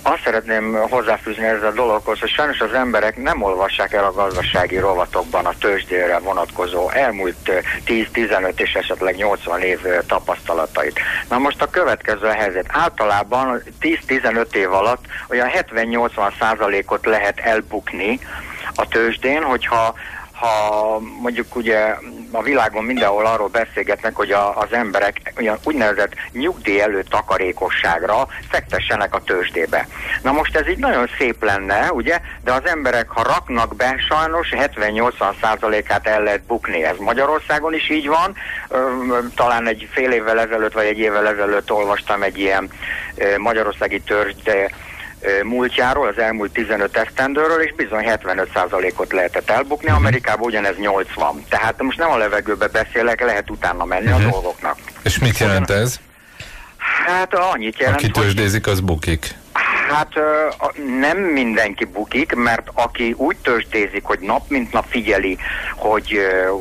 azt 0.03 0.23
szeretném 0.25 0.73
hozzáfűzni 0.91 1.45
ez 1.45 1.63
a 1.63 1.71
dologhoz, 1.71 2.21
hogy 2.21 2.29
sajnos 2.29 2.61
az 2.61 2.73
emberek 2.73 3.17
nem 3.17 3.43
olvassák 3.43 3.93
el 3.93 4.05
a 4.05 4.13
gazdasági 4.13 4.79
rovatokban 4.79 5.47
a 5.47 5.55
tőzsdére 5.61 6.19
vonatkozó 6.19 6.91
elmúlt 6.91 7.51
10-15 7.87 8.59
és 8.61 8.73
esetleg 8.73 9.17
80 9.17 9.61
év 9.61 9.81
tapasztalatait. 10.07 11.01
Na 11.29 11.39
most 11.39 11.63
a 11.63 11.71
következő 11.71 12.27
helyzet. 12.27 12.67
Általában 12.69 13.63
10-15 13.81 14.55
év 14.55 14.73
alatt 14.73 15.05
olyan 15.31 15.49
70-80 15.75 16.33
százalékot 16.39 17.07
lehet 17.07 17.39
elbukni 17.39 18.21
a 18.75 18.89
tőzsdén, 18.89 19.43
hogyha 19.43 19.95
ha 20.41 20.99
mondjuk 21.21 21.57
ugye 21.57 21.97
a 22.31 22.43
világon 22.43 22.85
mindenhol 22.85 23.27
arról 23.27 23.49
beszélgetnek, 23.49 24.17
hogy 24.17 24.31
a, 24.31 24.59
az 24.59 24.73
emberek 24.73 25.33
olyan 25.39 25.59
úgynevezett 25.65 26.15
nyugdíj 26.33 26.81
előtt 26.81 27.09
takarékosságra 27.09 28.27
fektessenek 28.49 29.15
a 29.15 29.23
tőzsdébe. 29.23 29.89
Na 30.23 30.33
most 30.33 30.57
ez 30.57 30.69
így 30.69 30.79
nagyon 30.79 31.09
szép 31.19 31.45
lenne, 31.45 31.93
ugye, 31.93 32.21
de 32.45 32.53
az 32.53 32.67
emberek, 32.67 33.09
ha 33.09 33.23
raknak 33.23 33.77
be, 33.77 33.97
sajnos 34.09 34.49
70-80 34.57 35.41
százalékát 35.41 36.07
el 36.07 36.23
lehet 36.23 36.43
bukni. 36.43 36.85
Ez 36.85 36.97
Magyarországon 36.99 37.75
is 37.75 37.91
így 37.91 38.09
van. 38.09 38.37
Talán 39.35 39.67
egy 39.67 39.89
fél 39.93 40.11
évvel 40.11 40.41
ezelőtt, 40.41 40.73
vagy 40.73 40.87
egy 40.87 40.99
évvel 40.99 41.29
ezelőtt 41.29 41.73
olvastam 41.73 42.23
egy 42.23 42.39
ilyen 42.39 42.71
magyarországi 43.39 44.01
tőzsde 44.01 44.71
múltjáról, 45.43 46.09
az 46.09 46.19
elmúlt 46.19 46.53
15 46.53 46.97
esztendőről, 46.97 47.61
és 47.61 47.75
bizony 47.75 48.05
75%-ot 48.07 49.13
lehetett 49.13 49.51
elbukni, 49.51 49.87
uh-huh. 49.87 50.01
Amerikában 50.01 50.47
ugyanez 50.47 50.77
80. 50.79 51.45
Tehát 51.49 51.83
most 51.83 51.99
nem 51.99 52.11
a 52.11 52.17
levegőbe 52.17 52.67
beszélek, 52.67 53.21
lehet 53.21 53.51
utána 53.51 53.85
menni 53.85 54.05
uh-huh. 54.05 54.21
a 54.21 54.23
mhm. 54.23 54.31
dolgoknak. 54.31 54.77
És 55.03 55.19
mit 55.19 55.39
jelent 55.39 55.71
ez? 55.71 56.01
Hát 57.07 57.35
annyit 57.35 57.79
jelent, 57.79 57.97
Aki 57.97 58.11
tőzsdézik, 58.11 58.67
az 58.67 58.81
bukik. 58.81 59.35
Hát 59.91 60.15
nem 61.01 61.19
mindenki 61.19 61.85
bukik, 61.85 62.35
mert 62.35 62.69
aki 62.75 63.15
úgy 63.17 63.37
tőzsdézik, 63.37 64.05
hogy 64.05 64.19
nap 64.19 64.49
mint 64.49 64.73
nap 64.73 64.85
figyeli, 64.89 65.39
hogy 65.77 66.19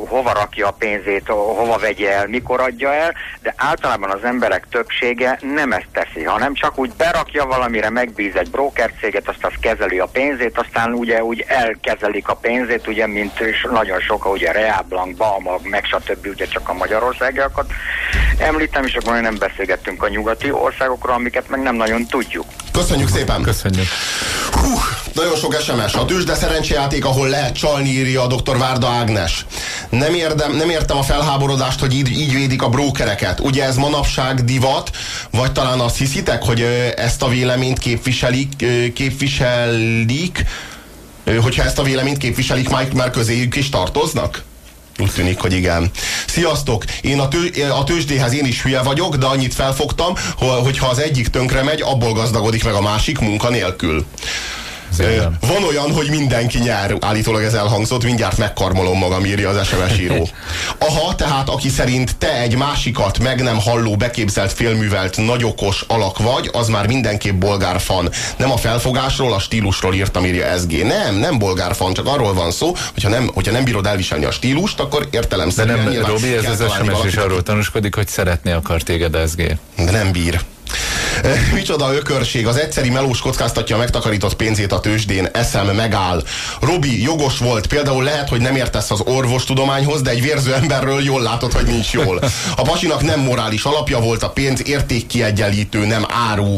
hova 0.07 0.33
rakja 0.33 0.67
a 0.67 0.71
pénzét, 0.71 1.27
hova 1.27 1.77
vegye 1.77 2.13
el, 2.13 2.27
mikor 2.27 2.59
adja 2.59 2.93
el, 2.93 3.13
de 3.41 3.53
általában 3.57 4.09
az 4.09 4.23
emberek 4.23 4.67
többsége 4.69 5.39
nem 5.41 5.71
ezt 5.71 5.87
teszi, 5.91 6.23
hanem 6.23 6.53
csak 6.53 6.77
úgy 6.77 6.91
berakja 6.97 7.45
valamire, 7.45 7.89
megbíz 7.89 8.35
egy 8.35 8.49
broker 8.49 8.91
céget, 9.01 9.27
azt 9.27 9.45
az 9.45 9.53
kezeli 9.61 9.99
a 9.99 10.05
pénzét, 10.05 10.57
aztán 10.57 10.93
ugye 10.93 11.23
úgy 11.23 11.45
elkezelik 11.47 12.27
a 12.27 12.35
pénzét, 12.35 12.87
ugye, 12.87 13.07
mint 13.07 13.39
és 13.39 13.67
nagyon 13.71 13.99
sok, 13.99 14.31
ugye 14.31 14.51
Real 14.51 14.85
Blanc, 14.87 15.17
Balmag, 15.17 15.67
meg 15.67 15.85
stb. 15.85 16.27
ugye 16.27 16.45
csak 16.45 16.69
a 16.69 16.73
magyarországiakat 16.73 17.71
említem, 18.37 18.85
és 18.85 18.95
akkor 18.95 19.21
nem 19.21 19.35
beszélgettünk 19.39 20.03
a 20.03 20.07
nyugati 20.07 20.51
országokról, 20.51 21.15
amiket 21.15 21.49
meg 21.49 21.61
nem 21.61 21.75
nagyon 21.75 22.05
tudjuk. 22.05 22.45
Köszönjük 22.71 23.07
szépen! 23.07 23.18
Köszönjük! 23.43 23.87
Hú, 24.51 24.67
nagyon 25.13 25.35
sok 25.35 25.55
SMS. 25.61 25.93
A 25.93 26.05
tűzde 26.05 26.35
szerencsejáték, 26.35 27.05
ahol 27.05 27.29
lehet 27.29 27.57
csalni, 27.57 27.89
írja 27.89 28.21
a 28.21 28.27
dr. 28.27 28.57
Várda 28.57 28.87
Ágnes. 28.87 29.45
Nem, 29.89 30.13
érdem, 30.13 30.55
nem 30.55 30.69
értem 30.69 30.97
a 30.97 31.03
felháborodást, 31.03 31.79
hogy 31.79 31.93
így, 31.93 32.09
így 32.09 32.33
védik 32.33 32.61
a 32.61 32.69
brókereket. 32.69 33.39
Ugye 33.39 33.63
ez 33.63 33.75
manapság 33.75 34.43
divat, 34.43 34.89
vagy 35.31 35.51
talán 35.51 35.79
azt 35.79 35.97
hiszitek, 35.97 36.43
hogy 36.43 36.61
ezt 36.95 37.21
a 37.21 37.27
véleményt 37.27 37.79
képviselik, 37.79 38.65
képviselik 38.93 40.45
hogyha 41.41 41.63
ezt 41.63 41.79
a 41.79 41.83
véleményt 41.83 42.17
képviselik, 42.17 42.69
már 42.69 43.11
közéjük 43.11 43.55
is 43.55 43.69
tartoznak? 43.69 44.43
Úgy 44.99 45.11
tűnik, 45.11 45.39
hogy 45.39 45.53
igen. 45.53 45.91
Sziasztok! 46.27 46.83
Én 47.01 47.19
a, 47.19 47.27
tő, 47.27 47.51
a 47.79 47.83
tőzsdéhez 47.83 48.33
én 48.33 48.45
is 48.45 48.61
hülye 48.61 48.81
vagyok, 48.81 49.15
de 49.15 49.25
annyit 49.25 49.53
felfogtam, 49.53 50.15
hogy 50.63 50.77
ha 50.77 50.87
az 50.87 50.99
egyik 50.99 51.27
tönkre 51.27 51.63
megy, 51.63 51.81
abból 51.81 52.13
gazdagodik 52.13 52.63
meg 52.63 52.73
a 52.73 52.81
másik 52.81 53.19
munka 53.19 53.49
Van 55.39 55.63
olyan, 55.63 55.93
hogy 55.93 56.09
mindenki 56.09 56.57
nyer, 56.57 56.95
állítólag 56.99 57.43
ez 57.43 57.53
elhangzott, 57.53 58.03
mindjárt 58.03 58.37
megkarmolom 58.37 58.97
magam, 58.97 59.25
írja 59.25 59.49
az 59.49 59.67
SMS 59.67 59.99
író. 59.99 60.27
Aha, 60.87 61.15
tehát 61.15 61.49
aki 61.49 61.69
szerint 61.69 62.17
te 62.17 62.41
egy 62.41 62.55
másikat 62.55 63.19
meg 63.19 63.41
nem 63.41 63.59
halló, 63.59 63.95
beképzelt, 63.95 64.53
félművelt, 64.53 65.17
nagyokos 65.17 65.83
alak 65.87 66.17
vagy, 66.17 66.49
az 66.53 66.67
már 66.67 66.87
mindenképp 66.87 67.39
bolgár 67.39 67.79
fan. 67.79 68.09
Nem 68.37 68.51
a 68.51 68.57
felfogásról, 68.57 69.33
a 69.33 69.39
stílusról 69.39 69.93
írtam, 69.93 70.25
írja 70.25 70.57
SG. 70.57 70.85
Nem, 70.85 71.15
nem 71.15 71.37
bolgár 71.37 71.75
fan, 71.75 71.93
csak 71.93 72.05
arról 72.05 72.33
van 72.33 72.51
szó, 72.51 72.75
hogyha 72.93 73.09
nem, 73.09 73.29
hogyha 73.33 73.51
nem 73.51 73.63
bírod 73.63 73.85
elviselni 73.85 74.25
a 74.25 74.31
stílust, 74.31 74.79
akkor 74.79 75.07
értelemszerűen 75.11 75.85
De 75.85 75.91
nem, 75.91 76.05
Robi, 76.05 76.35
ez 76.35 76.59
az 76.59 76.71
SMS 76.73 77.05
is 77.05 77.15
arról 77.15 77.43
tanúskodik, 77.43 77.95
hogy 77.95 78.07
szeretné 78.07 78.51
akar 78.51 78.81
téged 78.81 79.17
SG. 79.29 79.57
De 79.75 79.91
nem 79.91 80.11
bír. 80.11 80.39
Micsoda 81.53 81.93
ökörség, 81.93 82.47
az 82.47 82.57
egyszeri 82.57 82.89
melós 82.89 83.19
kockáztatja 83.19 83.75
a 83.75 83.79
megtakarított 83.79 84.35
pénzét 84.35 84.71
a 84.71 84.79
tőzsdén, 84.79 85.29
eszem 85.33 85.67
megáll. 85.67 86.23
Robi, 86.61 87.01
jogos 87.01 87.37
volt, 87.37 87.67
például 87.67 88.03
lehet, 88.03 88.29
hogy 88.29 88.41
nem 88.41 88.55
értesz 88.55 88.91
az 88.91 89.01
orvostudományhoz, 89.05 90.01
de 90.01 90.09
egy 90.09 90.21
vérző 90.21 90.53
emberről 90.53 91.03
jól 91.03 91.21
látod, 91.21 91.53
hogy 91.53 91.65
nincs 91.65 91.93
jól. 91.93 92.23
A 92.55 92.61
pasinak 92.61 93.01
nem 93.01 93.19
morális 93.19 93.63
alapja 93.63 93.99
volt, 93.99 94.23
a 94.23 94.29
pénz 94.29 94.67
értékkiegyenlítő, 94.67 95.85
nem 95.85 96.05
áru. 96.29 96.57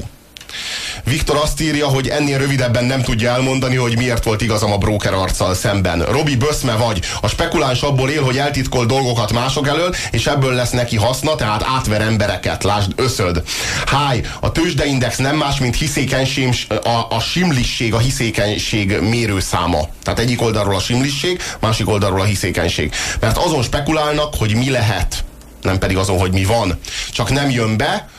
Viktor 1.04 1.36
azt 1.36 1.62
írja, 1.62 1.88
hogy 1.88 2.08
ennél 2.08 2.38
rövidebben 2.38 2.86
nem 2.86 3.02
tudja 3.02 3.32
elmondani, 3.32 3.76
hogy 3.76 3.98
miért 3.98 4.24
volt 4.24 4.42
igazam 4.42 4.72
a 4.72 4.78
broker 4.78 5.14
arccal 5.14 5.54
szemben. 5.54 6.02
Robi 6.02 6.36
Böszme 6.36 6.76
vagy. 6.76 7.00
A 7.22 7.28
spekuláns 7.28 7.82
abból 7.82 8.10
él, 8.10 8.24
hogy 8.24 8.38
eltitkol 8.38 8.86
dolgokat 8.86 9.32
mások 9.32 9.68
elől, 9.68 9.96
és 10.12 10.26
ebből 10.26 10.54
lesz 10.54 10.70
neki 10.70 10.96
haszna, 10.96 11.36
tehát 11.36 11.64
átver 11.76 12.02
embereket. 12.02 12.64
Lásd, 12.64 12.92
összöd. 12.96 13.44
Háj, 13.86 14.22
a 14.40 14.52
tőzsdeindex 14.52 15.18
nem 15.18 15.36
más, 15.36 15.60
mint 15.60 15.76
hiszékenység, 15.76 16.56
a, 16.84 17.16
a 17.16 17.20
simlisség, 17.20 17.94
a 17.94 17.98
hiszékenység 17.98 19.00
mérőszáma. 19.00 19.88
Tehát 20.04 20.20
egyik 20.20 20.42
oldalról 20.42 20.76
a 20.76 20.80
simlisség, 20.80 21.42
másik 21.60 21.90
oldalról 21.90 22.22
a 22.22 22.24
hiszékenység. 22.24 22.94
Mert 23.20 23.38
azon 23.38 23.64
spekulálnak, 23.64 24.36
hogy 24.36 24.56
mi 24.56 24.70
lehet, 24.70 25.24
nem 25.62 25.78
pedig 25.78 25.98
azon, 25.98 26.20
hogy 26.20 26.32
mi 26.32 26.44
van. 26.44 26.80
Csak 27.12 27.30
nem 27.30 27.50
jön 27.50 27.78
be, 27.78 28.10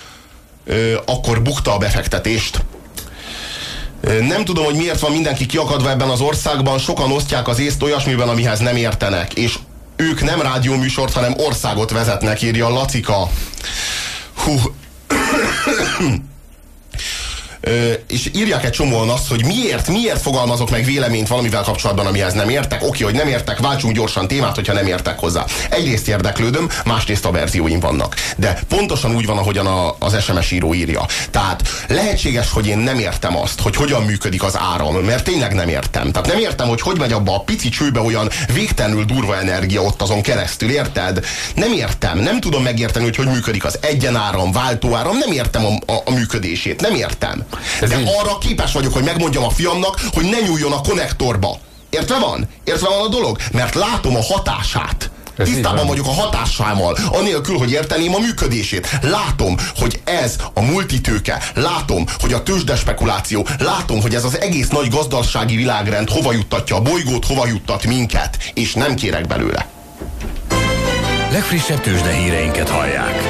akkor 1.04 1.42
bukta 1.42 1.74
a 1.74 1.78
befektetést. 1.78 2.64
Nem 4.20 4.44
tudom, 4.44 4.64
hogy 4.64 4.74
miért 4.74 5.00
van 5.00 5.12
mindenki 5.12 5.46
kiakadva 5.46 5.90
ebben 5.90 6.08
az 6.08 6.20
országban, 6.20 6.78
sokan 6.78 7.12
osztják 7.12 7.48
az 7.48 7.58
észt 7.58 7.82
olyasmiben, 7.82 8.28
amihez 8.28 8.58
nem 8.58 8.76
értenek, 8.76 9.32
és 9.32 9.58
ők 9.96 10.22
nem 10.22 10.40
rádióműsort, 10.40 11.12
hanem 11.12 11.34
országot 11.36 11.90
vezetnek, 11.90 12.42
írja 12.42 12.68
Lacika. 12.68 13.28
Hú. 14.34 14.58
És 18.08 18.30
írják 18.34 18.64
egy 18.64 18.70
csomóan 18.70 19.08
azt, 19.08 19.28
hogy 19.28 19.44
miért, 19.44 19.88
miért 19.88 20.20
fogalmazok 20.20 20.70
meg 20.70 20.84
véleményt 20.84 21.28
valamivel 21.28 21.62
kapcsolatban, 21.62 22.06
amihez 22.06 22.32
nem 22.32 22.48
értek. 22.48 22.82
Oké, 22.82 23.04
hogy 23.04 23.14
nem 23.14 23.28
értek, 23.28 23.58
váltsunk 23.58 23.94
gyorsan 23.94 24.28
témát, 24.28 24.54
hogyha 24.54 24.72
nem 24.72 24.86
értek 24.86 25.18
hozzá. 25.18 25.44
Egyrészt 25.70 26.08
érdeklődöm, 26.08 26.68
másrészt 26.84 27.24
a 27.24 27.30
verzióim 27.30 27.80
vannak. 27.80 28.16
De 28.36 28.58
pontosan 28.68 29.14
úgy 29.14 29.26
van, 29.26 29.38
ahogyan 29.38 29.66
a, 29.66 29.96
az 29.98 30.22
SMS 30.22 30.50
író 30.50 30.74
írja. 30.74 31.06
Tehát 31.30 31.62
lehetséges, 31.88 32.50
hogy 32.50 32.66
én 32.66 32.78
nem 32.78 32.98
értem 32.98 33.36
azt, 33.36 33.60
hogy 33.60 33.76
hogyan 33.76 34.02
működik 34.02 34.42
az 34.42 34.58
áram, 34.72 34.94
mert 34.94 35.24
tényleg 35.24 35.54
nem 35.54 35.68
értem. 35.68 36.12
Tehát 36.12 36.28
nem 36.28 36.38
értem, 36.38 36.68
hogy 36.68 36.80
hogy 36.80 36.98
megy 36.98 37.12
abba 37.12 37.34
a 37.34 37.40
pici 37.40 37.68
csőbe 37.68 38.00
olyan 38.00 38.30
végtelenül 38.54 39.04
durva 39.04 39.36
energia 39.36 39.82
ott 39.82 40.02
azon 40.02 40.22
keresztül, 40.22 40.70
érted? 40.70 41.24
Nem 41.54 41.72
értem, 41.72 42.18
nem 42.18 42.40
tudom 42.40 42.62
megérteni, 42.62 43.04
hogy 43.04 43.16
hogy 43.16 43.26
működik 43.26 43.64
az 43.64 43.78
egyenáram, 43.80 44.52
váltóáram, 44.52 45.18
nem 45.18 45.32
értem 45.32 45.64
a, 45.64 45.92
a, 45.92 46.02
a 46.04 46.10
működését, 46.10 46.80
nem 46.80 46.94
értem. 46.94 47.44
Ez 47.80 47.88
De 47.88 48.00
így... 48.00 48.08
arra 48.20 48.38
képes 48.38 48.72
vagyok, 48.72 48.92
hogy 48.92 49.04
megmondjam 49.04 49.44
a 49.44 49.50
fiamnak, 49.50 50.00
hogy 50.12 50.24
ne 50.24 50.40
nyúljon 50.40 50.72
a 50.72 50.80
konnektorba. 50.80 51.58
Értve 51.90 52.18
van? 52.18 52.48
Értve 52.64 52.88
van 52.88 53.04
a 53.04 53.08
dolog? 53.08 53.38
Mert 53.52 53.74
látom 53.74 54.16
a 54.16 54.22
hatását. 54.22 55.10
Ez 55.36 55.48
Tisztában 55.48 55.86
vagyok 55.86 56.06
a 56.06 56.12
hatásával, 56.12 56.96
anélkül, 57.12 57.58
hogy 57.58 57.70
érteném 57.70 58.14
a 58.14 58.18
működését. 58.18 58.98
Látom, 59.02 59.56
hogy 59.76 60.00
ez 60.04 60.36
a 60.54 60.60
multitőke, 60.60 61.42
látom, 61.54 62.04
hogy 62.20 62.32
a 62.32 62.42
tőzsdespekuláció, 62.42 63.46
látom, 63.58 64.00
hogy 64.00 64.14
ez 64.14 64.24
az 64.24 64.40
egész 64.40 64.68
nagy 64.68 64.88
gazdasági 64.88 65.56
világrend 65.56 66.10
hova 66.10 66.32
juttatja 66.32 66.76
a 66.76 66.80
bolygót, 66.80 67.26
hova 67.26 67.46
juttat 67.46 67.86
minket, 67.86 68.36
és 68.54 68.72
nem 68.72 68.94
kérek 68.94 69.26
belőle. 69.26 69.66
Legfrissebb 71.30 71.80
tőzsdehíreinket 71.80 72.68
hallják. 72.68 73.22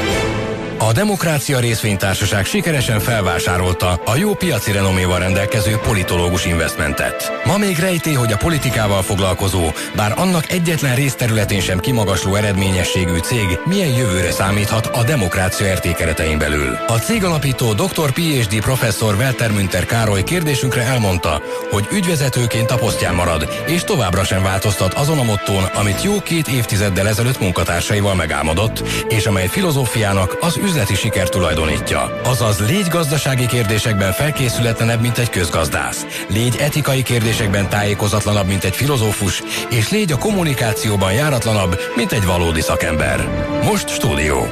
A 0.89 0.93
Demokrácia 0.93 1.59
Részvénytársaság 1.59 2.45
sikeresen 2.45 3.01
felvásárolta 3.01 4.01
a 4.05 4.17
jó 4.17 4.35
piaci 4.35 4.73
renoméval 4.73 5.19
rendelkező 5.19 5.77
politológus 5.77 6.47
investmentet. 6.47 7.33
Ma 7.45 7.57
még 7.57 7.79
rejté, 7.79 8.13
hogy 8.13 8.33
a 8.33 8.37
politikával 8.37 9.03
foglalkozó, 9.03 9.71
bár 9.97 10.15
annak 10.17 10.51
egyetlen 10.51 10.95
részterületén 10.95 11.61
sem 11.61 11.79
kimagasló 11.79 12.35
eredményességű 12.35 13.19
cég 13.19 13.59
milyen 13.65 13.89
jövőre 13.89 14.31
számíthat 14.31 14.87
a 14.87 15.05
demokrácia 15.05 15.67
értékeretein 15.67 16.39
belül. 16.39 16.79
A 16.87 16.99
cég 16.99 17.25
alapító 17.25 17.73
Dr. 17.73 18.13
PhD 18.13 18.61
professzor 18.61 19.15
Welter 19.15 19.51
Münter 19.51 19.87
Károly 19.87 20.25
kérdésünkre 20.25 20.83
elmondta, 20.83 21.43
hogy 21.71 21.89
ügyvezetőként 21.93 22.71
a 22.71 22.77
posztján 22.77 23.15
marad, 23.15 23.49
és 23.67 23.85
továbbra 23.85 24.25
sem 24.25 24.43
változtat 24.43 24.95
azon 24.95 25.19
a 25.19 25.23
mottón, 25.23 25.65
amit 25.65 26.03
jó 26.03 26.21
két 26.23 26.49
évtizeddel 26.49 27.09
ezelőtt 27.09 27.41
munkatársaival 27.41 28.15
megálmodott, 28.15 28.83
és 29.09 29.27
amely 29.27 29.47
filozófiának 29.47 30.37
az 30.41 30.57
üzleti 30.73 30.95
siker 30.95 31.29
tulajdonítja. 31.29 32.21
Azaz 32.25 32.67
légy 32.67 32.89
gazdasági 32.89 33.47
kérdésekben 33.47 34.13
felkészületlenebb, 34.13 35.01
mint 35.01 35.19
egy 35.19 35.31
közgazdász. 35.31 36.07
Légy 36.29 36.57
etikai 36.61 37.03
kérdésekben 37.03 37.69
tájékozatlanabb, 37.69 38.47
mint 38.47 38.65
egy 38.65 38.77
filozófus, 38.77 39.43
és 39.71 39.91
légy 39.91 40.13
a 40.13 40.19
kommunikációban 40.19 41.13
járatlanabb, 41.13 41.81
mint 41.97 42.13
egy 42.13 42.25
valódi 42.25 42.61
szakember. 42.61 43.29
Most 43.65 43.89
stúdió 43.89 44.47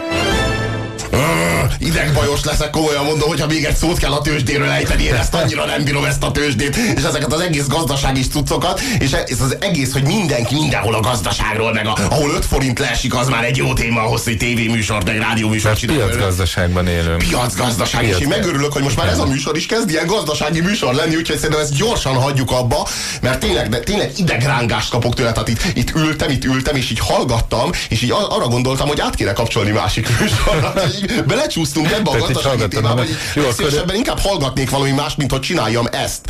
idegbajos 1.78 2.44
leszek, 2.44 2.70
komolyan 2.70 3.04
mondom, 3.04 3.28
hogyha 3.28 3.46
még 3.46 3.64
egy 3.64 3.76
szót 3.76 3.98
kell 3.98 4.12
a 4.12 4.20
tőzsdéről 4.20 4.70
ejteni, 4.70 5.02
én 5.02 5.14
ezt 5.14 5.34
annyira 5.34 5.64
nem 5.64 5.84
bírom 5.84 6.04
ezt 6.04 6.22
a 6.22 6.30
tőzsdét, 6.30 6.76
és 6.76 7.02
ezeket 7.02 7.32
az 7.32 7.40
egész 7.40 7.66
gazdasági 7.66 8.22
cuccokat, 8.22 8.80
és 8.98 9.12
ez 9.12 9.40
az 9.40 9.56
egész, 9.61 9.92
hogy 9.92 10.02
mindenki 10.02 10.54
mindenhol 10.54 10.94
a 10.94 11.00
gazdaságról, 11.00 11.72
meg 11.72 11.86
a, 11.86 11.96
ahol 12.11 12.30
5 12.30 12.44
forint 12.44 12.78
leesik, 12.78 13.14
az 13.14 13.28
már 13.28 13.44
egy 13.44 13.56
jó 13.56 13.72
téma 13.72 14.00
ahhoz, 14.00 14.24
hogy 14.24 14.36
tévéműsor, 14.36 15.04
meg 15.04 15.18
rádióműsor 15.18 15.76
csinálni. 15.76 16.02
Piacgazdaságban 16.02 16.86
élünk. 16.86 17.18
Piacgazdaság, 17.18 18.00
Piac. 18.00 18.16
és 18.16 18.22
én 18.22 18.28
megörülök, 18.28 18.72
hogy 18.72 18.82
most 18.82 18.96
már 18.96 19.08
ez 19.08 19.18
a 19.18 19.26
műsor 19.26 19.56
is 19.56 19.66
kezd 19.66 19.90
ilyen 19.90 20.06
gazdasági 20.06 20.61
műsor 20.61 20.94
lenni, 20.94 21.16
úgyhogy 21.16 21.36
szerintem 21.36 21.61
ezt 21.61 21.76
gyorsan 21.76 22.14
hagyjuk 22.14 22.50
abba, 22.50 22.88
mert 23.20 23.40
tényleg, 23.40 23.68
de 23.68 23.78
tényleg 23.78 24.12
idegrángást 24.16 24.90
kapok 24.90 25.14
tőle, 25.14 25.32
tehát 25.32 25.48
itt, 25.48 25.62
itt 25.74 25.94
ültem, 25.96 26.30
itt 26.30 26.44
ültem, 26.44 26.76
és 26.76 26.90
így 26.90 26.98
hallgattam, 26.98 27.70
és 27.88 28.02
így 28.02 28.11
arra 28.11 28.48
gondoltam, 28.48 28.88
hogy 28.88 29.00
át 29.00 29.14
kéne 29.14 29.32
kapcsolni 29.32 29.70
másik 29.70 30.08
műsorra. 30.20 30.72
belecsúsztunk 31.26 31.92
ebbe 31.92 32.11
a 32.11 32.18
gazdasági 32.18 32.68
témába, 32.68 33.01
hogy 33.01 33.53
szívesebben 33.57 33.96
inkább 33.96 34.18
hallgatnék 34.18 34.70
valami 34.70 34.90
más, 34.90 35.14
mint 35.16 35.30
hogy 35.30 35.40
csináljam 35.40 35.86
ezt. 35.92 36.20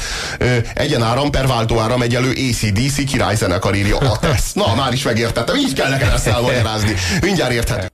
Egyenáram 0.74 1.30
per 1.30 1.46
váltóáram 1.46 2.02
egyelő 2.02 2.30
ACDC 2.30 3.04
királyzenekar 3.04 3.74
írja 3.74 3.98
a 3.98 4.18
tesz. 4.18 4.52
Na, 4.52 4.74
már 4.74 4.92
is 4.92 5.02
megértettem, 5.02 5.56
így 5.56 5.72
kell 5.72 5.88
nekem 5.90 6.10
ezt 6.10 6.26
elmagyarázni. 6.26 6.94
Mindjárt 7.20 7.52
érthető. 7.52 7.90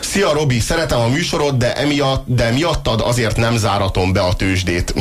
Szia 0.00 0.32
Robi, 0.32 0.60
szeretem 0.60 1.00
a 1.00 1.06
műsorod, 1.06 1.54
de, 1.56 1.74
emiatt, 1.74 2.24
de 2.26 2.50
miattad 2.50 3.00
azért 3.00 3.36
nem 3.36 3.56
záratom 3.56 4.12
be 4.12 4.20
a 4.20 4.32
tőzsdét. 4.32 4.94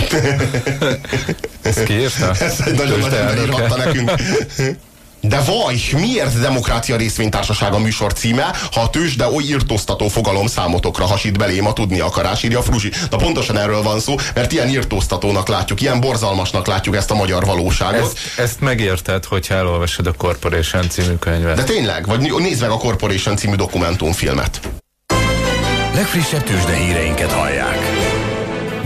Ezt 1.61 1.83
kiírta? 1.83 2.31
Ezt 2.39 2.61
egy 2.61 2.73
nagyon 2.73 2.99
nagy 2.99 3.13
ember 3.13 3.77
nekünk. 3.77 4.11
De 5.27 5.41
vaj, 5.45 5.75
miért 5.91 6.39
Demokrácia 6.39 6.95
Részvénytársaság 6.95 7.73
a 7.73 7.79
műsor 7.79 8.13
címe, 8.13 8.55
ha 8.71 8.81
a 8.81 8.89
tőzsde 8.89 9.27
oly 9.27 9.43
írtóztató 9.43 10.07
fogalom 10.07 10.47
számotokra 10.47 11.05
hasít 11.05 11.37
belém 11.37 11.67
a 11.67 11.73
tudni 11.73 11.99
akarás, 11.99 12.43
írja 12.43 12.61
Fruzsi. 12.61 12.91
Na 13.09 13.17
pontosan 13.17 13.57
erről 13.57 13.81
van 13.81 13.99
szó, 13.99 14.15
mert 14.33 14.51
ilyen 14.51 14.69
írtóztatónak 14.69 15.47
látjuk, 15.47 15.81
ilyen 15.81 15.99
borzalmasnak 15.99 16.67
látjuk 16.67 16.95
ezt 16.95 17.11
a 17.11 17.15
magyar 17.15 17.45
valóságot. 17.45 18.01
Ezt, 18.01 18.39
ezt 18.39 18.59
megérted, 18.59 19.25
hogyha 19.25 19.53
elolvasod 19.53 20.07
a 20.07 20.11
Corporation 20.11 20.89
című 20.89 21.15
könyvet. 21.15 21.55
De 21.55 21.63
tényleg, 21.63 22.07
vagy 22.07 22.33
nézd 22.37 22.61
meg 22.61 22.69
a 22.69 22.77
Corporation 22.77 23.35
című 23.35 23.55
dokumentumfilmet. 23.55 24.59
Legfrissebb 25.93 26.43
tőzsde 26.43 26.75
híreinket 26.75 27.31
hallják. 27.31 27.77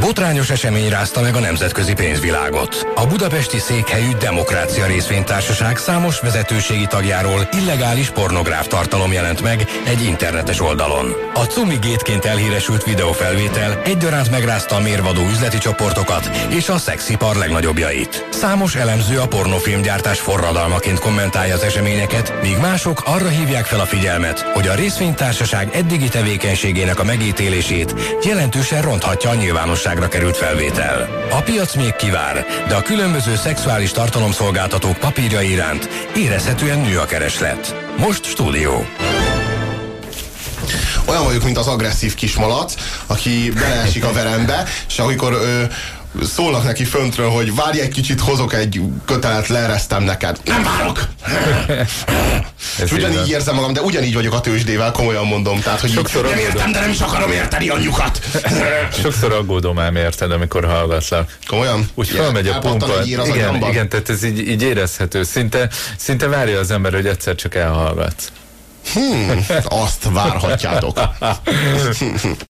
Botrányos 0.01 0.49
esemény 0.49 0.89
rázta 0.89 1.21
meg 1.21 1.35
a 1.35 1.39
nemzetközi 1.39 1.93
pénzvilágot. 1.93 2.87
A 2.95 3.07
budapesti 3.07 3.59
székhelyű 3.59 4.11
Demokrácia 4.19 4.85
Részvénytársaság 4.85 5.77
számos 5.77 6.19
vezetőségi 6.19 6.87
tagjáról 6.87 7.47
illegális 7.51 8.09
pornográf 8.09 8.67
tartalom 8.67 9.11
jelent 9.11 9.41
meg 9.41 9.65
egy 9.85 10.03
internetes 10.03 10.61
oldalon. 10.61 11.13
A 11.33 11.39
Cumi 11.39 11.77
gétként 11.81 12.25
elhíresült 12.25 12.83
videófelvétel 12.83 13.81
egyaránt 13.85 14.31
megrázta 14.31 14.75
a 14.75 14.79
mérvadó 14.79 15.21
üzleti 15.21 15.57
csoportokat 15.57 16.29
és 16.49 16.69
a 16.69 16.77
szexipar 16.77 17.35
legnagyobbjait. 17.35 18.25
Számos 18.31 18.75
elemző 18.75 19.19
a 19.19 19.27
pornofilmgyártás 19.27 20.19
forradalmaként 20.19 20.99
kommentálja 20.99 21.53
az 21.53 21.63
eseményeket, 21.63 22.33
míg 22.41 22.57
mások 22.57 23.01
arra 23.05 23.27
hívják 23.27 23.65
fel 23.65 23.79
a 23.79 23.85
figyelmet, 23.85 24.39
hogy 24.39 24.67
a 24.67 24.75
részvénytársaság 24.75 25.69
eddigi 25.75 26.09
tevékenységének 26.09 26.99
a 26.99 27.03
megítélését 27.03 27.95
jelentősen 28.23 28.81
ronthatja 28.81 29.29
a 29.29 29.35
nyilvánosság 29.35 29.90
nyilvánosságra 29.91 30.07
került 30.07 30.37
felvétel. 30.37 31.27
A 31.31 31.41
piac 31.41 31.75
még 31.75 31.95
kivár, 31.95 32.45
de 32.67 32.75
a 32.75 32.81
különböző 32.81 33.35
szexuális 33.35 33.91
tartalomszolgáltatók 33.91 34.97
papírja 34.97 35.41
iránt 35.41 35.89
érezhetően 36.15 36.79
nő 36.79 36.97
a 36.99 37.05
kereslet. 37.05 37.75
Most 37.97 38.25
stúdió. 38.25 38.85
Olyan 41.05 41.23
vagyok, 41.23 41.43
mint 41.43 41.57
az 41.57 41.67
agresszív 41.67 42.13
kismalac, 42.13 42.73
aki 43.07 43.51
beleesik 43.53 44.05
a 44.05 44.13
verembe, 44.13 44.63
és 44.87 44.99
amikor 44.99 45.33
ö, 45.33 45.63
szólnak 46.23 46.63
neki 46.63 46.83
föntről, 46.83 47.29
hogy 47.29 47.55
várj 47.55 47.79
egy 47.79 47.89
kicsit, 47.89 48.19
hozok 48.19 48.53
egy 48.53 48.81
kötelet, 49.05 49.47
leeresztem 49.47 50.03
neked. 50.03 50.37
Nem 50.45 50.63
várok! 50.63 51.07
és 52.83 52.91
ugyanígy 52.91 53.29
érzem 53.29 53.55
magam, 53.55 53.73
de 53.73 53.81
ugyanígy 53.81 54.13
vagyok 54.13 54.33
a 54.33 54.39
tőzsdével, 54.39 54.91
komolyan 54.91 55.25
mondom. 55.25 55.59
Tehát, 55.59 55.79
hogy 55.79 55.91
Sokszor 55.91 56.23
nem 56.23 56.37
értem, 56.37 56.71
de 56.71 56.79
nem 56.79 56.89
is 56.89 56.99
akarom 56.99 57.31
érteni 57.31 57.69
anyukat. 57.69 58.19
Sokszor 59.01 59.31
aggódom 59.31 59.79
ám 59.79 59.95
érted, 59.95 60.31
amikor 60.31 60.65
hallgatlak. 60.65 61.37
Komolyan? 61.47 61.89
Úgy 61.93 62.07
felmegy 62.07 62.47
a 62.47 62.59
pumpa. 62.59 63.03
Igen, 63.03 63.55
igen, 63.55 63.89
tehát 63.89 64.09
ez 64.09 64.23
így, 64.23 64.47
így 64.47 64.61
érezhető. 64.61 65.23
Szinte, 65.23 65.69
szinte 65.97 66.27
várja 66.27 66.59
az 66.59 66.71
ember, 66.71 66.93
hogy 66.93 67.05
egyszer 67.05 67.35
csak 67.35 67.55
elhallgatsz. 67.55 68.31
Hmm, 68.93 69.45
azt 69.63 70.07
várhatjátok. 70.11 70.99